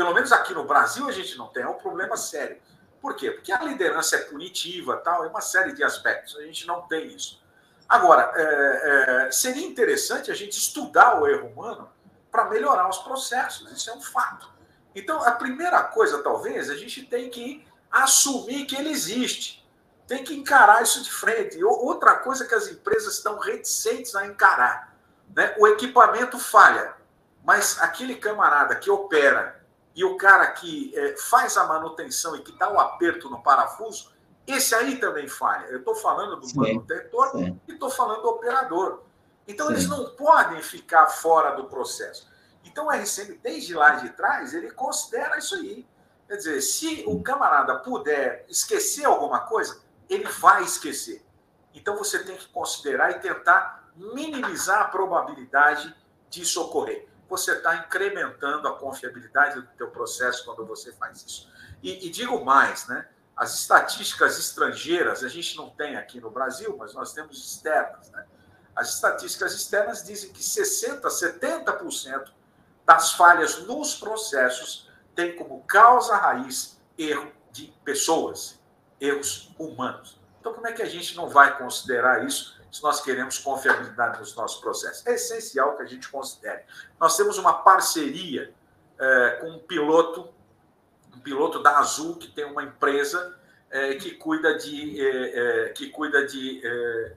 Pelo 0.00 0.14
menos 0.14 0.32
aqui 0.32 0.54
no 0.54 0.64
Brasil 0.64 1.06
a 1.06 1.12
gente 1.12 1.36
não 1.36 1.48
tem, 1.48 1.62
é 1.62 1.68
um 1.68 1.74
problema 1.74 2.16
sério. 2.16 2.58
Por 3.02 3.14
quê? 3.14 3.32
Porque 3.32 3.52
a 3.52 3.62
liderança 3.62 4.16
é 4.16 4.20
punitiva, 4.20 4.96
tal, 4.96 5.26
é 5.26 5.28
uma 5.28 5.42
série 5.42 5.74
de 5.74 5.84
aspectos. 5.84 6.38
A 6.38 6.42
gente 6.44 6.66
não 6.66 6.80
tem 6.88 7.08
isso. 7.08 7.38
Agora, 7.86 8.32
é, 8.34 9.26
é, 9.26 9.30
seria 9.30 9.66
interessante 9.66 10.30
a 10.30 10.34
gente 10.34 10.56
estudar 10.56 11.20
o 11.20 11.26
erro 11.26 11.48
humano 11.48 11.92
para 12.32 12.46
melhorar 12.46 12.88
os 12.88 12.96
processos. 12.96 13.70
Isso 13.72 13.90
é 13.90 13.92
um 13.92 14.00
fato. 14.00 14.50
Então, 14.94 15.22
a 15.22 15.32
primeira 15.32 15.82
coisa, 15.82 16.22
talvez, 16.22 16.70
a 16.70 16.76
gente 16.76 17.04
tem 17.04 17.28
que 17.28 17.62
assumir 17.90 18.64
que 18.64 18.76
ele 18.76 18.88
existe. 18.88 19.62
Tem 20.06 20.24
que 20.24 20.34
encarar 20.34 20.82
isso 20.82 21.02
de 21.02 21.12
frente. 21.12 21.62
Outra 21.62 22.16
coisa 22.16 22.46
que 22.46 22.54
as 22.54 22.68
empresas 22.68 23.16
estão 23.16 23.38
reticentes 23.38 24.14
a 24.14 24.24
encarar. 24.24 24.96
Né? 25.36 25.54
O 25.58 25.68
equipamento 25.68 26.38
falha, 26.38 26.94
mas 27.44 27.78
aquele 27.82 28.14
camarada 28.14 28.74
que 28.76 28.90
opera 28.90 29.59
e 30.00 30.04
o 30.04 30.16
cara 30.16 30.46
que 30.46 30.98
é, 30.98 31.14
faz 31.14 31.58
a 31.58 31.66
manutenção 31.66 32.34
e 32.34 32.40
que 32.40 32.56
dá 32.56 32.70
o 32.70 32.76
um 32.76 32.80
aperto 32.80 33.28
no 33.28 33.42
parafuso, 33.42 34.10
esse 34.46 34.74
aí 34.74 34.96
também 34.96 35.28
falha. 35.28 35.66
Eu 35.66 35.80
estou 35.80 35.94
falando 35.94 36.40
do 36.40 36.48
sim, 36.48 36.58
manutentor 36.58 37.32
sim. 37.32 37.60
e 37.68 37.72
estou 37.72 37.90
falando 37.90 38.22
do 38.22 38.30
operador. 38.30 39.02
Então, 39.46 39.66
sim. 39.66 39.74
eles 39.74 39.86
não 39.90 40.08
podem 40.12 40.62
ficar 40.62 41.08
fora 41.08 41.54
do 41.54 41.64
processo. 41.64 42.30
Então, 42.64 42.86
o 42.86 42.90
RCM, 42.90 43.38
desde 43.42 43.74
lá 43.74 43.96
de 43.96 44.08
trás, 44.08 44.54
ele 44.54 44.70
considera 44.70 45.36
isso 45.36 45.54
aí. 45.56 45.86
Quer 46.26 46.36
dizer, 46.36 46.62
se 46.62 47.04
o 47.06 47.22
camarada 47.22 47.80
puder 47.80 48.46
esquecer 48.48 49.04
alguma 49.04 49.40
coisa, 49.40 49.82
ele 50.08 50.24
vai 50.24 50.62
esquecer. 50.62 51.22
Então, 51.74 51.98
você 51.98 52.24
tem 52.24 52.38
que 52.38 52.48
considerar 52.48 53.10
e 53.10 53.18
tentar 53.18 53.92
minimizar 53.94 54.80
a 54.80 54.84
probabilidade 54.84 55.94
disso 56.30 56.62
ocorrer 56.62 57.09
você 57.30 57.52
está 57.52 57.76
incrementando 57.76 58.66
a 58.66 58.76
confiabilidade 58.76 59.60
do 59.60 59.68
teu 59.78 59.88
processo 59.88 60.44
quando 60.44 60.66
você 60.66 60.92
faz 60.92 61.24
isso. 61.24 61.48
E, 61.80 62.06
e, 62.06 62.10
digo 62.10 62.44
mais, 62.44 62.88
né? 62.88 63.08
As 63.36 63.54
estatísticas 63.54 64.38
estrangeiras, 64.38 65.22
a 65.22 65.28
gente 65.28 65.56
não 65.56 65.70
tem 65.70 65.96
aqui 65.96 66.20
no 66.20 66.30
Brasil, 66.30 66.76
mas 66.76 66.92
nós 66.92 67.14
temos 67.14 67.38
externas, 67.38 68.10
né? 68.10 68.26
As 68.74 68.94
estatísticas 68.94 69.54
externas 69.54 70.04
dizem 70.04 70.32
que 70.32 70.40
60%, 70.40 71.00
70% 71.02 72.32
das 72.84 73.12
falhas 73.12 73.64
nos 73.66 73.94
processos 73.94 74.90
tem 75.14 75.36
como 75.36 75.62
causa 75.62 76.16
raiz 76.16 76.78
erro 76.98 77.32
de 77.52 77.72
pessoas, 77.84 78.60
erros 79.00 79.54
humanos. 79.58 80.20
Então, 80.40 80.52
como 80.52 80.66
é 80.66 80.72
que 80.72 80.82
a 80.82 80.88
gente 80.88 81.16
não 81.16 81.28
vai 81.28 81.56
considerar 81.56 82.24
isso 82.26 82.59
se 82.70 82.82
nós 82.82 83.00
queremos 83.00 83.38
confiabilidade 83.38 84.18
nos 84.18 84.34
nossos 84.34 84.60
processos. 84.60 85.06
É 85.06 85.14
essencial 85.14 85.76
que 85.76 85.82
a 85.82 85.86
gente 85.86 86.08
considere. 86.08 86.62
Nós 86.98 87.16
temos 87.16 87.38
uma 87.38 87.52
parceria 87.52 88.52
é, 88.98 89.38
com 89.40 89.48
um 89.48 89.58
piloto, 89.58 90.28
um 91.14 91.20
piloto 91.20 91.62
da 91.62 91.78
Azul, 91.78 92.16
que 92.16 92.28
tem 92.28 92.44
uma 92.44 92.62
empresa 92.62 93.36
é, 93.70 93.94
que 93.94 94.12
cuida 94.12 94.56
de, 94.56 95.00
é, 95.00 95.66
é 95.66 95.68
que 95.70 95.90
cuida 95.90 96.26
de 96.26 96.60
é, 96.64 97.16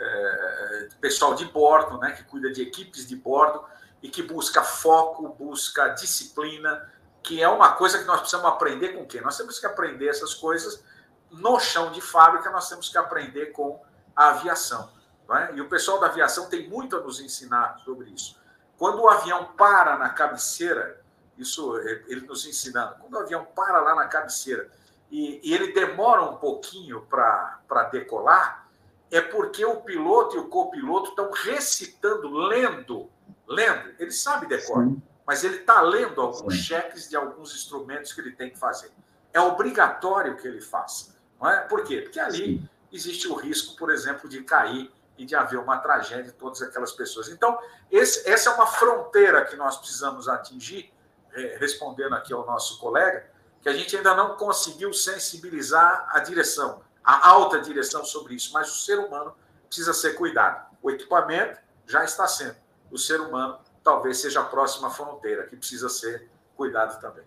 é, 0.00 0.88
pessoal 1.00 1.34
de 1.34 1.44
bordo, 1.46 1.98
né, 1.98 2.12
que 2.12 2.24
cuida 2.24 2.50
de 2.50 2.62
equipes 2.62 3.06
de 3.06 3.16
bordo 3.16 3.64
e 4.02 4.08
que 4.08 4.22
busca 4.22 4.62
foco, 4.62 5.28
busca 5.28 5.88
disciplina, 5.88 6.90
que 7.22 7.40
é 7.40 7.48
uma 7.48 7.72
coisa 7.72 7.98
que 7.98 8.04
nós 8.04 8.20
precisamos 8.20 8.48
aprender 8.48 8.90
com 8.90 9.06
quem? 9.06 9.20
Nós 9.20 9.36
temos 9.36 9.60
que 9.60 9.66
aprender 9.66 10.08
essas 10.08 10.34
coisas 10.34 10.82
no 11.30 11.58
chão 11.60 11.92
de 11.92 12.00
fábrica, 12.00 12.50
nós 12.50 12.68
temos 12.68 12.88
que 12.88 12.98
aprender 12.98 13.46
com 13.52 13.80
a 14.14 14.30
aviação. 14.30 14.90
É? 15.30 15.54
E 15.54 15.60
o 15.60 15.68
pessoal 15.68 15.98
da 15.98 16.08
aviação 16.08 16.48
tem 16.48 16.68
muito 16.68 16.94
a 16.96 17.00
nos 17.00 17.18
ensinar 17.18 17.78
sobre 17.84 18.10
isso. 18.10 18.38
Quando 18.76 19.00
o 19.00 19.08
avião 19.08 19.46
para 19.56 19.96
na 19.96 20.10
cabeceira, 20.10 21.00
isso 21.38 21.78
ele 21.78 22.26
nos 22.26 22.44
ensinando, 22.44 22.96
quando 23.00 23.14
o 23.14 23.18
avião 23.18 23.46
para 23.54 23.80
lá 23.80 23.94
na 23.94 24.06
cabeceira 24.06 24.70
e, 25.10 25.40
e 25.42 25.54
ele 25.54 25.72
demora 25.72 26.22
um 26.22 26.36
pouquinho 26.36 27.00
para 27.02 27.88
decolar, 27.90 28.68
é 29.10 29.20
porque 29.22 29.64
o 29.64 29.76
piloto 29.76 30.36
e 30.36 30.38
o 30.38 30.48
copiloto 30.48 31.10
estão 31.10 31.30
recitando, 31.30 32.30
lendo, 32.30 33.08
lendo. 33.46 33.94
Ele 33.98 34.10
sabe 34.10 34.46
decor, 34.46 34.84
Sim. 34.84 35.02
mas 35.26 35.44
ele 35.44 35.56
está 35.56 35.80
lendo 35.80 36.20
alguns 36.20 36.54
cheques 36.54 37.08
de 37.08 37.16
alguns 37.16 37.54
instrumentos 37.54 38.12
que 38.12 38.20
ele 38.20 38.32
tem 38.32 38.50
que 38.50 38.58
fazer. 38.58 38.90
É 39.32 39.40
obrigatório 39.40 40.36
que 40.36 40.46
ele 40.46 40.60
faça. 40.60 41.14
Não 41.40 41.48
é? 41.48 41.60
Por 41.60 41.84
quê? 41.84 42.02
Porque 42.02 42.20
ali 42.20 42.58
Sim 42.58 42.68
existe 42.92 43.26
o 43.28 43.34
risco, 43.34 43.76
por 43.76 43.90
exemplo, 43.90 44.28
de 44.28 44.42
cair 44.42 44.92
e 45.16 45.24
de 45.24 45.34
haver 45.34 45.58
uma 45.58 45.78
tragédia 45.78 46.24
de 46.24 46.32
todas 46.32 46.60
aquelas 46.62 46.92
pessoas. 46.92 47.28
Então, 47.28 47.58
esse, 47.90 48.28
essa 48.28 48.50
é 48.50 48.54
uma 48.54 48.66
fronteira 48.66 49.44
que 49.44 49.56
nós 49.56 49.76
precisamos 49.76 50.28
atingir, 50.28 50.92
é, 51.32 51.56
respondendo 51.58 52.14
aqui 52.14 52.32
ao 52.32 52.44
nosso 52.44 52.78
colega, 52.78 53.30
que 53.60 53.68
a 53.68 53.72
gente 53.72 53.96
ainda 53.96 54.14
não 54.14 54.36
conseguiu 54.36 54.92
sensibilizar 54.92 56.08
a 56.10 56.18
direção, 56.18 56.82
a 57.02 57.28
alta 57.28 57.60
direção 57.60 58.04
sobre 58.04 58.34
isso, 58.34 58.52
mas 58.52 58.70
o 58.70 58.80
ser 58.80 58.98
humano 58.98 59.34
precisa 59.66 59.92
ser 59.94 60.14
cuidado. 60.14 60.66
O 60.82 60.90
equipamento 60.90 61.58
já 61.86 62.04
está 62.04 62.26
sendo, 62.26 62.56
o 62.90 62.98
ser 62.98 63.20
humano 63.20 63.58
talvez 63.82 64.18
seja 64.18 64.40
a 64.40 64.44
próxima 64.44 64.90
fronteira 64.90 65.44
que 65.46 65.56
precisa 65.56 65.88
ser 65.88 66.28
cuidado 66.56 67.00
também. 67.00 67.24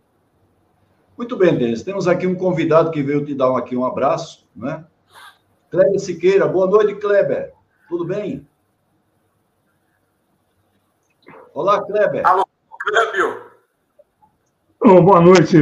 Muito 1.17 1.37
bem, 1.37 1.57
Denis. 1.57 1.81
Temos 1.81 2.07
aqui 2.07 2.27
um 2.27 2.35
convidado 2.35 2.91
que 2.91 3.01
veio 3.01 3.25
te 3.25 3.33
dar 3.33 3.55
aqui 3.57 3.75
um 3.75 3.85
abraço, 3.85 4.45
né? 4.55 4.85
Kleber 5.75 5.99
Siqueira, 5.99 6.47
boa 6.47 6.67
noite, 6.67 6.95
Kleber. 6.95 7.51
Tudo 7.89 8.05
bem? 8.05 8.47
Olá, 11.53 11.85
Kleber. 11.85 12.25
Alô, 12.25 12.47
Kleber. 12.79 13.51
Oh, 14.79 15.01
boa 15.01 15.19
noite. 15.19 15.57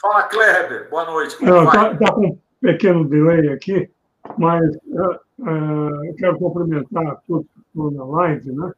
Fala, 0.00 0.22
Kleber. 0.24 0.88
Boa 0.88 1.04
noite. 1.04 1.34
Está 1.34 1.94
tá 1.96 2.12
com 2.14 2.28
um 2.28 2.38
pequeno 2.60 3.06
delay 3.06 3.52
aqui, 3.52 3.90
mas 4.38 4.74
uh, 4.86 5.20
uh, 5.40 6.06
eu 6.06 6.14
quero 6.16 6.38
cumprimentar 6.38 7.22
todos 7.28 7.46
que 7.52 7.60
estão 7.60 7.90
na 7.90 8.04
live, 8.04 8.52
né? 8.52 8.72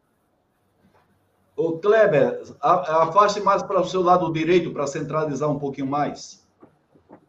Ô, 1.56 1.78
Kleber, 1.78 2.42
afaste 2.60 3.40
mais 3.40 3.62
para 3.62 3.80
o 3.80 3.84
seu 3.84 4.02
lado 4.02 4.32
direito 4.32 4.72
para 4.72 4.86
centralizar 4.86 5.48
um 5.48 5.58
pouquinho 5.58 5.86
mais. 5.86 6.44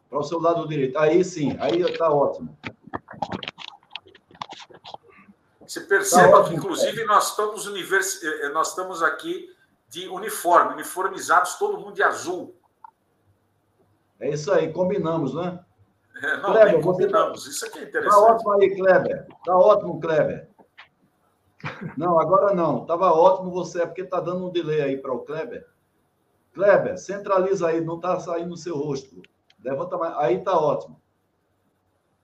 Para 0.09 0.19
o 0.19 0.23
seu 0.23 0.39
lado 0.39 0.67
direito. 0.67 0.97
Aí 0.97 1.23
sim, 1.23 1.55
aí 1.59 1.82
está 1.82 2.11
ótimo. 2.11 2.57
Você 5.65 5.82
perceba 5.82 6.43
tá 6.43 6.49
que, 6.49 6.55
inclusive, 6.55 7.05
nós 7.05 7.30
estamos, 7.30 7.67
univers... 7.67 8.23
Eh, 8.23 8.49
nós 8.49 8.69
estamos 8.69 9.03
aqui 9.03 9.53
de 9.89 10.07
uniforme, 10.07 10.73
uniformizados, 10.73 11.55
todo 11.55 11.80
mundo 11.80 11.93
de 11.93 12.03
azul. 12.03 12.55
É 14.19 14.30
isso 14.30 14.51
aí, 14.51 14.71
combinamos, 14.71 15.34
né? 15.34 15.59
É, 16.21 16.38
não, 16.38 16.51
Kleber, 16.51 16.82
combinamos. 16.82 17.43
Tá... 17.43 17.49
Isso 17.49 17.65
aqui 17.65 17.80
é 17.80 17.82
tá 17.82 17.88
interessante. 17.89 18.15
Está 18.15 18.34
ótimo 18.34 18.51
aí, 18.53 18.76
Kleber. 18.76 19.28
Está 19.30 19.57
ótimo, 19.57 19.99
Kleber. 19.99 20.49
Não, 21.97 22.20
agora 22.20 22.53
não. 22.53 22.86
Tava 22.86 23.12
ótimo 23.12 23.51
você, 23.51 23.82
é 23.82 23.86
porque 23.86 24.03
tá 24.03 24.20
dando 24.20 24.47
um 24.47 24.51
delay 24.51 24.82
aí 24.82 24.97
para 24.97 25.14
o 25.14 25.20
Kleber. 25.20 25.68
Kleber, 26.53 26.97
centraliza 26.97 27.68
aí, 27.68 27.82
não 27.82 27.97
está 27.97 28.20
saindo 28.20 28.53
o 28.53 28.58
seu 28.58 28.78
rosto. 28.78 29.22
Levanta 29.64 29.97
mais. 29.97 30.16
Aí 30.18 30.36
está 30.38 30.58
ótimo. 30.58 31.01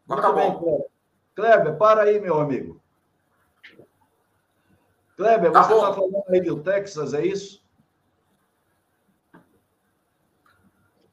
Muito 0.08 0.22
tá 0.22 0.32
bem, 0.32 0.58
Kleber. 0.58 0.92
Kleber, 1.36 1.78
para 1.78 2.04
aí, 2.04 2.20
meu 2.20 2.40
amigo. 2.40 2.82
Kleber, 5.16 5.52
tá 5.52 5.64
você 5.64 5.74
está 5.74 5.94
falando 5.94 6.24
aí 6.30 6.42
do 6.42 6.62
Texas, 6.62 7.14
é 7.14 7.26
isso? 7.26 7.62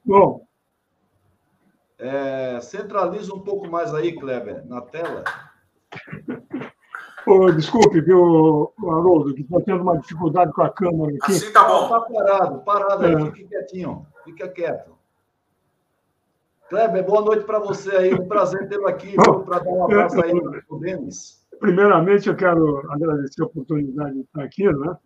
Bom. 0.04 0.46
É, 1.98 2.60
centraliza 2.60 3.34
um 3.34 3.40
pouco 3.40 3.68
mais 3.68 3.92
aí, 3.92 4.18
Kleber, 4.18 4.64
na 4.66 4.80
tela. 4.80 5.24
Oh, 7.30 7.52
desculpe, 7.52 8.00
viu, 8.00 8.72
Haroldo, 8.78 9.34
que 9.34 9.42
estou 9.42 9.60
tendo 9.60 9.82
uma 9.82 9.98
dificuldade 9.98 10.50
com 10.50 10.62
a 10.62 10.70
câmera 10.70 11.14
aqui. 11.14 11.32
Assim 11.32 11.52
tá 11.52 11.68
bom. 11.68 11.82
Está 11.82 12.00
parado, 12.00 12.60
parado 12.60 13.04
é. 13.04 13.14
aí, 13.14 13.24
fique 13.26 13.44
quietinho, 13.44 14.06
fica 14.24 14.48
quieto. 14.48 14.96
Kleber, 16.70 17.04
boa 17.04 17.20
noite 17.20 17.44
para 17.44 17.58
você 17.58 17.94
aí, 17.94 18.14
um 18.14 18.26
prazer 18.26 18.66
tê-lo 18.70 18.88
aqui, 18.88 19.14
para 19.14 19.58
dar 19.58 19.70
um 19.70 19.84
abraço 19.84 20.24
aí 20.24 20.32
no 20.32 20.80
Denis. 20.80 21.46
Primeiramente, 21.60 22.30
eu 22.30 22.36
quero 22.36 22.90
agradecer 22.90 23.42
a 23.42 23.46
oportunidade 23.46 24.14
de 24.14 24.20
estar 24.20 24.42
aqui, 24.42 24.64
né? 24.72 24.96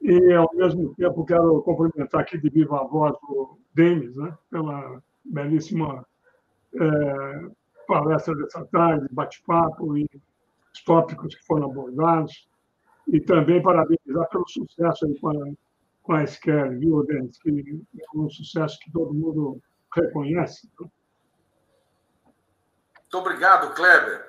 E, 0.00 0.32
ao 0.32 0.48
mesmo 0.54 0.94
tempo, 0.94 1.26
quero 1.26 1.60
cumprimentar 1.62 2.22
aqui 2.22 2.38
de 2.38 2.48
viva 2.48 2.82
voz 2.84 3.14
o 3.24 3.58
Denis, 3.74 4.16
né? 4.16 4.32
Pela 4.50 5.02
belíssima 5.22 6.06
é, 6.80 7.46
palestra 7.86 8.34
dessa 8.34 8.64
tarde, 8.66 9.06
bate-papo 9.10 9.96
e 9.96 10.08
os 10.72 10.82
tópicos 10.84 11.34
que 11.34 11.44
foram 11.44 11.66
abordados. 11.66 12.48
E 13.08 13.20
também 13.20 13.62
parabenizar 13.62 14.28
pelo 14.28 14.48
sucesso 14.48 15.06
aí 15.06 15.18
com 15.18 15.28
a, 15.30 15.52
com 16.02 16.12
a 16.12 16.24
SQL, 16.24 16.78
viu, 16.78 17.04
Denis? 17.04 17.38
Que 17.38 17.82
é 18.00 18.18
um 18.18 18.30
sucesso 18.30 18.78
que 18.78 18.92
todo 18.92 19.12
mundo 19.12 19.60
reconhece. 19.94 20.70
Né? 20.80 20.88
Muito 23.00 23.18
obrigado, 23.18 23.74
Kleber. 23.74 24.24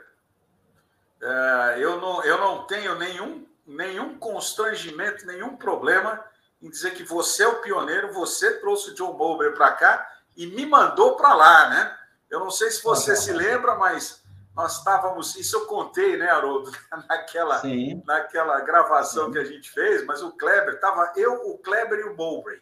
É, 1.21 1.75
eu, 1.79 2.01
não, 2.01 2.23
eu 2.23 2.37
não 2.37 2.67
tenho 2.67 2.95
nenhum, 2.95 3.45
nenhum 3.65 4.17
constrangimento, 4.17 5.25
nenhum 5.25 5.55
problema 5.55 6.21
em 6.61 6.69
dizer 6.69 6.93
que 6.93 7.03
você 7.03 7.43
é 7.43 7.47
o 7.47 7.61
pioneiro, 7.61 8.13
você 8.13 8.59
trouxe 8.59 8.91
o 8.91 8.93
John 8.95 9.13
Bober 9.13 9.53
para 9.53 9.71
cá 9.73 10.09
e 10.35 10.47
me 10.47 10.65
mandou 10.65 11.15
para 11.15 11.33
lá, 11.33 11.69
né? 11.69 11.97
Eu 12.33 12.39
não 12.39 12.49
sei 12.49 12.71
se 12.71 12.83
você 12.83 13.15
se 13.15 13.31
lembra, 13.31 13.75
mas 13.75 14.23
nós 14.55 14.79
estávamos. 14.79 15.35
Isso 15.35 15.55
eu 15.55 15.65
contei, 15.67 16.17
né, 16.17 16.31
Haroldo, 16.31 16.71
naquela, 17.07 17.61
naquela 18.03 18.59
gravação 18.61 19.27
Sim. 19.27 19.33
que 19.33 19.37
a 19.37 19.45
gente 19.45 19.69
fez, 19.69 20.03
mas 20.03 20.23
o 20.23 20.31
Kleber, 20.31 20.73
estava 20.73 21.13
eu, 21.15 21.31
o 21.51 21.59
Kleber 21.59 21.99
e 21.99 22.09
o 22.09 22.17
Mowbray. 22.17 22.59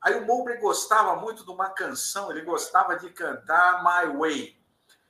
Aí 0.00 0.14
o 0.14 0.24
Mowbray 0.24 0.58
gostava 0.58 1.14
muito 1.16 1.44
de 1.44 1.50
uma 1.50 1.68
canção, 1.68 2.30
ele 2.30 2.40
gostava 2.40 2.96
de 2.96 3.10
cantar 3.10 3.84
My 3.84 4.16
Way. 4.16 4.56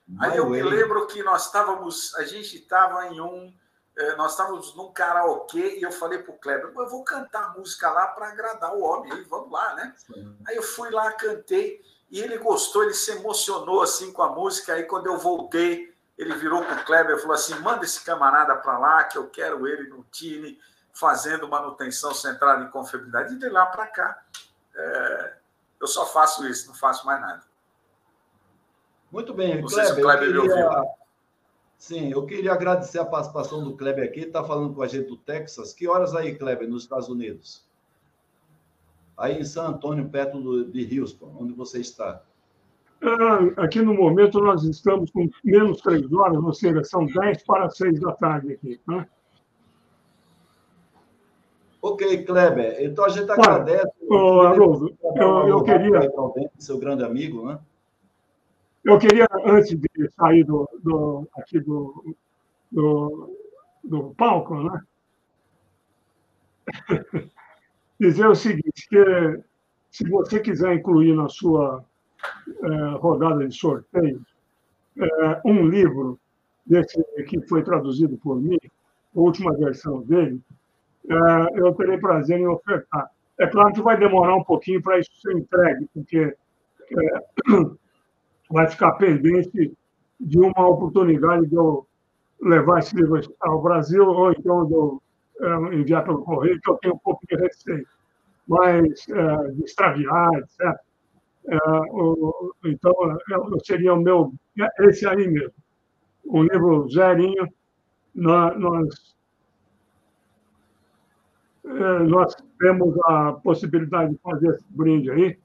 My 0.08 0.26
Aí 0.26 0.36
eu 0.36 0.48
way. 0.48 0.64
me 0.64 0.68
lembro 0.68 1.06
que 1.06 1.22
nós 1.22 1.46
estávamos, 1.46 2.12
a 2.16 2.24
gente 2.24 2.56
estava 2.56 3.06
em 3.06 3.20
um, 3.20 3.54
eh, 3.96 4.16
nós 4.16 4.32
estávamos 4.32 4.74
num 4.74 4.92
karaokê 4.92 5.78
e 5.78 5.82
eu 5.82 5.92
falei 5.92 6.18
para 6.20 6.34
o 6.34 6.38
Kleber, 6.38 6.72
eu 6.76 6.88
vou 6.88 7.04
cantar 7.04 7.44
a 7.44 7.48
música 7.50 7.88
lá 7.90 8.08
para 8.08 8.30
agradar 8.30 8.74
o 8.74 8.82
homem, 8.82 9.12
aí 9.12 9.22
vamos 9.24 9.52
lá, 9.52 9.74
né? 9.74 9.94
Sim. 9.96 10.36
Aí 10.48 10.56
eu 10.56 10.62
fui 10.62 10.90
lá, 10.90 11.12
cantei. 11.12 11.80
E 12.10 12.20
ele 12.20 12.38
gostou, 12.38 12.84
ele 12.84 12.94
se 12.94 13.10
emocionou 13.10 13.82
assim 13.82 14.12
com 14.12 14.22
a 14.22 14.32
música. 14.32 14.74
Aí 14.74 14.84
quando 14.84 15.06
eu 15.06 15.18
voltei, 15.18 15.92
ele 16.16 16.34
virou 16.36 16.62
para 16.62 16.80
o 16.80 16.84
Kleber 16.84 17.16
e 17.16 17.20
falou 17.20 17.34
assim: 17.34 17.54
manda 17.60 17.84
esse 17.84 18.04
camarada 18.04 18.54
para 18.56 18.78
lá, 18.78 19.04
que 19.04 19.18
eu 19.18 19.28
quero 19.28 19.66
ele 19.66 19.88
no 19.88 20.04
time, 20.10 20.58
fazendo 20.92 21.48
manutenção 21.48 22.14
centrada 22.14 22.64
em 22.64 22.70
confiabilidade. 22.70 23.34
E 23.34 23.38
de 23.38 23.48
lá 23.48 23.66
para 23.66 23.86
cá, 23.88 24.22
é... 24.74 25.34
eu 25.80 25.86
só 25.86 26.06
faço 26.06 26.46
isso, 26.46 26.68
não 26.68 26.74
faço 26.74 27.04
mais 27.04 27.20
nada. 27.20 27.42
Muito 29.10 29.34
bem, 29.34 29.60
não 29.60 29.68
Kleber. 29.68 30.02
Kleber 30.02 30.34
eu 30.34 30.42
queria... 30.42 30.82
Sim, 31.78 32.10
eu 32.10 32.24
queria 32.24 32.52
agradecer 32.52 32.98
a 32.98 33.04
participação 33.04 33.62
do 33.62 33.76
Kleber 33.76 34.08
aqui, 34.08 34.20
está 34.20 34.42
falando 34.42 34.74
com 34.74 34.82
a 34.82 34.86
gente 34.86 35.08
do 35.08 35.16
Texas. 35.16 35.72
Que 35.74 35.86
horas 35.86 36.14
aí, 36.14 36.36
Kleber, 36.36 36.68
nos 36.68 36.84
Estados 36.84 37.08
Unidos? 37.08 37.65
Aí 39.16 39.38
em 39.40 39.44
San 39.44 39.68
Antônio, 39.68 40.08
perto 40.08 40.64
de 40.64 41.00
Houston, 41.00 41.34
onde 41.40 41.52
você 41.52 41.80
está? 41.80 42.22
Ah, 43.02 43.62
aqui 43.64 43.80
no 43.82 43.94
momento 43.94 44.40
nós 44.40 44.64
estamos 44.64 45.10
com 45.10 45.28
menos 45.44 45.80
três 45.80 46.10
horas, 46.12 46.42
ou 46.42 46.52
seja, 46.52 46.82
são 46.84 47.06
dez 47.06 47.42
para 47.44 47.68
seis 47.70 48.00
da 48.00 48.12
tarde 48.12 48.54
aqui. 48.54 48.80
Né? 48.86 49.06
Ok, 51.82 52.24
Kleber. 52.24 52.82
Então 52.82 53.04
a 53.04 53.08
gente 53.08 53.30
agradece. 53.30 53.92
Oh, 54.08 54.40
Haroldo, 54.40 54.96
eu, 55.14 55.48
eu 55.48 55.62
queria. 55.62 56.10
Seu 56.58 56.78
grande 56.78 57.04
amigo, 57.04 57.46
né? 57.46 57.58
Eu 58.84 58.98
queria, 58.98 59.26
antes 59.44 59.76
de 59.76 60.10
sair 60.16 60.44
do, 60.44 60.68
do 60.82 61.28
aqui 61.36 61.60
do, 61.60 62.16
do, 62.70 63.36
do 63.84 64.14
palco, 64.14 64.54
né? 64.56 64.80
dizer 67.98 68.26
o 68.26 68.34
seguinte, 68.34 68.88
que 68.88 69.40
se 69.90 70.08
você 70.08 70.40
quiser 70.40 70.74
incluir 70.74 71.14
na 71.14 71.28
sua 71.28 71.84
é, 72.62 72.96
rodada 72.98 73.46
de 73.46 73.54
sorteio 73.54 74.20
é, 74.98 75.40
um 75.44 75.66
livro 75.66 76.18
desse 76.66 77.02
que 77.28 77.40
foi 77.42 77.62
traduzido 77.62 78.16
por 78.18 78.40
mim, 78.40 78.58
a 78.64 79.20
última 79.20 79.56
versão 79.56 80.02
dele, 80.02 80.40
é, 81.08 81.14
eu 81.60 81.72
terei 81.74 81.98
prazer 81.98 82.38
em 82.38 82.46
ofertar. 82.46 83.10
É 83.38 83.46
claro 83.46 83.72
que 83.72 83.82
vai 83.82 83.98
demorar 83.98 84.34
um 84.36 84.44
pouquinho 84.44 84.82
para 84.82 84.98
isso 84.98 85.10
ser 85.20 85.36
entregue, 85.36 85.88
porque 85.94 86.36
vai 88.50 88.66
ficar 88.68 88.92
pendente 88.92 89.72
de 90.18 90.38
uma 90.38 90.68
oportunidade 90.68 91.46
de 91.46 91.54
eu 91.54 91.86
levar 92.40 92.78
esse 92.78 92.94
livro 92.96 93.20
ao 93.40 93.62
Brasil, 93.62 94.06
ou 94.06 94.32
então 94.32 94.66
de 94.66 94.72
eu 94.72 95.02
enviar 95.72 96.04
pelo 96.04 96.22
correio, 96.22 96.60
que 96.60 96.70
eu 96.70 96.78
tenho 96.78 96.94
um 96.94 96.98
pouco 96.98 97.20
de 97.26 97.36
receio, 97.36 97.86
mas 98.46 99.06
é, 99.08 99.50
de 99.52 99.64
extraviar, 99.64 100.30
etc. 100.34 100.60
É, 101.48 101.56
o, 101.90 102.54
então, 102.64 102.92
eu, 103.30 103.60
seria 103.64 103.94
o 103.94 104.00
meu. 104.00 104.32
Esse 104.80 105.06
aí 105.06 105.28
mesmo, 105.28 105.54
um 106.26 106.42
livro 106.42 106.88
zerinho. 106.88 107.48
Nós, 108.14 108.58
nós, 108.58 109.16
é, 111.66 111.98
nós 112.04 112.34
temos 112.58 112.98
a 113.04 113.34
possibilidade 113.34 114.12
de 114.12 114.18
fazer 114.18 114.48
esse 114.48 114.64
brinde 114.70 115.10
aí. 115.10 115.38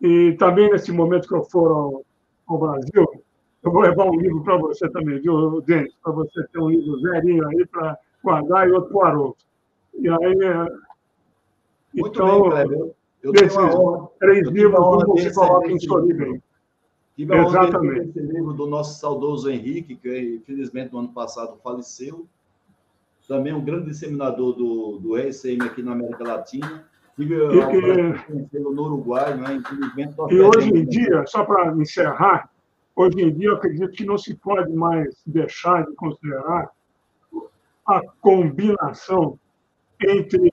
E 0.00 0.32
também, 0.32 0.70
nesse 0.70 0.92
momento 0.92 1.26
que 1.26 1.34
eu 1.34 1.44
for 1.44 1.70
ao, 1.70 2.04
ao 2.46 2.58
Brasil, 2.58 3.24
eu 3.62 3.70
vou 3.70 3.80
levar 3.80 4.04
um 4.04 4.20
livro 4.20 4.42
para 4.42 4.56
você 4.56 4.88
também, 4.90 5.20
viu, 5.20 5.60
Denis? 5.62 5.94
Para 6.02 6.12
você 6.12 6.44
ter 6.48 6.58
um 6.58 6.68
livro 6.68 7.00
zerinho 7.00 7.48
aí 7.48 7.64
para 7.66 7.96
guardar 8.22 8.68
e 8.68 8.72
outro 8.72 8.90
para 8.90 8.98
o 8.98 9.04
Haroldo. 9.04 9.36
E 9.94 10.08
aí. 10.08 10.44
É, 10.44 10.54
Muito 11.94 12.16
então, 12.16 12.42
bem, 12.42 12.50
Kleber. 12.50 12.94
Eu 13.22 13.32
tenho 13.32 13.52
uma 13.52 13.76
honra, 13.76 14.08
três 14.18 14.48
livros, 14.48 14.80
um 14.80 15.06
você 15.06 15.32
coloca 15.32 15.70
em 15.70 15.78
Sorriben. 15.78 16.42
Tive 17.14 17.34
a 17.34 17.44
Exatamente. 17.44 18.08
esse 18.08 18.20
livro 18.20 18.52
do 18.52 18.66
nosso 18.66 18.98
saudoso 18.98 19.48
Henrique, 19.48 19.94
que 19.94 20.36
infelizmente 20.36 20.92
no 20.92 21.00
ano 21.00 21.12
passado 21.12 21.56
faleceu. 21.62 22.26
Também 23.28 23.52
um 23.52 23.64
grande 23.64 23.86
disseminador 23.86 24.54
do, 24.54 24.98
do 24.98 25.16
RCM 25.16 25.62
aqui 25.62 25.82
na 25.82 25.92
América 25.92 26.24
Latina. 26.24 26.84
Tive 27.14 27.36
e, 27.36 27.60
a 27.62 28.60
no 28.60 28.82
Uruguai, 28.82 29.36
né? 29.36 29.54
infelizmente. 29.54 30.14
E 30.30 30.40
hoje 30.40 30.70
em 30.70 30.84
dia, 30.86 31.24
só 31.26 31.44
para 31.44 31.72
encerrar, 31.76 32.50
hoje 32.96 33.20
em 33.20 33.32
dia 33.32 33.50
eu 33.50 33.56
acredito 33.56 33.90
que 33.90 34.04
não 34.04 34.18
se 34.18 34.34
pode 34.34 34.72
mais 34.72 35.22
deixar 35.24 35.86
de 35.86 35.94
considerar 35.94 36.70
a 37.86 38.00
combinação 38.20 39.38
entre 40.00 40.52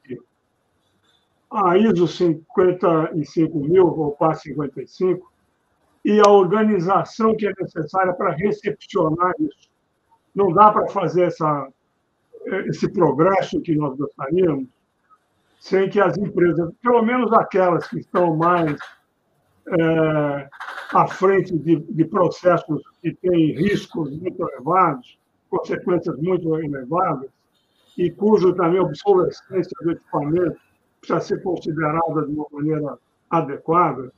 a 1.52 1.78
ISO 1.78 2.08
55000 2.08 3.86
ou 3.86 4.12
PAS 4.12 4.42
55 4.42 5.32
e 6.06 6.20
a 6.20 6.30
organização 6.30 7.36
que 7.36 7.48
é 7.48 7.54
necessária 7.60 8.14
para 8.14 8.32
recepcionar 8.32 9.34
isso. 9.40 9.70
Não 10.34 10.54
dá 10.54 10.72
para 10.72 10.88
fazer 10.88 11.24
essa, 11.24 11.68
esse 12.68 12.92
progresso 12.92 13.62
que 13.62 13.76
nós 13.76 13.98
gostaríamos 13.98 14.68
sem 15.60 15.90
que 15.90 16.00
as 16.00 16.18
empresas, 16.18 16.72
pelo 16.82 17.02
menos 17.02 17.34
aquelas 17.34 17.88
que 17.88 18.00
estão 18.00 18.36
mais 18.38 18.78
é, 19.68 20.50
à 20.94 21.08
frente 21.08 21.58
de, 21.58 21.78
de 21.78 22.06
processos 22.06 22.82
que 23.02 23.14
têm 23.14 23.56
riscos 23.56 24.10
muito 24.18 24.42
elevados, 24.42 25.20
consequências 25.50 26.16
muito 26.18 26.56
elevadas, 26.58 27.30
e 27.98 28.10
cujo 28.12 28.54
também 28.54 28.80
obsolescência 28.80 29.76
do 29.82 29.92
equipamento 29.92 30.60
precisa 31.00 31.20
ser 31.20 31.44
considerada 31.44 32.26
de 32.26 32.32
uma 32.32 32.48
maneira 32.52 32.98
adequada, 33.30 34.12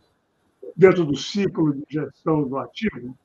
dentro 0.76 1.06
do 1.06 1.16
ciclo 1.16 1.74
de 1.74 1.84
gestão 1.90 2.44
do 2.44 2.58
ativo, 2.58 3.16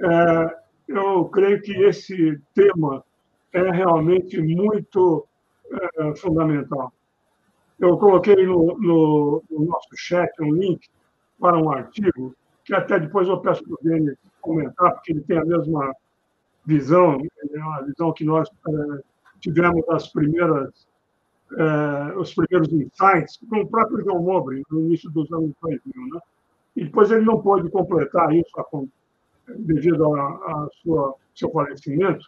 é, 0.00 0.56
eu 0.88 1.24
creio 1.26 1.60
que 1.62 1.72
esse 1.84 2.40
tema 2.54 3.04
é 3.52 3.70
realmente 3.70 4.40
muito 4.40 5.26
é, 5.70 6.14
fundamental. 6.16 6.92
Eu 7.78 7.96
coloquei 7.98 8.46
no, 8.46 8.76
no, 8.78 9.42
no 9.50 9.64
nosso 9.66 9.88
chat 9.96 10.30
um 10.40 10.52
link 10.52 10.88
para 11.38 11.56
um 11.56 11.70
artigo 11.70 12.34
que 12.64 12.74
até 12.74 12.98
depois 12.98 13.28
eu 13.28 13.40
peço 13.40 13.62
para 13.62 13.74
o 13.74 13.78
Denis 13.82 14.16
comentar, 14.40 14.92
porque 14.94 15.12
ele 15.12 15.20
tem 15.22 15.38
a 15.38 15.44
mesma 15.44 15.94
visão, 16.66 17.18
uma 17.54 17.82
visão 17.82 18.12
que 18.12 18.24
nós 18.24 18.48
é, 18.48 19.02
tivemos 19.40 19.84
das 19.86 20.08
primeiras, 20.08 20.86
é, 21.56 22.16
os 22.16 22.34
primeiros 22.34 22.72
insights, 22.72 23.38
com 23.48 23.60
o 23.60 23.68
próprio 23.68 24.02
João 24.02 24.22
Mobre, 24.22 24.62
no 24.70 24.80
início 24.80 25.10
dos 25.10 25.30
anos 25.32 25.52
2000, 25.62 26.14
né? 26.14 26.20
E 26.76 26.84
depois 26.84 27.10
ele 27.10 27.24
não 27.24 27.40
pôde 27.40 27.68
completar 27.70 28.34
isso 28.34 28.50
devido 29.58 30.04
ao 30.04 30.70
seu 31.34 31.50
falecimento, 31.52 32.26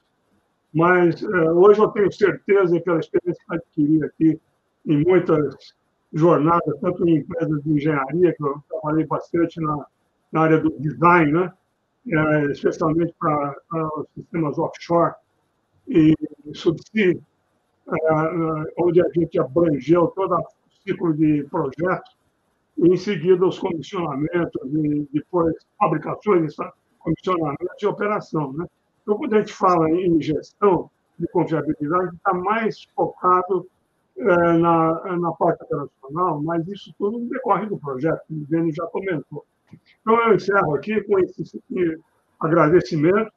mas 0.72 1.22
é, 1.22 1.52
hoje 1.52 1.80
eu 1.80 1.88
tenho 1.88 2.12
certeza, 2.12 2.80
pela 2.80 3.00
experiência 3.00 3.42
que 3.48 3.54
adquiri 3.54 4.04
aqui 4.04 4.40
em 4.84 5.02
muitas 5.02 5.74
jornadas, 6.12 6.78
tanto 6.80 7.08
em 7.08 7.16
empresas 7.16 7.62
de 7.62 7.72
engenharia, 7.72 8.34
que 8.34 8.42
eu 8.42 8.62
trabalhei 8.68 9.06
bastante 9.06 9.60
na, 9.60 9.86
na 10.30 10.40
área 10.42 10.60
do 10.60 10.70
design, 10.78 11.32
né? 11.32 11.52
É, 12.08 12.52
especialmente 12.52 13.12
para, 13.18 13.56
os 13.96 14.06
sistemas 14.14 14.56
offshore 14.58 15.14
e 15.88 16.14
subsídio, 16.54 17.20
é, 17.88 18.72
onde 18.78 19.02
a 19.04 19.08
gente 19.08 19.38
abrangeu 19.40 20.06
todo 20.08 20.36
o 20.36 20.44
ciclo 20.84 21.12
de 21.14 21.44
projetos, 21.50 22.16
e 22.78 22.88
em 22.88 22.96
seguida 22.96 23.44
os 23.44 23.58
comissionamentos, 23.58 24.60
e 24.72 25.08
depois 25.12 25.54
fabricações, 25.78 26.54
comissionamentos 27.00 27.82
e 27.82 27.86
operação. 27.86 28.52
Né? 28.52 28.66
Então, 29.02 29.16
quando 29.16 29.34
a 29.34 29.38
gente 29.40 29.52
fala 29.52 29.90
em 29.90 30.22
gestão 30.22 30.88
de 31.18 31.26
confiabilidade, 31.28 32.14
está 32.14 32.34
mais 32.34 32.84
focado 32.94 33.66
é, 34.16 34.24
na, 34.58 35.16
na 35.18 35.32
parte 35.32 35.64
operacional, 35.64 36.40
mas 36.40 36.68
isso 36.68 36.94
tudo 36.98 37.18
decorre 37.28 37.66
do 37.66 37.78
projeto, 37.78 38.22
como 38.28 38.42
o 38.42 38.46
Denis 38.46 38.76
já 38.76 38.86
comentou. 38.86 39.44
Então, 40.00 40.28
eu 40.28 40.34
encerro 40.34 40.74
aqui 40.74 41.02
com 41.02 41.18
esse, 41.18 41.60
agradecimento, 42.40 43.32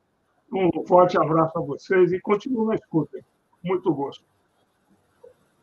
um 0.51 0.85
forte 0.85 1.17
abraço 1.17 1.57
a 1.57 1.61
vocês 1.61 2.11
e 2.11 2.19
continuo 2.19 2.65
na 2.65 2.75
escuta. 2.75 3.19
Muito 3.63 3.93
gosto. 3.93 4.23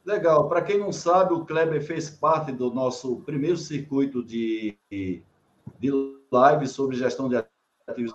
Legal. 0.04 0.48
Para 0.48 0.62
quem 0.62 0.78
não 0.78 0.92
sabe, 0.92 1.34
o 1.34 1.44
Kleber 1.44 1.84
fez 1.84 2.08
parte 2.08 2.52
do 2.52 2.72
nosso 2.72 3.16
primeiro 3.22 3.56
circuito 3.56 4.22
de, 4.22 4.76
de 4.90 5.22
live 6.30 6.66
sobre 6.68 6.96
gestão 6.96 7.28
de 7.28 7.36
ativos. 7.86 8.14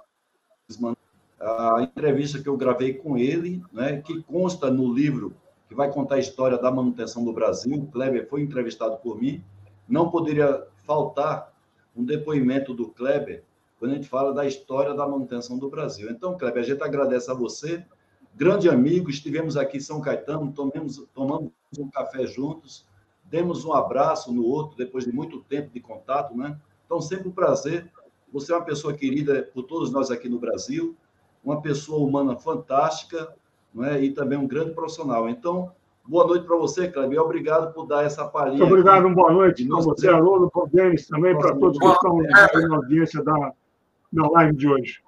A 1.40 1.82
entrevista 1.82 2.42
que 2.42 2.48
eu 2.48 2.56
gravei 2.56 2.94
com 2.94 3.18
ele, 3.18 3.62
né, 3.74 4.02
que 4.02 4.24
consta 4.24 4.72
no 4.72 4.94
livro 4.94 5.36
que 5.68 5.76
vai 5.76 5.90
contar 5.90 6.16
a 6.16 6.20
história 6.20 6.58
da 6.58 6.70
manutenção 6.70 7.24
do 7.24 7.32
Brasil. 7.32 7.76
O 7.78 7.88
Kleber 7.88 8.28
foi 8.30 8.42
entrevistado 8.42 8.98
por 8.98 9.18
mim. 9.20 9.42
Não 9.88 10.10
poderia 10.10 10.68
faltar 10.86 11.51
um 11.96 12.04
depoimento 12.04 12.74
do 12.74 12.90
Kleber 12.90 13.44
quando 13.78 13.92
a 13.94 13.96
gente 13.96 14.08
fala 14.08 14.32
da 14.32 14.46
história 14.46 14.94
da 14.94 15.08
manutenção 15.08 15.58
do 15.58 15.68
Brasil. 15.68 16.12
Então, 16.12 16.38
Kleber, 16.38 16.62
a 16.62 16.66
gente 16.66 16.84
agradece 16.84 17.32
a 17.32 17.34
você, 17.34 17.84
grande 18.36 18.70
amigo, 18.70 19.10
estivemos 19.10 19.58
aqui 19.58 19.78
em 19.78 19.82
São 19.82 20.00
Caetano, 20.00 20.52
tomamos, 20.52 21.04
tomamos 21.14 21.52
um 21.80 21.90
café 21.90 22.28
juntos, 22.28 22.86
demos 23.24 23.66
um 23.66 23.74
abraço 23.74 24.32
no 24.32 24.46
outro 24.46 24.78
depois 24.78 25.06
de 25.06 25.12
muito 25.12 25.42
tempo 25.42 25.72
de 25.74 25.80
contato, 25.80 26.38
né? 26.38 26.60
Então, 26.86 27.02
sempre 27.02 27.30
um 27.30 27.32
prazer. 27.32 27.92
Você 28.32 28.54
é 28.54 28.56
uma 28.56 28.64
pessoa 28.64 28.94
querida 28.94 29.50
por 29.52 29.64
todos 29.64 29.92
nós 29.92 30.12
aqui 30.12 30.30
no 30.30 30.38
Brasil, 30.38 30.96
uma 31.44 31.60
pessoa 31.60 32.08
humana 32.08 32.38
fantástica, 32.38 33.34
não 33.74 33.84
é? 33.84 34.04
e 34.04 34.12
também 34.12 34.38
um 34.38 34.48
grande 34.48 34.74
profissional. 34.74 35.28
Então, 35.28 35.74
boa 36.06 36.28
noite 36.28 36.46
para 36.46 36.58
você, 36.58 36.90
Cleber. 36.90 37.20
Obrigado 37.20 37.74
por 37.74 37.86
dar 37.86 38.04
essa 38.04 38.26
palhinha. 38.26 38.60
Muito 38.60 38.74
obrigado, 38.74 39.06
uma 39.06 39.16
boa 39.16 39.32
noite 39.32 39.66
para 39.66 39.80
você, 39.80 40.10
Haroldo, 40.10 40.50
para 40.50 40.64
o 40.64 40.68
Denis 40.68 41.08
também, 41.08 41.38
para 41.38 41.56
todos 41.56 41.78
que 41.78 41.86
estão 41.86 42.18
na 42.18 42.76
audiência 42.76 43.24
da, 43.24 43.54
da 44.12 44.30
live 44.30 44.56
de 44.56 44.68
hoje. 44.68 45.02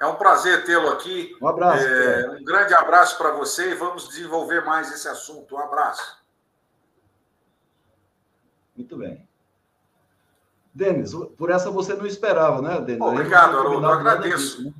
É 0.00 0.06
um 0.06 0.16
prazer 0.16 0.64
tê-lo 0.64 0.88
aqui. 0.88 1.34
Um 1.40 1.48
abraço. 1.48 1.86
É, 1.86 2.38
um 2.38 2.44
grande 2.44 2.74
abraço 2.74 3.16
para 3.16 3.32
você 3.32 3.70
e 3.70 3.74
vamos 3.74 4.08
desenvolver 4.08 4.64
mais 4.64 4.92
esse 4.92 5.08
assunto. 5.08 5.54
Um 5.54 5.58
abraço. 5.58 6.22
Muito 8.76 8.96
bem. 8.96 9.26
Denis, 10.74 11.14
por 11.38 11.50
essa 11.50 11.70
você 11.70 11.94
não 11.94 12.04
esperava, 12.04 12.60
né, 12.60 12.78
Denis? 12.82 13.00
Obrigado, 13.00 13.56
Haroldo. 13.58 13.86
Agradeço. 13.86 14.62
Disso, 14.62 14.64
né? 14.64 14.74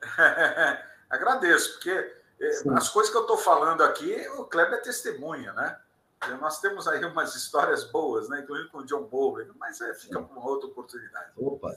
agradeço, 1.10 1.72
porque 1.72 2.21
Sim. 2.50 2.70
As 2.70 2.88
coisas 2.88 3.10
que 3.12 3.16
eu 3.16 3.22
estou 3.22 3.36
falando 3.36 3.82
aqui, 3.82 4.14
o 4.38 4.44
Kleber 4.44 4.78
é 4.78 4.82
testemunha, 4.82 5.52
né? 5.52 5.78
Nós 6.40 6.60
temos 6.60 6.86
aí 6.86 7.04
umas 7.04 7.34
histórias 7.34 7.84
boas, 7.84 8.28
né? 8.28 8.40
incluindo 8.40 8.68
com 8.70 8.78
o 8.78 8.84
John 8.84 9.04
Bowen, 9.04 9.48
mas 9.58 9.80
é, 9.80 9.92
fica 9.94 10.20
para 10.22 10.36
uma 10.36 10.48
outra 10.48 10.68
oportunidade. 10.68 11.32
Opa! 11.36 11.74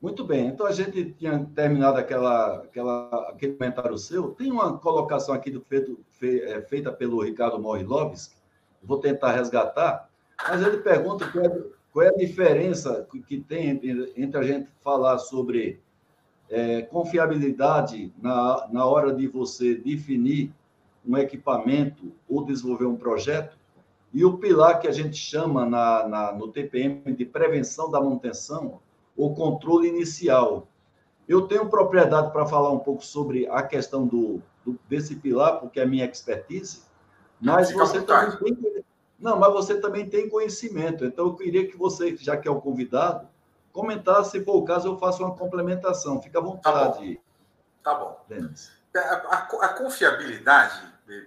Muito 0.00 0.24
bem, 0.24 0.46
então 0.46 0.64
a 0.64 0.70
gente 0.70 1.12
tinha 1.14 1.44
terminado 1.54 1.98
aquela, 1.98 2.58
aquela, 2.62 3.30
aquele 3.30 3.54
comentário 3.54 3.98
seu. 3.98 4.30
Tem 4.30 4.50
uma 4.50 4.78
colocação 4.78 5.34
aqui 5.34 5.50
do 5.50 5.60
feito, 5.60 5.98
fe, 6.08 6.40
é, 6.40 6.62
feita 6.62 6.92
pelo 6.92 7.22
Ricardo 7.22 7.58
Morilovski, 7.58 8.36
vou 8.80 9.00
tentar 9.00 9.32
resgatar, 9.32 10.08
mas 10.48 10.62
ele 10.62 10.78
pergunta 10.78 11.28
qual 11.30 11.44
é, 11.44 11.64
qual 11.92 12.04
é 12.04 12.08
a 12.08 12.16
diferença 12.16 13.06
que 13.26 13.40
tem 13.40 13.70
entre, 13.70 14.12
entre 14.16 14.38
a 14.38 14.42
gente 14.44 14.70
falar 14.82 15.18
sobre 15.18 15.82
é, 16.50 16.82
confiabilidade 16.82 18.12
na, 18.20 18.68
na 18.70 18.86
hora 18.86 19.12
de 19.12 19.26
você 19.26 19.74
definir 19.74 20.52
um 21.06 21.16
equipamento 21.16 22.12
ou 22.28 22.44
desenvolver 22.44 22.86
um 22.86 22.96
projeto, 22.96 23.56
e 24.12 24.24
o 24.24 24.38
pilar 24.38 24.80
que 24.80 24.88
a 24.88 24.92
gente 24.92 25.16
chama 25.16 25.66
na, 25.66 26.08
na, 26.08 26.32
no 26.32 26.48
TPM 26.48 27.12
de 27.14 27.24
prevenção 27.24 27.90
da 27.90 28.00
manutenção, 28.00 28.80
ou 29.16 29.34
controle 29.34 29.88
inicial. 29.88 30.66
Eu 31.28 31.42
tenho 31.42 31.68
propriedade 31.68 32.32
para 32.32 32.46
falar 32.46 32.72
um 32.72 32.78
pouco 32.78 33.04
sobre 33.04 33.46
a 33.48 33.62
questão 33.62 34.06
do, 34.06 34.40
do 34.64 34.78
desse 34.88 35.16
pilar, 35.16 35.60
porque 35.60 35.80
é 35.80 35.82
a 35.82 35.86
minha 35.86 36.06
expertise, 36.06 36.82
mas 37.40 37.68
Fica 37.68 37.84
você 37.84 38.00
também 38.00 38.36
tem, 38.36 38.84
não, 39.18 39.38
mas 39.38 39.52
você 39.52 39.80
também 39.80 40.08
tem 40.08 40.28
conhecimento. 40.28 41.04
Então 41.04 41.26
eu 41.26 41.34
queria 41.34 41.66
que 41.66 41.76
você, 41.76 42.16
já 42.16 42.36
que 42.36 42.48
é 42.48 42.50
o 42.50 42.60
convidado, 42.60 43.28
comentar, 43.78 44.24
se 44.24 44.44
for 44.44 44.56
o 44.56 44.64
caso, 44.64 44.88
eu 44.88 44.98
faço 44.98 45.24
uma 45.24 45.36
complementação. 45.36 46.20
Fica 46.20 46.38
à 46.38 46.42
vontade. 46.42 47.20
Tá 47.82 47.94
bom. 47.94 48.24
Tá 48.28 48.34
bom. 48.34 48.52
É, 48.94 48.98
a, 48.98 49.14
a, 49.14 49.36
a, 49.66 49.68
confiabilidade, 49.74 50.82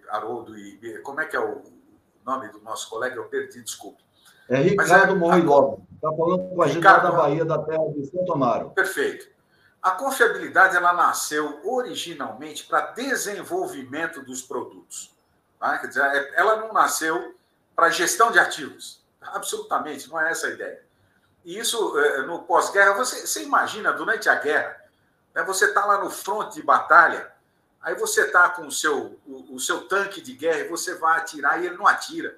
Haroldo, 0.09 0.57
e 0.57 0.99
como 1.03 1.21
é 1.21 1.25
que 1.25 1.35
é 1.35 1.39
o 1.39 1.61
nome 2.25 2.49
do 2.49 2.59
nosso 2.61 2.89
colega? 2.89 3.15
Eu 3.15 3.25
perdi, 3.25 3.63
desculpe. 3.63 4.03
É 4.49 4.57
Ricardo 4.57 5.13
é, 5.13 5.15
Morrilov. 5.15 5.79
Está 5.95 6.11
falando 6.11 6.49
com 6.49 6.61
a 6.61 6.67
gente 6.67 6.77
Ricardo, 6.77 7.03
da 7.03 7.11
Bahia, 7.11 7.45
da 7.45 7.59
terra 7.59 7.87
de 7.95 8.05
Santo 8.07 8.33
Amaro. 8.33 8.71
Perfeito. 8.71 9.29
A 9.81 9.91
confiabilidade 9.91 10.75
ela 10.75 10.93
nasceu 10.93 11.61
originalmente 11.63 12.65
para 12.65 12.91
desenvolvimento 12.91 14.23
dos 14.23 14.41
produtos. 14.41 15.15
Tá? 15.59 15.77
Quer 15.77 15.87
dizer, 15.87 16.03
é, 16.03 16.39
ela 16.39 16.57
não 16.57 16.73
nasceu 16.73 17.33
para 17.75 17.89
gestão 17.89 18.31
de 18.31 18.39
ativos. 18.39 19.01
Absolutamente, 19.21 20.09
não 20.09 20.19
é 20.19 20.31
essa 20.31 20.47
a 20.47 20.49
ideia. 20.49 20.90
E 21.43 21.57
isso, 21.57 21.97
é, 21.99 22.21
no 22.23 22.43
pós-guerra, 22.43 22.93
você, 22.93 23.25
você, 23.25 23.43
imagina, 23.43 23.91
durante 23.91 24.29
a 24.29 24.35
guerra, 24.35 24.79
né, 25.33 25.43
você 25.43 25.65
está 25.65 25.85
lá 25.85 25.97
no 25.97 26.09
fronte 26.09 26.55
de 26.55 26.63
batalha, 26.63 27.31
aí 27.81 27.95
você 27.95 28.25
está 28.25 28.49
com 28.49 28.67
o 28.67 28.71
seu, 28.71 29.19
o, 29.25 29.55
o, 29.55 29.59
seu 29.59 29.87
tanque 29.87 30.21
de 30.21 30.33
guerra 30.33 30.59
e 30.59 30.67
você 30.67 30.95
vai 30.95 31.17
atirar 31.17 31.61
e 31.61 31.65
ele 31.65 31.77
não 31.77 31.87
atira. 31.87 32.37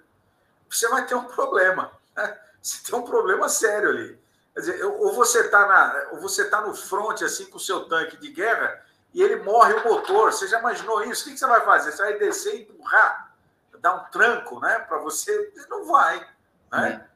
Você 0.69 0.87
vai 0.87 1.05
ter 1.05 1.15
um 1.15 1.25
problema. 1.25 1.91
Né? 2.15 2.37
Você 2.61 2.89
tem 2.89 2.97
um 2.97 3.03
problema 3.03 3.49
sério 3.49 3.89
ali. 3.89 4.19
Quer 4.53 4.59
dizer, 4.59 4.85
ou 4.85 5.13
você 5.13 5.41
está 5.41 6.09
ou 6.11 6.19
você 6.19 6.45
tá 6.45 6.61
no 6.61 6.73
fronte 6.73 7.23
assim 7.23 7.45
com 7.45 7.57
o 7.57 7.59
seu 7.59 7.85
tanque 7.85 8.17
de 8.17 8.29
guerra 8.29 8.83
e 9.13 9.21
ele 9.21 9.37
morre 9.37 9.73
o 9.73 9.83
motor. 9.83 10.31
Você 10.31 10.47
já 10.47 10.59
imaginou 10.59 11.03
isso? 11.03 11.27
O 11.27 11.31
que 11.31 11.37
você 11.37 11.47
vai 11.47 11.61
fazer? 11.61 11.91
Você 11.91 12.03
vai 12.03 12.17
descer 12.17 12.55
e 12.55 12.61
empurrar, 12.61 13.35
dar 13.79 13.95
um 13.95 14.03
tranco, 14.11 14.59
né? 14.59 14.79
Para 14.79 14.99
você. 14.99 15.51
Não 15.69 15.85
vai. 15.85 16.25
Né? 16.71 17.07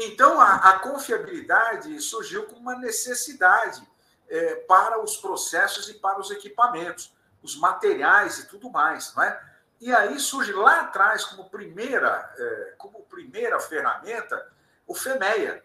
Então, 0.00 0.40
a, 0.40 0.54
a 0.54 0.78
confiabilidade 0.78 2.00
surgiu 2.00 2.46
como 2.46 2.60
uma 2.60 2.76
necessidade 2.76 3.82
é, 4.28 4.54
para 4.66 5.02
os 5.02 5.16
processos 5.16 5.88
e 5.88 5.94
para 5.94 6.20
os 6.20 6.30
equipamentos, 6.30 7.12
os 7.42 7.56
materiais 7.56 8.38
e 8.38 8.46
tudo 8.46 8.70
mais, 8.70 9.12
não 9.14 9.24
é? 9.24 9.48
E 9.80 9.92
aí 9.92 10.18
surge 10.20 10.52
lá 10.52 10.82
atrás, 10.82 11.24
como 11.24 11.50
primeira, 11.50 12.32
é, 12.36 12.74
como 12.78 13.02
primeira 13.02 13.58
ferramenta, 13.58 14.50
o 14.86 14.94
FEMEA. 14.94 15.64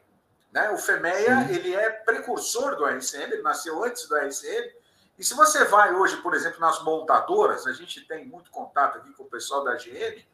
Né? 0.51 0.69
O 0.71 0.77
FEMEA 0.77 1.47
ele 1.51 1.75
é 1.75 1.89
precursor 1.89 2.75
do 2.75 2.85
RCM, 2.85 3.33
ele 3.33 3.41
nasceu 3.41 3.83
antes 3.83 4.07
do 4.07 4.15
RCM. 4.15 4.71
E 5.17 5.23
se 5.23 5.35
você 5.35 5.65
vai 5.65 5.93
hoje, 5.93 6.17
por 6.17 6.33
exemplo, 6.33 6.59
nas 6.59 6.81
montadoras, 6.83 7.67
a 7.67 7.73
gente 7.73 8.01
tem 8.07 8.25
muito 8.25 8.49
contato 8.49 8.97
aqui 8.97 9.13
com 9.13 9.23
o 9.23 9.29
pessoal 9.29 9.63
da 9.63 9.75
GM, 9.75 10.25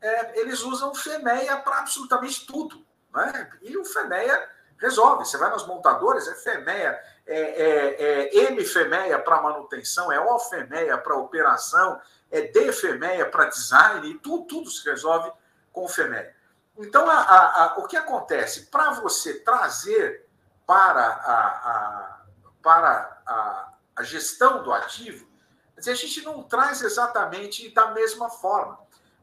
é, 0.00 0.40
eles 0.40 0.60
usam 0.60 0.90
o 0.90 0.94
FEMEA 0.94 1.58
para 1.58 1.78
absolutamente 1.78 2.46
tudo. 2.46 2.84
Né? 3.12 3.50
E 3.62 3.76
o 3.76 3.84
FEMEA 3.84 4.48
resolve. 4.82 5.24
Você 5.24 5.38
vai 5.38 5.50
nas 5.50 5.66
montadoras, 5.66 6.26
é 6.26 6.34
FEMEA, 6.34 7.00
é, 7.26 7.40
é, 7.40 8.36
é 8.36 8.36
M-FEMEA 8.50 9.18
para 9.20 9.40
manutenção, 9.40 10.10
é 10.10 10.20
O-FEMEA 10.20 10.98
para 10.98 11.14
operação, 11.14 12.00
é 12.30 12.42
D-FEMEA 12.42 13.30
para 13.30 13.46
design, 13.46 14.10
e 14.10 14.18
tudo, 14.18 14.44
tudo 14.46 14.70
se 14.70 14.84
resolve 14.84 15.30
com 15.72 15.84
o 15.84 15.88
FEMER. 15.88 16.34
Então, 16.76 17.08
a, 17.08 17.14
a, 17.14 17.64
a, 17.64 17.78
o 17.78 17.86
que 17.86 17.96
acontece? 17.96 18.66
Para 18.66 18.90
você 18.92 19.34
trazer 19.40 20.26
para 20.66 21.06
a, 21.06 22.22
para 22.62 23.22
a, 23.96 24.02
gestão 24.02 24.62
do 24.62 24.72
ativo, 24.72 25.28
a 25.76 25.94
gente 25.94 26.22
não 26.22 26.42
traz 26.42 26.82
exatamente 26.82 27.68
da 27.70 27.90
mesma 27.92 28.30
forma. 28.30 28.78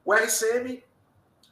O 0.06 0.14
RCM, 0.14 0.84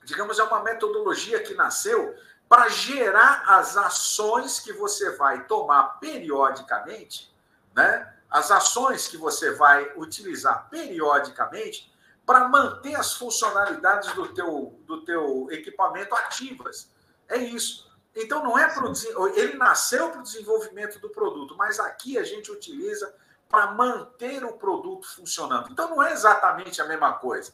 digamos, 0.03 0.39
é 0.39 0.43
uma 0.43 0.61
metodologia 0.61 1.41
que 1.41 1.53
nasceu 1.55 2.15
para 2.49 2.69
gerar 2.69 3.43
as 3.47 3.75
ações 3.75 4.59
que 4.59 4.71
você 4.73 5.11
vai 5.17 5.45
tomar 5.45 5.99
periodicamente, 5.99 7.33
né? 7.75 8.13
as 8.29 8.51
ações 8.51 9.07
que 9.07 9.17
você 9.17 9.51
vai 9.51 9.91
utilizar 9.97 10.69
periodicamente 10.69 11.93
para 12.25 12.47
manter 12.47 12.95
as 12.95 13.13
funcionalidades 13.13 14.13
do 14.13 14.33
teu, 14.33 14.79
do 14.85 15.03
teu 15.05 15.47
equipamento 15.51 16.13
ativas. 16.15 16.91
É 17.27 17.37
isso. 17.37 17.89
Então 18.15 18.43
não 18.43 18.57
é 18.57 18.67
pro, 18.73 18.91
ele 19.35 19.57
nasceu 19.57 20.09
para 20.09 20.19
o 20.19 20.23
desenvolvimento 20.23 20.99
do 20.99 21.09
produto, 21.09 21.55
mas 21.55 21.79
aqui 21.79 22.17
a 22.17 22.23
gente 22.23 22.51
utiliza 22.51 23.13
para 23.47 23.71
manter 23.71 24.43
o 24.43 24.53
produto 24.53 25.07
funcionando. 25.15 25.71
Então 25.71 25.89
não 25.89 26.03
é 26.03 26.11
exatamente 26.11 26.81
a 26.81 26.85
mesma 26.85 27.13
coisa. 27.13 27.53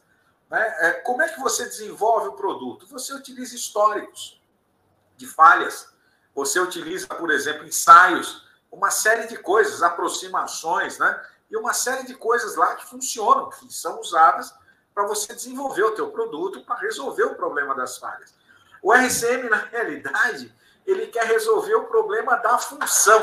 Né? 0.50 0.76
É, 0.80 0.92
como 1.02 1.22
é 1.22 1.30
que 1.30 1.40
você 1.40 1.66
desenvolve 1.66 2.30
o 2.30 2.34
produto? 2.34 2.88
Você 2.88 3.14
utiliza 3.14 3.56
históricos 3.56 4.42
de 5.18 5.28
falhas. 5.28 5.94
Você 6.34 6.60
utiliza, 6.60 7.08
por 7.08 7.30
exemplo, 7.32 7.66
ensaios, 7.66 8.48
uma 8.72 8.90
série 8.90 9.28
de 9.28 9.38
coisas, 9.38 9.84
aproximações, 9.84 10.98
né? 10.98 11.24
E 11.50 11.56
uma 11.56 11.74
série 11.74 12.06
de 12.06 12.16
coisas 12.16 12.56
lá 12.56 12.76
que 12.76 12.86
funcionam, 12.86 13.50
que 13.50 13.72
são 13.72 14.00
usadas 14.00 14.54
para 14.94 15.06
você 15.06 15.34
desenvolver 15.34 15.84
o 15.84 15.92
teu 15.92 16.10
produto 16.10 16.64
para 16.66 16.80
resolver 16.80 17.24
o 17.24 17.36
problema 17.36 17.76
das 17.76 17.98
falhas. 17.98 18.34
O 18.82 18.94
RCM, 18.94 19.50
na 19.50 19.58
realidade, 19.58 20.54
ele 20.86 21.08
quer 21.08 21.26
resolver 21.26 21.76
o 21.76 21.86
problema 21.86 22.36
da 22.38 22.58
função. 22.58 23.22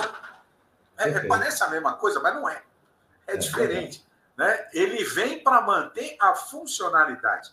É, 0.96 1.20
parece 1.26 1.62
a 1.62 1.68
mesma 1.68 1.94
coisa, 1.94 2.20
mas 2.20 2.34
não 2.34 2.48
é. 2.48 2.62
É, 3.26 3.34
é 3.34 3.36
diferente. 3.36 4.06
Né? 4.36 4.68
Ele 4.72 5.04
vem 5.04 5.42
para 5.42 5.60
manter 5.60 6.16
a 6.20 6.34
funcionalidade. 6.34 7.52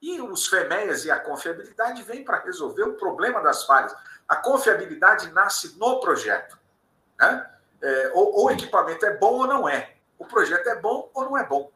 E 0.00 0.20
os 0.20 0.46
FEMEAs 0.46 1.04
e 1.04 1.10
a 1.10 1.18
confiabilidade 1.18 2.02
vêm 2.02 2.24
para 2.24 2.38
resolver 2.40 2.84
o 2.84 2.94
problema 2.94 3.40
das 3.42 3.64
falhas. 3.64 3.94
A 4.28 4.36
confiabilidade 4.36 5.30
nasce 5.32 5.76
no 5.78 6.00
projeto. 6.00 6.58
Né? 7.18 7.50
É, 7.82 8.12
ou, 8.14 8.44
o 8.44 8.50
equipamento 8.50 9.04
é 9.04 9.16
bom 9.16 9.38
ou 9.38 9.46
não 9.46 9.68
é. 9.68 9.94
O 10.18 10.24
projeto 10.24 10.66
é 10.68 10.76
bom 10.76 11.10
ou 11.14 11.24
não 11.24 11.38
é 11.38 11.44
bom. 11.44 11.70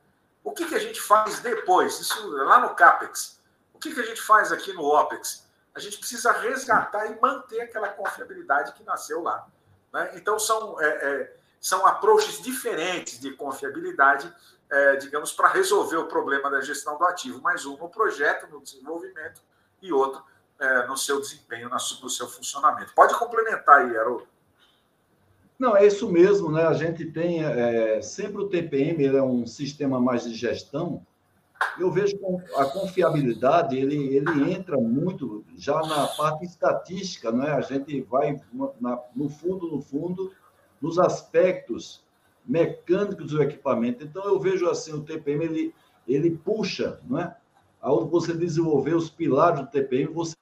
O 0.45 0.53
que, 0.53 0.67
que 0.67 0.75
a 0.75 0.79
gente 0.79 1.01
faz 1.01 1.41
depois? 1.41 2.01
Isso 2.01 2.29
lá 2.31 2.61
no 2.61 2.75
CAPEX. 2.75 3.41
O 3.73 3.79
que, 3.79 3.95
que 3.95 4.01
a 4.01 4.07
gente 4.07 4.21
faz 4.21 4.53
aqui 4.53 4.73
no 4.73 4.85
OPEX? 4.85 5.47
A 5.75 5.81
gente 5.81 5.99
precisa 5.99 6.33
resgatar 6.33 7.07
e 7.07 7.21
manter 7.21 7.61
aquela 7.61 7.89
confiabilidade 7.89 8.73
que 8.73 8.85
nasceu 8.85 9.23
lá. 9.23 9.47
Né? 9.93 10.13
Então, 10.15 10.39
são, 10.39 10.81
é, 10.81 10.87
é, 10.87 11.37
são 11.61 11.87
approaches 11.87 12.43
diferentes 12.43 13.19
de 13.19 13.31
confiabilidade, 13.33 14.33
é, 14.73 14.97
digamos, 14.97 15.33
para 15.33 15.49
resolver 15.49 15.99
o 15.99 16.07
problema 16.07 16.51
da 16.51 16.63
gestão 16.63 16.97
do 16.97 17.05
ativo. 17.05 17.43
Mais 17.43 17.67
um 17.67 17.77
no 17.77 17.91
projeto, 17.91 18.51
no 18.51 18.63
desenvolvimento, 18.63 19.43
e 19.83 19.93
outro 19.93 20.23
é, 20.59 20.87
no 20.87 20.97
seu 20.97 21.21
desempenho, 21.21 21.69
no 21.69 22.09
seu 22.09 22.27
funcionamento. 22.27 22.95
Pode 22.95 23.15
complementar 23.19 23.83
aí, 23.83 23.97
Haroldo. 23.97 24.27
Não, 25.59 25.77
é 25.77 25.87
isso 25.87 26.11
mesmo, 26.11 26.51
né? 26.51 26.65
A 26.67 26.73
gente 26.73 27.05
tem 27.05 27.45
é, 27.45 28.01
sempre 28.01 28.43
o 28.43 28.49
TPM, 28.49 29.05
ele 29.05 29.17
é 29.17 29.23
um 29.23 29.47
sistema 29.47 30.01
mais 30.01 30.25
de 30.25 30.35
gestão. 30.35 31.07
Eu 31.79 31.93
vejo 31.93 32.17
a 32.57 32.65
confiabilidade, 32.65 33.77
ele, 33.77 34.17
ele 34.17 34.53
entra 34.53 34.77
muito 34.79 35.45
já 35.57 35.81
na 35.83 36.09
parte 36.09 36.47
estatística, 36.47 37.31
né? 37.31 37.53
A 37.53 37.61
gente 37.61 38.01
vai 38.03 38.41
na, 38.81 38.99
no 39.15 39.29
fundo, 39.29 39.71
no 39.71 39.83
fundo, 39.83 40.33
nos 40.81 40.99
aspectos 40.99 42.03
mecânicos 42.45 43.33
do 43.33 43.43
equipamento. 43.43 44.05
Então 44.05 44.25
eu 44.25 44.39
vejo 44.39 44.69
assim 44.69 44.93
o 44.93 45.03
TPM 45.03 45.45
ele 45.45 45.75
ele 46.07 46.33
puxa, 46.33 47.01
não 47.09 47.21
é? 47.21 47.37
Ao 47.81 48.07
você 48.07 48.35
desenvolver 48.35 48.95
os 48.95 49.09
pilares 49.09 49.61
do 49.61 49.67
TPM, 49.69 50.13
você 50.13 50.37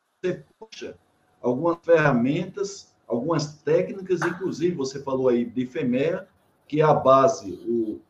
puxa 0.58 0.96
algumas 1.42 1.78
ferramentas 1.82 2.90
algumas 3.10 3.54
técnicas, 3.62 4.22
inclusive 4.22 4.74
você 4.74 5.02
falou 5.02 5.28
aí 5.28 5.44
de 5.44 5.66
FEMEA, 5.66 6.28
que 6.68 6.80
é 6.80 6.84
a 6.84 6.94
base, 6.94 7.52
o, 7.66 8.00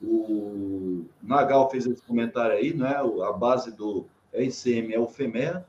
o 0.00 1.04
Nagal 1.20 1.68
fez 1.68 1.84
esse 1.86 2.02
comentário 2.02 2.56
aí, 2.56 2.72
né? 2.72 2.94
a 2.96 3.32
base 3.32 3.72
do 3.72 4.06
RCM 4.32 4.94
é 4.94 5.00
o 5.00 5.08
FEMEA. 5.08 5.66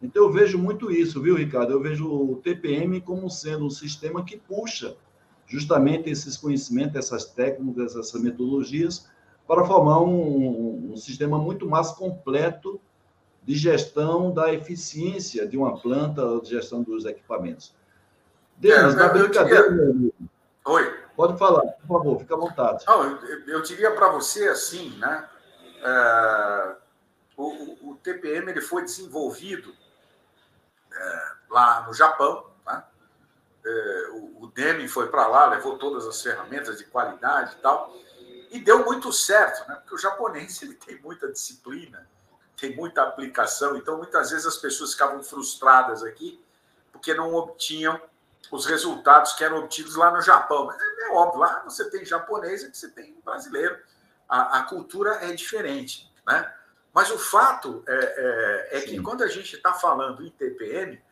Então 0.00 0.24
eu 0.24 0.32
vejo 0.32 0.58
muito 0.58 0.90
isso, 0.90 1.20
viu, 1.20 1.36
Ricardo? 1.36 1.72
Eu 1.72 1.80
vejo 1.80 2.10
o 2.10 2.36
TPM 2.36 3.00
como 3.02 3.28
sendo 3.28 3.66
um 3.66 3.70
sistema 3.70 4.24
que 4.24 4.38
puxa 4.38 4.96
justamente 5.52 6.08
esses 6.08 6.38
conhecimentos, 6.38 6.96
essas 6.96 7.26
técnicas, 7.26 7.94
essas 7.94 8.20
metodologias, 8.22 9.06
para 9.46 9.66
formar 9.66 10.00
um, 10.00 10.92
um 10.92 10.96
sistema 10.96 11.38
muito 11.38 11.68
mais 11.68 11.90
completo 11.90 12.80
de 13.42 13.54
gestão 13.54 14.32
da 14.32 14.50
eficiência 14.50 15.46
de 15.46 15.58
uma 15.58 15.78
planta, 15.78 16.40
de 16.40 16.48
gestão 16.48 16.82
dos 16.82 17.04
equipamentos. 17.04 17.74
Denis, 18.56 18.94
é, 18.94 18.96
na 18.96 19.08
brincadeira, 19.08 19.70
meu 19.70 19.90
amigo. 19.90 20.14
Oi. 20.64 21.02
Pode 21.14 21.38
falar, 21.38 21.60
por 21.72 21.86
favor, 21.86 22.18
fica 22.20 22.34
à 22.34 22.38
vontade. 22.38 22.84
Não, 22.86 23.04
eu, 23.04 23.46
eu 23.46 23.62
diria 23.62 23.90
para 23.90 24.08
você 24.08 24.48
assim, 24.48 24.96
né? 24.96 25.28
É, 25.82 26.76
o, 27.36 27.90
o, 27.90 27.94
TPM 27.96 28.50
ele 28.50 28.62
foi 28.62 28.84
desenvolvido 28.84 29.74
é, 30.90 31.32
lá 31.50 31.84
no 31.86 31.92
Japão? 31.92 32.51
É, 33.64 34.08
o, 34.12 34.44
o 34.44 34.46
Deming 34.48 34.88
foi 34.88 35.08
para 35.08 35.26
lá, 35.26 35.46
levou 35.46 35.78
todas 35.78 36.06
as 36.06 36.20
ferramentas 36.20 36.78
de 36.78 36.84
qualidade 36.84 37.56
e 37.56 37.62
tal, 37.62 37.94
e 38.50 38.60
deu 38.60 38.84
muito 38.84 39.12
certo, 39.12 39.66
né? 39.68 39.76
Porque 39.76 39.94
o 39.94 39.98
japonês 39.98 40.60
ele 40.62 40.74
tem 40.74 41.00
muita 41.00 41.30
disciplina, 41.30 42.06
tem 42.56 42.76
muita 42.76 43.02
aplicação, 43.02 43.76
então 43.76 43.96
muitas 43.96 44.30
vezes 44.30 44.46
as 44.46 44.56
pessoas 44.56 44.92
ficavam 44.92 45.22
frustradas 45.22 46.02
aqui 46.02 46.42
porque 46.92 47.14
não 47.14 47.34
obtinham 47.34 48.00
os 48.50 48.66
resultados 48.66 49.32
que 49.32 49.42
eram 49.42 49.58
obtidos 49.58 49.96
lá 49.96 50.10
no 50.12 50.20
Japão. 50.20 50.66
Mas 50.66 50.80
é, 50.80 51.08
é 51.08 51.12
óbvio, 51.12 51.40
lá 51.40 51.64
você 51.64 51.90
tem 51.90 52.04
japonês 52.04 52.62
e 52.62 52.72
você 52.72 52.88
tem 52.88 53.18
brasileiro. 53.24 53.76
A, 54.28 54.58
a, 54.58 54.62
cultura 54.62 55.18
é 55.22 55.32
diferente. 55.32 56.08
Né? 56.26 56.54
Mas 56.92 57.10
o 57.10 57.18
fato 57.18 57.82
é, 57.88 58.68
é, 58.72 58.78
é 58.78 58.80
que 58.82 59.00
quando 59.00 59.24
a 59.24 59.26
gente 59.26 59.56
está 59.56 59.72
falando 59.72 60.24
em 60.24 60.30
TPM, 60.30 61.02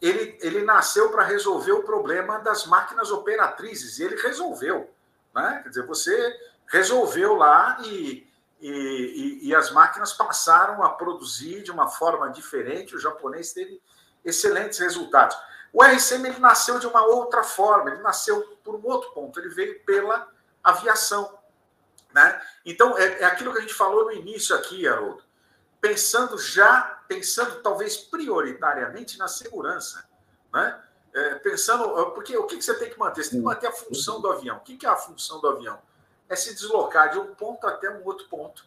ele, 0.00 0.38
ele 0.40 0.62
nasceu 0.62 1.10
para 1.10 1.24
resolver 1.24 1.72
o 1.72 1.82
problema 1.82 2.38
das 2.38 2.66
máquinas 2.66 3.10
operatrizes, 3.10 3.98
e 3.98 4.04
ele 4.04 4.16
resolveu. 4.16 4.90
Né? 5.34 5.60
Quer 5.62 5.68
dizer, 5.68 5.86
você 5.86 6.40
resolveu 6.66 7.34
lá 7.34 7.78
e, 7.82 8.26
e, 8.60 9.40
e, 9.42 9.54
as 9.54 9.70
máquinas 9.70 10.12
passaram 10.12 10.82
a 10.82 10.90
produzir 10.90 11.62
de 11.62 11.70
uma 11.70 11.88
forma 11.88 12.28
diferente, 12.30 12.96
o 12.96 12.98
japonês 12.98 13.52
teve 13.52 13.80
excelentes 14.24 14.78
resultados. 14.78 15.36
O 15.72 15.82
RCM 15.82 16.28
ele 16.28 16.38
nasceu 16.38 16.78
de 16.78 16.86
uma 16.86 17.04
outra 17.04 17.44
forma, 17.44 17.90
ele 17.90 18.02
nasceu 18.02 18.42
por 18.64 18.74
um 18.74 18.84
outro 18.84 19.10
ponto, 19.12 19.38
ele 19.38 19.50
veio 19.50 19.78
pela 19.84 20.26
aviação. 20.64 21.38
Né? 22.12 22.40
Então, 22.64 22.96
é, 22.96 23.20
é 23.20 23.24
aquilo 23.24 23.52
que 23.52 23.58
a 23.58 23.60
gente 23.60 23.74
falou 23.74 24.06
no 24.06 24.12
início 24.12 24.56
aqui, 24.56 24.88
Haroldo, 24.88 25.22
pensando 25.80 26.38
já, 26.38 26.95
pensando 27.08 27.62
talvez 27.62 27.96
prioritariamente 27.96 29.18
na 29.18 29.28
segurança. 29.28 30.08
Né? 30.52 30.82
É, 31.14 31.34
pensando, 31.36 32.12
porque 32.12 32.36
o 32.36 32.46
que 32.46 32.60
você 32.60 32.74
tem 32.74 32.90
que 32.90 32.98
manter? 32.98 33.24
Você 33.24 33.30
tem 33.30 33.40
que 33.40 33.44
manter 33.44 33.66
a 33.68 33.72
função 33.72 34.20
do 34.20 34.30
avião. 34.30 34.58
O 34.58 34.60
que 34.60 34.84
é 34.84 34.88
a 34.88 34.96
função 34.96 35.40
do 35.40 35.48
avião? 35.48 35.80
É 36.28 36.36
se 36.36 36.54
deslocar 36.54 37.10
de 37.10 37.18
um 37.18 37.34
ponto 37.34 37.66
até 37.66 37.88
um 37.88 38.04
outro 38.04 38.28
ponto, 38.28 38.64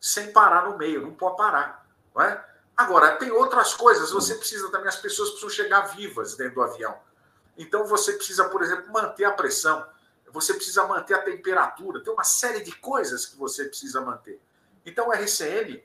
sem 0.00 0.30
parar 0.30 0.68
no 0.68 0.76
meio, 0.76 1.02
não 1.02 1.14
pode 1.14 1.36
parar. 1.36 1.86
Não 2.14 2.22
é? 2.22 2.44
Agora, 2.76 3.16
tem 3.16 3.30
outras 3.32 3.74
coisas, 3.74 4.12
você 4.12 4.36
precisa 4.36 4.70
também, 4.70 4.88
as 4.88 4.96
pessoas 4.96 5.30
precisam 5.30 5.50
chegar 5.50 5.80
vivas 5.96 6.36
dentro 6.36 6.56
do 6.56 6.62
avião. 6.62 6.96
Então, 7.56 7.84
você 7.84 8.12
precisa, 8.12 8.48
por 8.48 8.62
exemplo, 8.62 8.92
manter 8.92 9.24
a 9.24 9.32
pressão, 9.32 9.84
você 10.30 10.54
precisa 10.54 10.86
manter 10.86 11.14
a 11.14 11.22
temperatura, 11.22 12.00
tem 12.00 12.12
uma 12.12 12.22
série 12.22 12.60
de 12.60 12.70
coisas 12.76 13.26
que 13.26 13.36
você 13.36 13.64
precisa 13.64 14.00
manter. 14.00 14.40
Então, 14.86 15.08
o 15.08 15.12
RCM, 15.12 15.82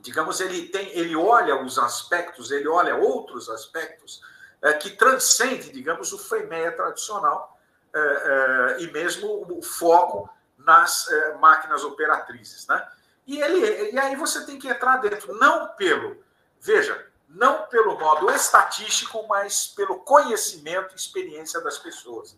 digamos, 0.00 0.40
ele 0.40 0.68
tem, 0.68 0.88
ele 0.96 1.14
olha 1.14 1.62
os 1.62 1.78
aspectos, 1.78 2.50
ele 2.50 2.68
olha 2.68 2.96
outros 2.96 3.48
aspectos 3.48 4.20
é, 4.60 4.72
que 4.74 4.90
transcendem, 4.90 5.72
digamos, 5.72 6.12
o 6.12 6.18
FEMEA 6.18 6.72
tradicional 6.72 7.58
é, 7.94 7.98
é, 7.98 8.82
e 8.82 8.90
mesmo 8.90 9.46
o 9.50 9.62
foco 9.62 10.28
nas 10.58 11.08
é, 11.08 11.34
máquinas 11.34 11.84
operatrizes, 11.84 12.66
né? 12.66 12.86
E, 13.26 13.40
ele, 13.40 13.92
e 13.92 13.98
aí 13.98 14.16
você 14.16 14.44
tem 14.44 14.58
que 14.58 14.68
entrar 14.68 14.96
dentro, 14.96 15.34
não 15.34 15.68
pelo, 15.68 16.22
veja, 16.60 17.06
não 17.28 17.66
pelo 17.66 17.98
modo 17.98 18.30
estatístico, 18.30 19.26
mas 19.28 19.68
pelo 19.68 20.00
conhecimento 20.00 20.92
e 20.92 20.96
experiência 20.96 21.60
das 21.60 21.78
pessoas. 21.78 22.36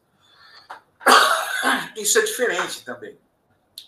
Isso 1.97 2.19
é 2.19 2.23
diferente 2.23 2.85
também. 2.85 3.19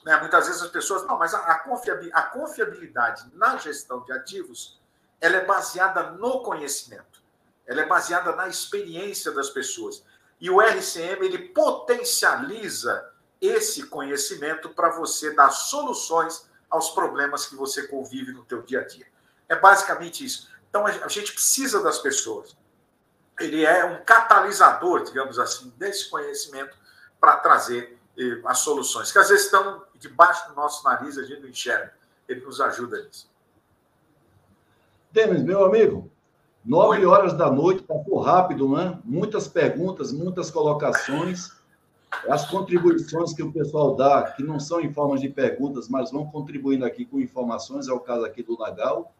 Né? 0.06 0.16
Muitas 0.20 0.46
vezes 0.46 0.62
as 0.62 0.70
pessoas, 0.70 1.04
não, 1.04 1.18
mas 1.18 1.34
a, 1.34 1.38
a, 1.40 2.22
confiabilidade 2.22 3.28
na 3.34 3.56
gestão 3.56 4.04
de 4.04 4.12
ativos 4.12 4.80
ela 5.20 5.38
é 5.38 5.44
baseada 5.44 6.12
no 6.12 6.44
conhecimento, 6.44 7.20
ela 7.66 7.80
é 7.80 7.86
baseada 7.86 8.36
na 8.36 8.46
experiência 8.46 9.32
das 9.32 9.50
pessoas. 9.50 10.04
E 10.40 10.48
o 10.48 10.60
RCM 10.60 11.26
ele 11.26 11.48
potencializa 11.48 13.10
esse 13.40 13.86
conhecimento 13.86 14.68
para 14.68 14.90
você 14.90 15.34
dar 15.34 15.50
soluções 15.50 16.48
aos 16.70 16.90
problemas 16.90 17.46
que 17.46 17.56
você 17.56 17.88
convive 17.88 18.30
no 18.30 18.44
teu 18.44 18.62
dia 18.62 18.82
a 18.82 18.86
dia. 18.86 19.06
É 19.48 19.56
basicamente 19.56 20.24
isso. 20.24 20.48
Então 20.68 20.86
a 20.86 21.08
gente 21.08 21.32
precisa 21.32 21.82
das 21.82 21.98
pessoas. 21.98 22.56
Ele 23.40 23.64
é 23.64 23.84
um 23.84 24.04
catalisador, 24.04 25.02
digamos 25.02 25.38
assim, 25.38 25.72
desse 25.76 26.08
conhecimento 26.08 26.76
para 27.18 27.38
trazer 27.38 27.98
as 28.44 28.58
soluções, 28.58 29.12
que 29.12 29.18
às 29.18 29.28
vezes 29.28 29.44
estão 29.44 29.82
debaixo 29.98 30.48
do 30.48 30.54
nosso 30.54 30.84
nariz, 30.84 31.18
a 31.18 31.24
gente 31.24 31.42
não 31.42 31.48
enxerga. 31.48 31.92
Ele 32.28 32.40
nos 32.40 32.60
ajuda 32.60 33.02
nisso. 33.02 33.28
Denis, 35.12 35.42
meu 35.42 35.64
amigo, 35.64 36.10
nove 36.64 36.98
Oi. 36.98 37.06
horas 37.06 37.32
da 37.34 37.50
noite, 37.50 37.82
passou 37.82 38.18
rápido, 38.18 38.68
né? 38.68 38.98
Muitas 39.04 39.46
perguntas, 39.46 40.12
muitas 40.12 40.50
colocações. 40.50 41.50
As 42.28 42.48
contribuições 42.48 43.34
que 43.34 43.42
o 43.42 43.52
pessoal 43.52 43.94
dá, 43.94 44.22
que 44.22 44.42
não 44.42 44.58
são 44.58 44.80
em 44.80 44.92
forma 44.92 45.18
de 45.18 45.28
perguntas, 45.28 45.88
mas 45.88 46.10
vão 46.10 46.26
contribuindo 46.26 46.84
aqui 46.84 47.04
com 47.04 47.20
informações, 47.20 47.88
é 47.88 47.92
o 47.92 48.00
caso 48.00 48.24
aqui 48.24 48.42
do 48.42 48.56
Nagal. 48.58 49.12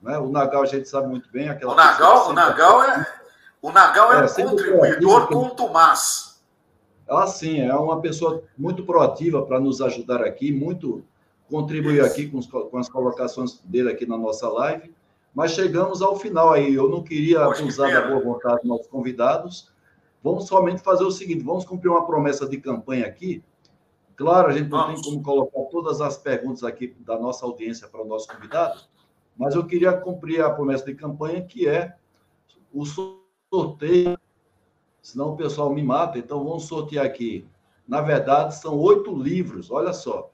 Né? 0.00 0.18
O 0.18 0.28
Nagal 0.28 0.62
a 0.62 0.66
gente 0.66 0.88
sabe 0.88 1.08
muito 1.08 1.28
bem. 1.30 1.48
Aquela 1.48 1.72
o 1.72 1.76
Nagal, 1.76 2.28
o 2.28 2.32
Nagal 2.32 2.82
é, 2.82 3.06
o 3.62 3.72
Nagal 3.72 4.12
é, 4.12 4.18
é 4.20 4.24
um 4.24 4.50
contribuidor 4.50 5.28
contumaz. 5.28 6.33
Ah, 7.08 7.26
sim, 7.26 7.60
é 7.60 7.74
uma 7.74 8.00
pessoa 8.00 8.42
muito 8.56 8.84
proativa 8.84 9.44
para 9.44 9.60
nos 9.60 9.80
ajudar 9.80 10.22
aqui, 10.22 10.50
muito 10.50 11.04
contribuir 11.48 12.02
aqui 12.02 12.28
com, 12.28 12.38
os, 12.38 12.46
com, 12.46 12.78
as 12.78 12.88
colocações 12.88 13.60
dele 13.64 13.90
aqui 13.90 14.06
na 14.06 14.16
nossa 14.16 14.48
live. 14.48 14.92
Mas 15.34 15.52
chegamos 15.52 16.00
ao 16.00 16.16
final 16.16 16.52
aí. 16.52 16.74
Eu 16.74 16.88
não 16.88 17.02
queria 17.02 17.44
abusar 17.44 17.92
da 17.92 18.08
boa 18.08 18.20
vontade 18.20 18.60
dos 18.60 18.64
nossos 18.64 18.86
convidados. 18.86 19.70
Vamos 20.22 20.46
somente 20.46 20.80
fazer 20.82 21.04
o 21.04 21.10
seguinte: 21.10 21.44
vamos 21.44 21.64
cumprir 21.64 21.90
uma 21.90 22.06
promessa 22.06 22.48
de 22.48 22.56
campanha 22.58 23.06
aqui. 23.06 23.42
Claro, 24.16 24.48
a 24.48 24.52
gente 24.52 24.70
não 24.70 24.78
vamos. 24.78 25.02
tem 25.02 25.10
como 25.10 25.22
colocar 25.22 25.70
todas 25.70 26.00
as 26.00 26.16
perguntas 26.16 26.62
aqui 26.62 26.94
da 27.00 27.18
nossa 27.18 27.44
audiência 27.44 27.88
para 27.88 28.00
o 28.00 28.06
nosso 28.06 28.28
convidado, 28.28 28.80
mas 29.36 29.56
eu 29.56 29.66
queria 29.66 29.92
cumprir 29.92 30.40
a 30.40 30.50
promessa 30.50 30.84
de 30.84 30.94
campanha, 30.94 31.42
que 31.42 31.66
é 31.66 31.96
o 32.72 32.84
sorteio, 33.52 34.16
senão 35.04 35.34
o 35.34 35.36
pessoal 35.36 35.72
me 35.72 35.82
mata, 35.82 36.18
então 36.18 36.42
vamos 36.42 36.64
sortear 36.64 37.04
aqui. 37.04 37.46
Na 37.86 38.00
verdade, 38.00 38.56
são 38.56 38.78
oito 38.78 39.14
livros, 39.14 39.70
olha 39.70 39.92
só. 39.92 40.30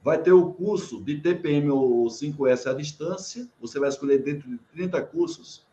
Vai 0.00 0.22
ter 0.22 0.32
o 0.32 0.52
curso 0.52 1.02
de 1.02 1.20
TPM 1.20 1.70
ou 1.70 2.06
5S 2.06 2.70
à 2.70 2.72
distância, 2.72 3.48
você 3.60 3.80
vai 3.80 3.88
escolher 3.88 4.18
dentro 4.18 4.48
de 4.48 4.58
30 4.72 5.02
cursos 5.02 5.66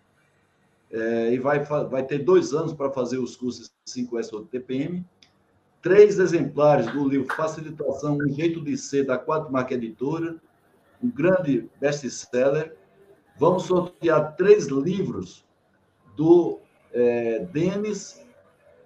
é, 0.92 1.32
e 1.32 1.38
vai, 1.38 1.60
vai 1.64 2.04
ter 2.04 2.20
dois 2.20 2.52
anos 2.52 2.74
para 2.74 2.90
fazer 2.90 3.20
os 3.20 3.36
cursos 3.36 3.72
5S 3.88 4.34
ou 4.34 4.46
TPM. 4.46 5.06
Três 5.80 6.18
exemplares 6.18 6.92
do 6.92 7.08
livro 7.08 7.34
Facilitação, 7.36 8.18
Um 8.18 8.34
Jeito 8.34 8.62
de 8.62 8.76
Ser, 8.76 9.06
da 9.06 9.18
Quatro 9.18 9.54
Marca 9.54 9.76
Editora, 9.76 10.36
um 11.02 11.10
grande 11.10 11.70
best-seller. 11.80 12.76
Vamos 13.38 13.64
sortear 13.64 14.36
três 14.36 14.66
livros 14.66 15.46
do 16.18 16.60
é, 16.92 17.46
Denis, 17.46 18.28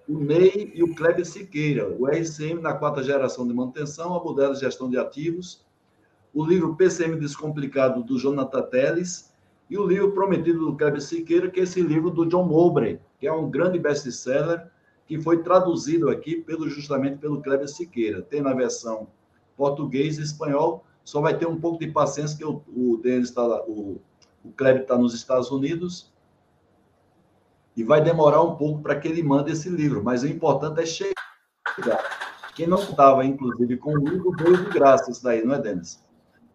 o 0.08 0.18
Ney 0.18 0.72
e 0.74 0.82
o 0.82 0.94
Kleber 0.94 1.24
Siqueira, 1.24 1.88
o 1.88 2.06
RCM 2.06 2.60
na 2.60 2.74
quarta 2.74 3.02
geração 3.02 3.46
de 3.46 3.54
manutenção, 3.54 4.14
a 4.14 4.22
modelo 4.22 4.54
de 4.54 4.60
gestão 4.60 4.88
de 4.88 4.98
ativos, 4.98 5.64
o 6.32 6.44
livro 6.44 6.74
PCM 6.76 7.16
Descomplicado, 7.18 8.02
do 8.02 8.18
Jonathan 8.18 8.62
Teles, 8.62 9.32
e 9.70 9.78
o 9.78 9.86
livro 9.86 10.12
prometido 10.12 10.66
do 10.66 10.76
Kleber 10.76 11.00
Siqueira, 11.00 11.50
que 11.50 11.60
é 11.60 11.62
esse 11.62 11.80
livro 11.80 12.10
do 12.10 12.26
John 12.26 12.44
Mowbray, 12.44 13.00
que 13.18 13.26
é 13.26 13.32
um 13.32 13.50
grande 13.50 13.78
best-seller, 13.78 14.68
que 15.06 15.18
foi 15.20 15.42
traduzido 15.42 16.10
aqui 16.10 16.36
pelo, 16.36 16.68
justamente 16.68 17.18
pelo 17.18 17.40
Kleber 17.40 17.68
Siqueira. 17.68 18.20
Tem 18.20 18.42
na 18.42 18.52
versão 18.52 19.08
português 19.56 20.18
e 20.18 20.22
espanhol, 20.22 20.84
só 21.02 21.20
vai 21.20 21.36
ter 21.36 21.46
um 21.46 21.58
pouco 21.58 21.78
de 21.78 21.90
paciência, 21.90 22.36
que 22.36 22.44
o, 22.44 22.62
o 22.68 22.98
Denis 22.98 23.28
está 23.28 23.42
lá, 23.42 23.62
o, 23.64 24.00
o 24.44 24.52
Kleber 24.56 24.82
está 24.82 24.98
nos 24.98 25.14
Estados 25.14 25.50
Unidos, 25.50 26.12
e 27.76 27.82
vai 27.82 28.00
demorar 28.00 28.42
um 28.42 28.56
pouco 28.56 28.82
para 28.82 28.98
que 28.98 29.08
ele 29.08 29.22
mande 29.22 29.52
esse 29.52 29.68
livro, 29.68 30.02
mas 30.02 30.22
o 30.22 30.28
importante 30.28 30.80
é 30.80 30.86
chegar. 30.86 32.02
Quem 32.54 32.66
não 32.66 32.78
estava, 32.78 33.24
inclusive, 33.24 33.76
com 33.76 33.94
o 33.94 33.98
livro, 33.98 34.30
veio 34.38 34.56
de 34.56 34.70
graça 34.70 35.10
isso 35.10 35.22
daí, 35.22 35.44
não 35.44 35.54
é, 35.54 35.58
Denis? 35.58 36.02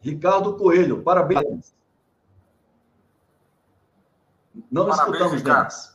Ricardo 0.00 0.56
Coelho, 0.56 1.02
parabéns. 1.02 1.74
Não 4.70 4.86
parabéns, 4.86 5.14
escutamos, 5.14 5.42
Ricardo. 5.42 5.92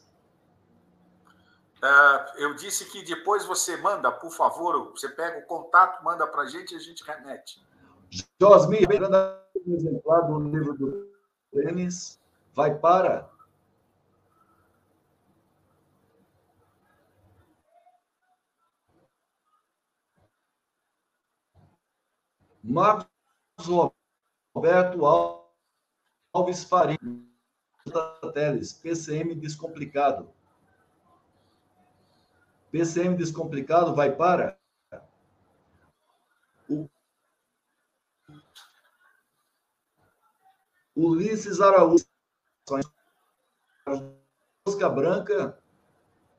Uh, 1.78 2.38
eu 2.38 2.56
disse 2.56 2.86
que 2.86 3.04
depois 3.04 3.46
você 3.46 3.78
manda, 3.78 4.12
por 4.12 4.32
favor, 4.32 4.92
você 4.92 5.10
pega 5.10 5.38
o 5.40 5.44
contato, 5.44 6.04
manda 6.04 6.26
para 6.26 6.42
a 6.42 6.48
gente 6.48 6.74
e 6.74 6.78
a 6.78 6.80
gente 6.80 7.04
remete. 7.04 7.62
Josmir, 8.42 8.88
um 8.90 9.74
exemplar 9.76 10.26
do 10.26 10.40
livro 10.40 10.74
do 10.74 11.12
Denis, 11.54 12.20
vai 12.56 12.74
para. 12.74 13.30
Marcos 22.68 23.08
Roberto 24.54 25.06
Alves 26.34 26.66
Faria, 26.66 27.00
Teles, 28.34 28.74
PCM 28.74 29.36
Descomplicado. 29.36 30.30
PCM 32.70 33.16
Descomplicado 33.16 33.96
vai 33.96 34.14
para 34.14 34.60
o 36.68 36.90
Ulisses 40.94 41.62
Araújo. 41.62 42.06
Música 44.66 44.90
Branca, 44.90 45.58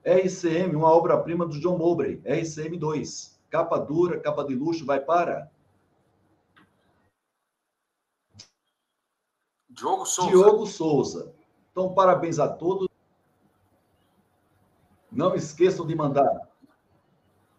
RCM, 0.05 0.77
uma 0.77 0.93
obra-prima 0.93 1.47
do 1.47 1.59
John 1.59 1.79
Mowbray, 1.79 2.21
RCM 2.27 2.77
2. 2.77 3.41
Capa 3.49 3.79
dura, 3.79 4.21
capa 4.21 4.45
de 4.45 4.55
luxo, 4.55 4.85
vai 4.85 5.01
para. 5.01 5.51
Diogo 9.79 10.05
Souza. 10.05 10.31
Diogo 10.31 10.67
Souza. 10.67 11.33
Então, 11.71 11.95
parabéns 11.95 12.41
a 12.41 12.49
todos. 12.49 12.89
Não 15.11 15.35
esqueçam 15.37 15.87
de 15.87 15.95
mandar. 15.95 16.49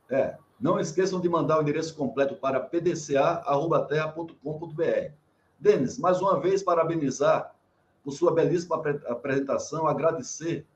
É, 0.09 0.37
não 0.59 0.79
esqueçam 0.79 1.21
de 1.21 1.29
mandar 1.29 1.57
o 1.57 1.61
endereço 1.61 1.95
completo 1.95 2.35
para 2.35 2.59
pdca.terra.com.br. 2.59 5.13
Denis, 5.57 5.97
mais 5.97 6.21
uma 6.21 6.37
vez, 6.39 6.61
parabenizar 6.61 7.55
por 8.03 8.11
sua 8.11 8.33
belíssima 8.33 8.75
apresentação, 9.07 9.87
agradecer 9.87 10.67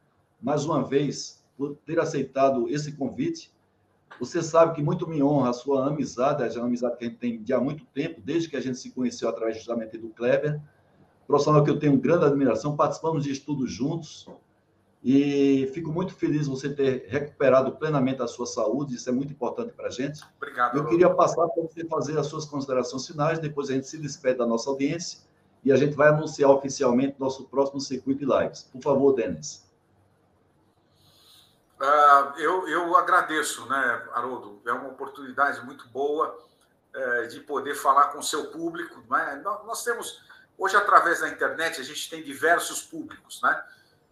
mais 0.42 0.66
uma 0.66 0.84
vez 0.84 1.44
por 1.58 1.76
ter 1.86 2.00
aceitado 2.00 2.70
esse 2.70 2.94
convite. 2.94 3.54
Você 4.20 4.42
sabe 4.42 4.76
que 4.76 4.82
muito 4.82 5.08
me 5.08 5.22
honra 5.22 5.50
a 5.50 5.54
sua 5.54 5.88
amizade, 5.88 6.44
a 6.44 6.64
amizade 6.64 6.98
que 6.98 7.06
a 7.06 7.08
gente 7.08 7.20
tem 7.20 7.42
de 7.42 7.52
há 7.52 7.60
muito 7.60 7.84
tempo, 7.88 8.22
desde 8.22 8.50
que 8.50 8.56
a 8.56 8.62
gente 8.62 8.78
se 8.78 8.92
conheceu 8.92 9.28
através 9.28 9.58
justamente 9.58 9.98
do 9.98 10.10
Kleber, 10.10 10.62
profissional 11.28 11.64
que 11.64 11.70
eu 11.70 11.80
tenho 11.80 11.98
grande 11.98 12.26
admiração, 12.26 12.76
participamos 12.76 13.24
de 13.24 13.32
estudos 13.32 13.72
juntos, 13.72 14.28
e 15.04 15.70
fico 15.74 15.92
muito 15.92 16.14
feliz 16.14 16.48
você 16.48 16.70
ter 16.70 17.08
recuperado 17.10 17.74
plenamente 17.74 18.22
a 18.22 18.28
sua 18.28 18.46
saúde, 18.46 18.96
isso 18.96 19.10
é 19.10 19.12
muito 19.12 19.34
importante 19.34 19.74
para 19.74 19.88
a 19.88 19.90
gente. 19.90 20.22
Obrigado. 20.38 20.78
Eu 20.78 20.86
queria 20.86 21.10
passar 21.14 21.46
para 21.50 21.62
você 21.62 21.86
fazer 21.86 22.18
as 22.18 22.28
suas 22.28 22.46
considerações 22.46 23.06
finais, 23.06 23.38
depois 23.40 23.70
a 23.70 23.74
gente 23.74 23.88
se 23.88 23.98
despede 23.98 24.38
da 24.38 24.46
nossa 24.46 24.70
audiência 24.70 25.20
e 25.64 25.72
a 25.72 25.76
gente 25.76 25.96
vai 25.96 26.08
anunciar 26.08 26.52
oficialmente 26.52 27.16
nosso 27.20 27.46
próximo 27.50 27.82
circuito 27.82 28.26
de 28.26 28.26
lives. 28.26 28.64
Por 28.64 28.82
favor, 28.82 29.14
Denis. 29.14 29.64
Uh, 31.80 32.40
eu, 32.40 32.68
eu 32.70 32.96
agradeço, 32.96 33.66
né, 33.68 34.04
Haroldo? 34.14 34.62
É 34.66 34.72
uma 34.72 34.88
oportunidade 34.88 35.66
muito 35.66 35.86
boa 35.90 36.38
é, 36.96 37.24
de 37.24 37.42
poder 37.42 37.76
falar 37.76 38.08
com 38.10 38.20
o 38.20 38.24
seu 38.24 38.52
público. 38.52 39.04
Né? 39.10 39.42
Nós, 39.44 39.66
nós 39.66 39.84
temos, 39.84 40.22
hoje, 40.58 40.76
através 40.76 41.20
da 41.20 41.30
internet, 41.30 41.80
a 41.80 41.84
gente 41.84 42.10
tem 42.10 42.24
diversos 42.24 42.82
públicos, 42.82 43.42
né? 43.42 43.64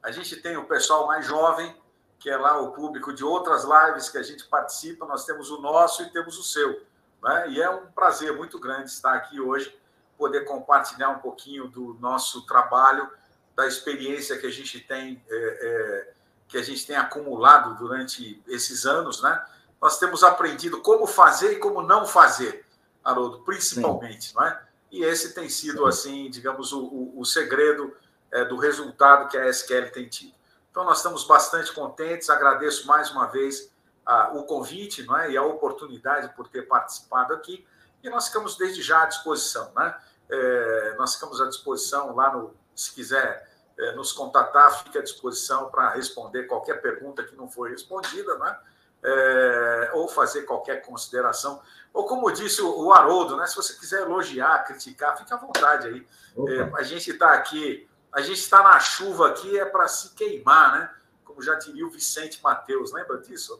A 0.03 0.11
gente 0.11 0.35
tem 0.37 0.57
o 0.57 0.65
pessoal 0.65 1.05
mais 1.05 1.25
jovem, 1.25 1.75
que 2.21 2.29
é 2.29 2.37
lá 2.37 2.59
o 2.59 2.71
público 2.71 3.13
de 3.13 3.23
outras 3.23 3.63
lives 3.63 4.09
que 4.09 4.17
a 4.17 4.23
gente 4.23 4.45
participa, 4.45 5.05
nós 5.05 5.25
temos 5.25 5.49
o 5.49 5.59
nosso 5.59 6.03
e 6.03 6.09
temos 6.11 6.37
o 6.37 6.43
seu. 6.43 6.85
Né? 7.21 7.49
E 7.49 7.61
é 7.61 7.69
um 7.69 7.87
prazer 7.87 8.35
muito 8.35 8.59
grande 8.59 8.89
estar 8.89 9.13
aqui 9.15 9.39
hoje, 9.39 9.75
poder 10.17 10.45
compartilhar 10.45 11.09
um 11.09 11.19
pouquinho 11.19 11.67
do 11.67 11.95
nosso 11.99 12.45
trabalho, 12.45 13.09
da 13.55 13.67
experiência 13.67 14.37
que 14.37 14.45
a 14.45 14.51
gente 14.51 14.79
tem, 14.79 15.23
é, 15.27 15.35
é, 15.35 16.13
que 16.47 16.57
a 16.57 16.63
gente 16.63 16.85
tem 16.85 16.95
acumulado 16.95 17.75
durante 17.75 18.41
esses 18.47 18.85
anos. 18.85 19.21
Né? 19.21 19.43
Nós 19.81 19.97
temos 19.97 20.23
aprendido 20.23 20.79
como 20.81 21.07
fazer 21.07 21.53
e 21.53 21.59
como 21.59 21.81
não 21.81 22.05
fazer, 22.05 22.65
Haroldo, 23.03 23.39
principalmente. 23.39 24.35
Não 24.35 24.45
é? 24.45 24.61
E 24.91 25.03
esse 25.03 25.33
tem 25.33 25.47
sido, 25.47 25.85
assim, 25.85 26.29
digamos, 26.29 26.73
o, 26.73 26.83
o, 26.83 27.19
o 27.21 27.25
segredo 27.25 27.95
é, 28.31 28.43
do 28.43 28.57
resultado 28.57 29.29
que 29.29 29.37
a 29.37 29.47
SQL 29.49 29.89
tem 29.91 30.07
tido. 30.07 30.33
Então, 30.69 30.83
nós 30.83 30.97
estamos 30.97 31.23
bastante 31.23 31.71
contentes, 31.73 32.29
agradeço 32.29 32.85
mais 32.85 33.09
uma 33.09 33.25
vez 33.27 33.71
a, 34.05 34.31
o 34.33 34.43
convite 34.43 35.03
não 35.03 35.17
é? 35.17 35.31
e 35.31 35.37
a 35.37 35.43
oportunidade 35.43 36.33
por 36.35 36.47
ter 36.47 36.63
participado 36.67 37.33
aqui, 37.33 37.65
e 38.03 38.09
nós 38.09 38.27
ficamos 38.27 38.57
desde 38.57 38.81
já 38.81 39.03
à 39.03 39.05
disposição. 39.05 39.71
Né? 39.75 39.95
É, 40.29 40.95
nós 40.97 41.15
ficamos 41.15 41.41
à 41.41 41.47
disposição 41.47 42.15
lá 42.15 42.35
no, 42.35 42.53
se 42.75 42.93
quiser 42.93 43.49
é, 43.77 43.91
nos 43.93 44.11
contatar, 44.11 44.83
fique 44.83 44.97
à 44.97 45.01
disposição 45.01 45.69
para 45.69 45.89
responder 45.89 46.43
qualquer 46.43 46.81
pergunta 46.81 47.23
que 47.23 47.35
não 47.35 47.49
foi 47.49 47.71
respondida, 47.71 48.37
né? 48.37 48.57
É, 49.03 49.91
ou 49.93 50.07
fazer 50.07 50.43
qualquer 50.43 50.81
consideração. 50.83 51.61
Ou 51.93 52.05
como 52.05 52.31
disse 52.31 52.61
o 52.61 52.91
Haroldo, 52.93 53.35
né? 53.35 53.47
se 53.47 53.55
você 53.55 53.73
quiser 53.73 54.01
elogiar, 54.01 54.63
criticar, 54.63 55.17
fique 55.17 55.33
à 55.33 55.37
vontade 55.37 55.87
aí. 55.87 56.07
É, 56.47 56.71
a 56.75 56.83
gente 56.83 57.11
está 57.11 57.33
aqui 57.33 57.89
a 58.11 58.21
gente 58.21 58.39
está 58.39 58.61
na 58.61 58.79
chuva 58.79 59.29
aqui 59.29 59.57
é 59.57 59.65
para 59.65 59.87
se 59.87 60.13
queimar, 60.13 60.73
né? 60.73 60.89
Como 61.23 61.41
já 61.41 61.55
diria 61.55 61.85
o 61.85 61.89
Vicente 61.89 62.41
Mateus, 62.43 62.91
lembra 62.91 63.17
disso? 63.19 63.57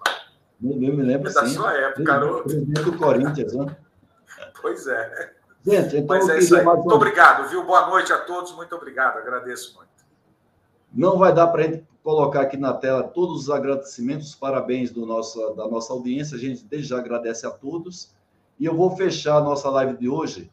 Não? 0.60 0.72
Eu 0.74 0.78
me 0.78 1.04
lembro, 1.04 1.30
é 1.30 1.34
da 1.34 1.46
sim. 1.46 1.56
sua 1.56 1.74
época. 1.74 2.44
Presidente 2.44 2.82
do 2.82 2.98
Corinthians, 2.98 3.54
né? 3.54 3.78
Pois 4.62 4.88
é. 4.88 5.34
Gente, 5.66 5.98
então 5.98 6.18
Mas 6.18 6.30
é 6.30 6.40
isso 6.40 6.56
aí. 6.56 6.64
Muito 6.64 6.94
obrigado, 6.94 7.48
viu? 7.48 7.64
Boa 7.64 7.88
noite 7.88 8.12
a 8.12 8.18
todos, 8.20 8.52
muito 8.54 8.76
obrigado, 8.76 9.18
agradeço 9.18 9.76
muito. 9.76 9.91
Não 10.94 11.18
vai 11.18 11.34
dar 11.34 11.48
para 11.48 11.62
a 11.62 11.66
gente 11.66 11.84
colocar 12.04 12.42
aqui 12.42 12.58
na 12.58 12.74
tela 12.74 13.04
todos 13.04 13.44
os 13.44 13.50
agradecimentos, 13.50 14.30
os 14.30 14.36
parabéns 14.36 14.92
do 14.92 15.06
nosso, 15.06 15.54
da 15.54 15.68
nossa 15.68 15.94
audiência, 15.94 16.36
a 16.36 16.40
gente 16.40 16.64
desde 16.66 16.90
já 16.90 16.98
agradece 16.98 17.46
a 17.46 17.52
todos. 17.52 18.12
E 18.60 18.66
eu 18.66 18.76
vou 18.76 18.96
fechar 18.96 19.38
a 19.38 19.42
nossa 19.42 19.70
live 19.70 19.98
de 19.98 20.10
hoje 20.10 20.52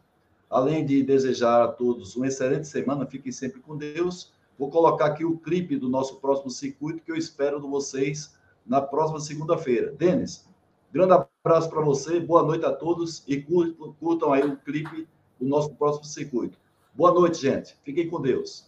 Além 0.51 0.87
de 0.87 1.03
desejar 1.03 1.63
a 1.63 1.69
todos 1.69 2.17
uma 2.17 2.27
excelente 2.27 2.67
semana, 2.67 3.07
fiquem 3.07 3.31
sempre 3.31 3.61
com 3.61 3.77
Deus. 3.77 4.33
Vou 4.59 4.71
colocar 4.71 5.07
aqui 5.07 5.25
o 5.25 5.37
clipe 5.37 5.77
do 5.77 5.89
nosso 5.89 6.17
próximo 6.17 6.51
circuito 6.51 7.03
que 7.03 7.13
eu 7.13 7.17
espero 7.17 7.61
de 7.61 7.69
vocês 7.69 8.35
na 8.67 8.81
próxima 8.81 9.21
segunda-feira. 9.21 9.93
Denis, 9.93 10.49
grande 10.91 11.13
abraço 11.13 11.69
para 11.69 11.83
você, 11.83 12.19
boa 12.19 12.43
noite 12.43 12.65
a 12.65 12.73
todos 12.73 13.23
e 13.29 13.41
curtam, 13.43 13.93
curtam 14.01 14.33
aí 14.33 14.43
o 14.43 14.57
clipe 14.57 15.07
do 15.39 15.47
nosso 15.47 15.75
próximo 15.75 16.07
circuito. 16.07 16.59
Boa 16.95 17.13
noite, 17.13 17.43
gente. 17.43 17.77
Fiquem 17.85 18.09
com 18.09 18.21
Deus. 18.21 18.68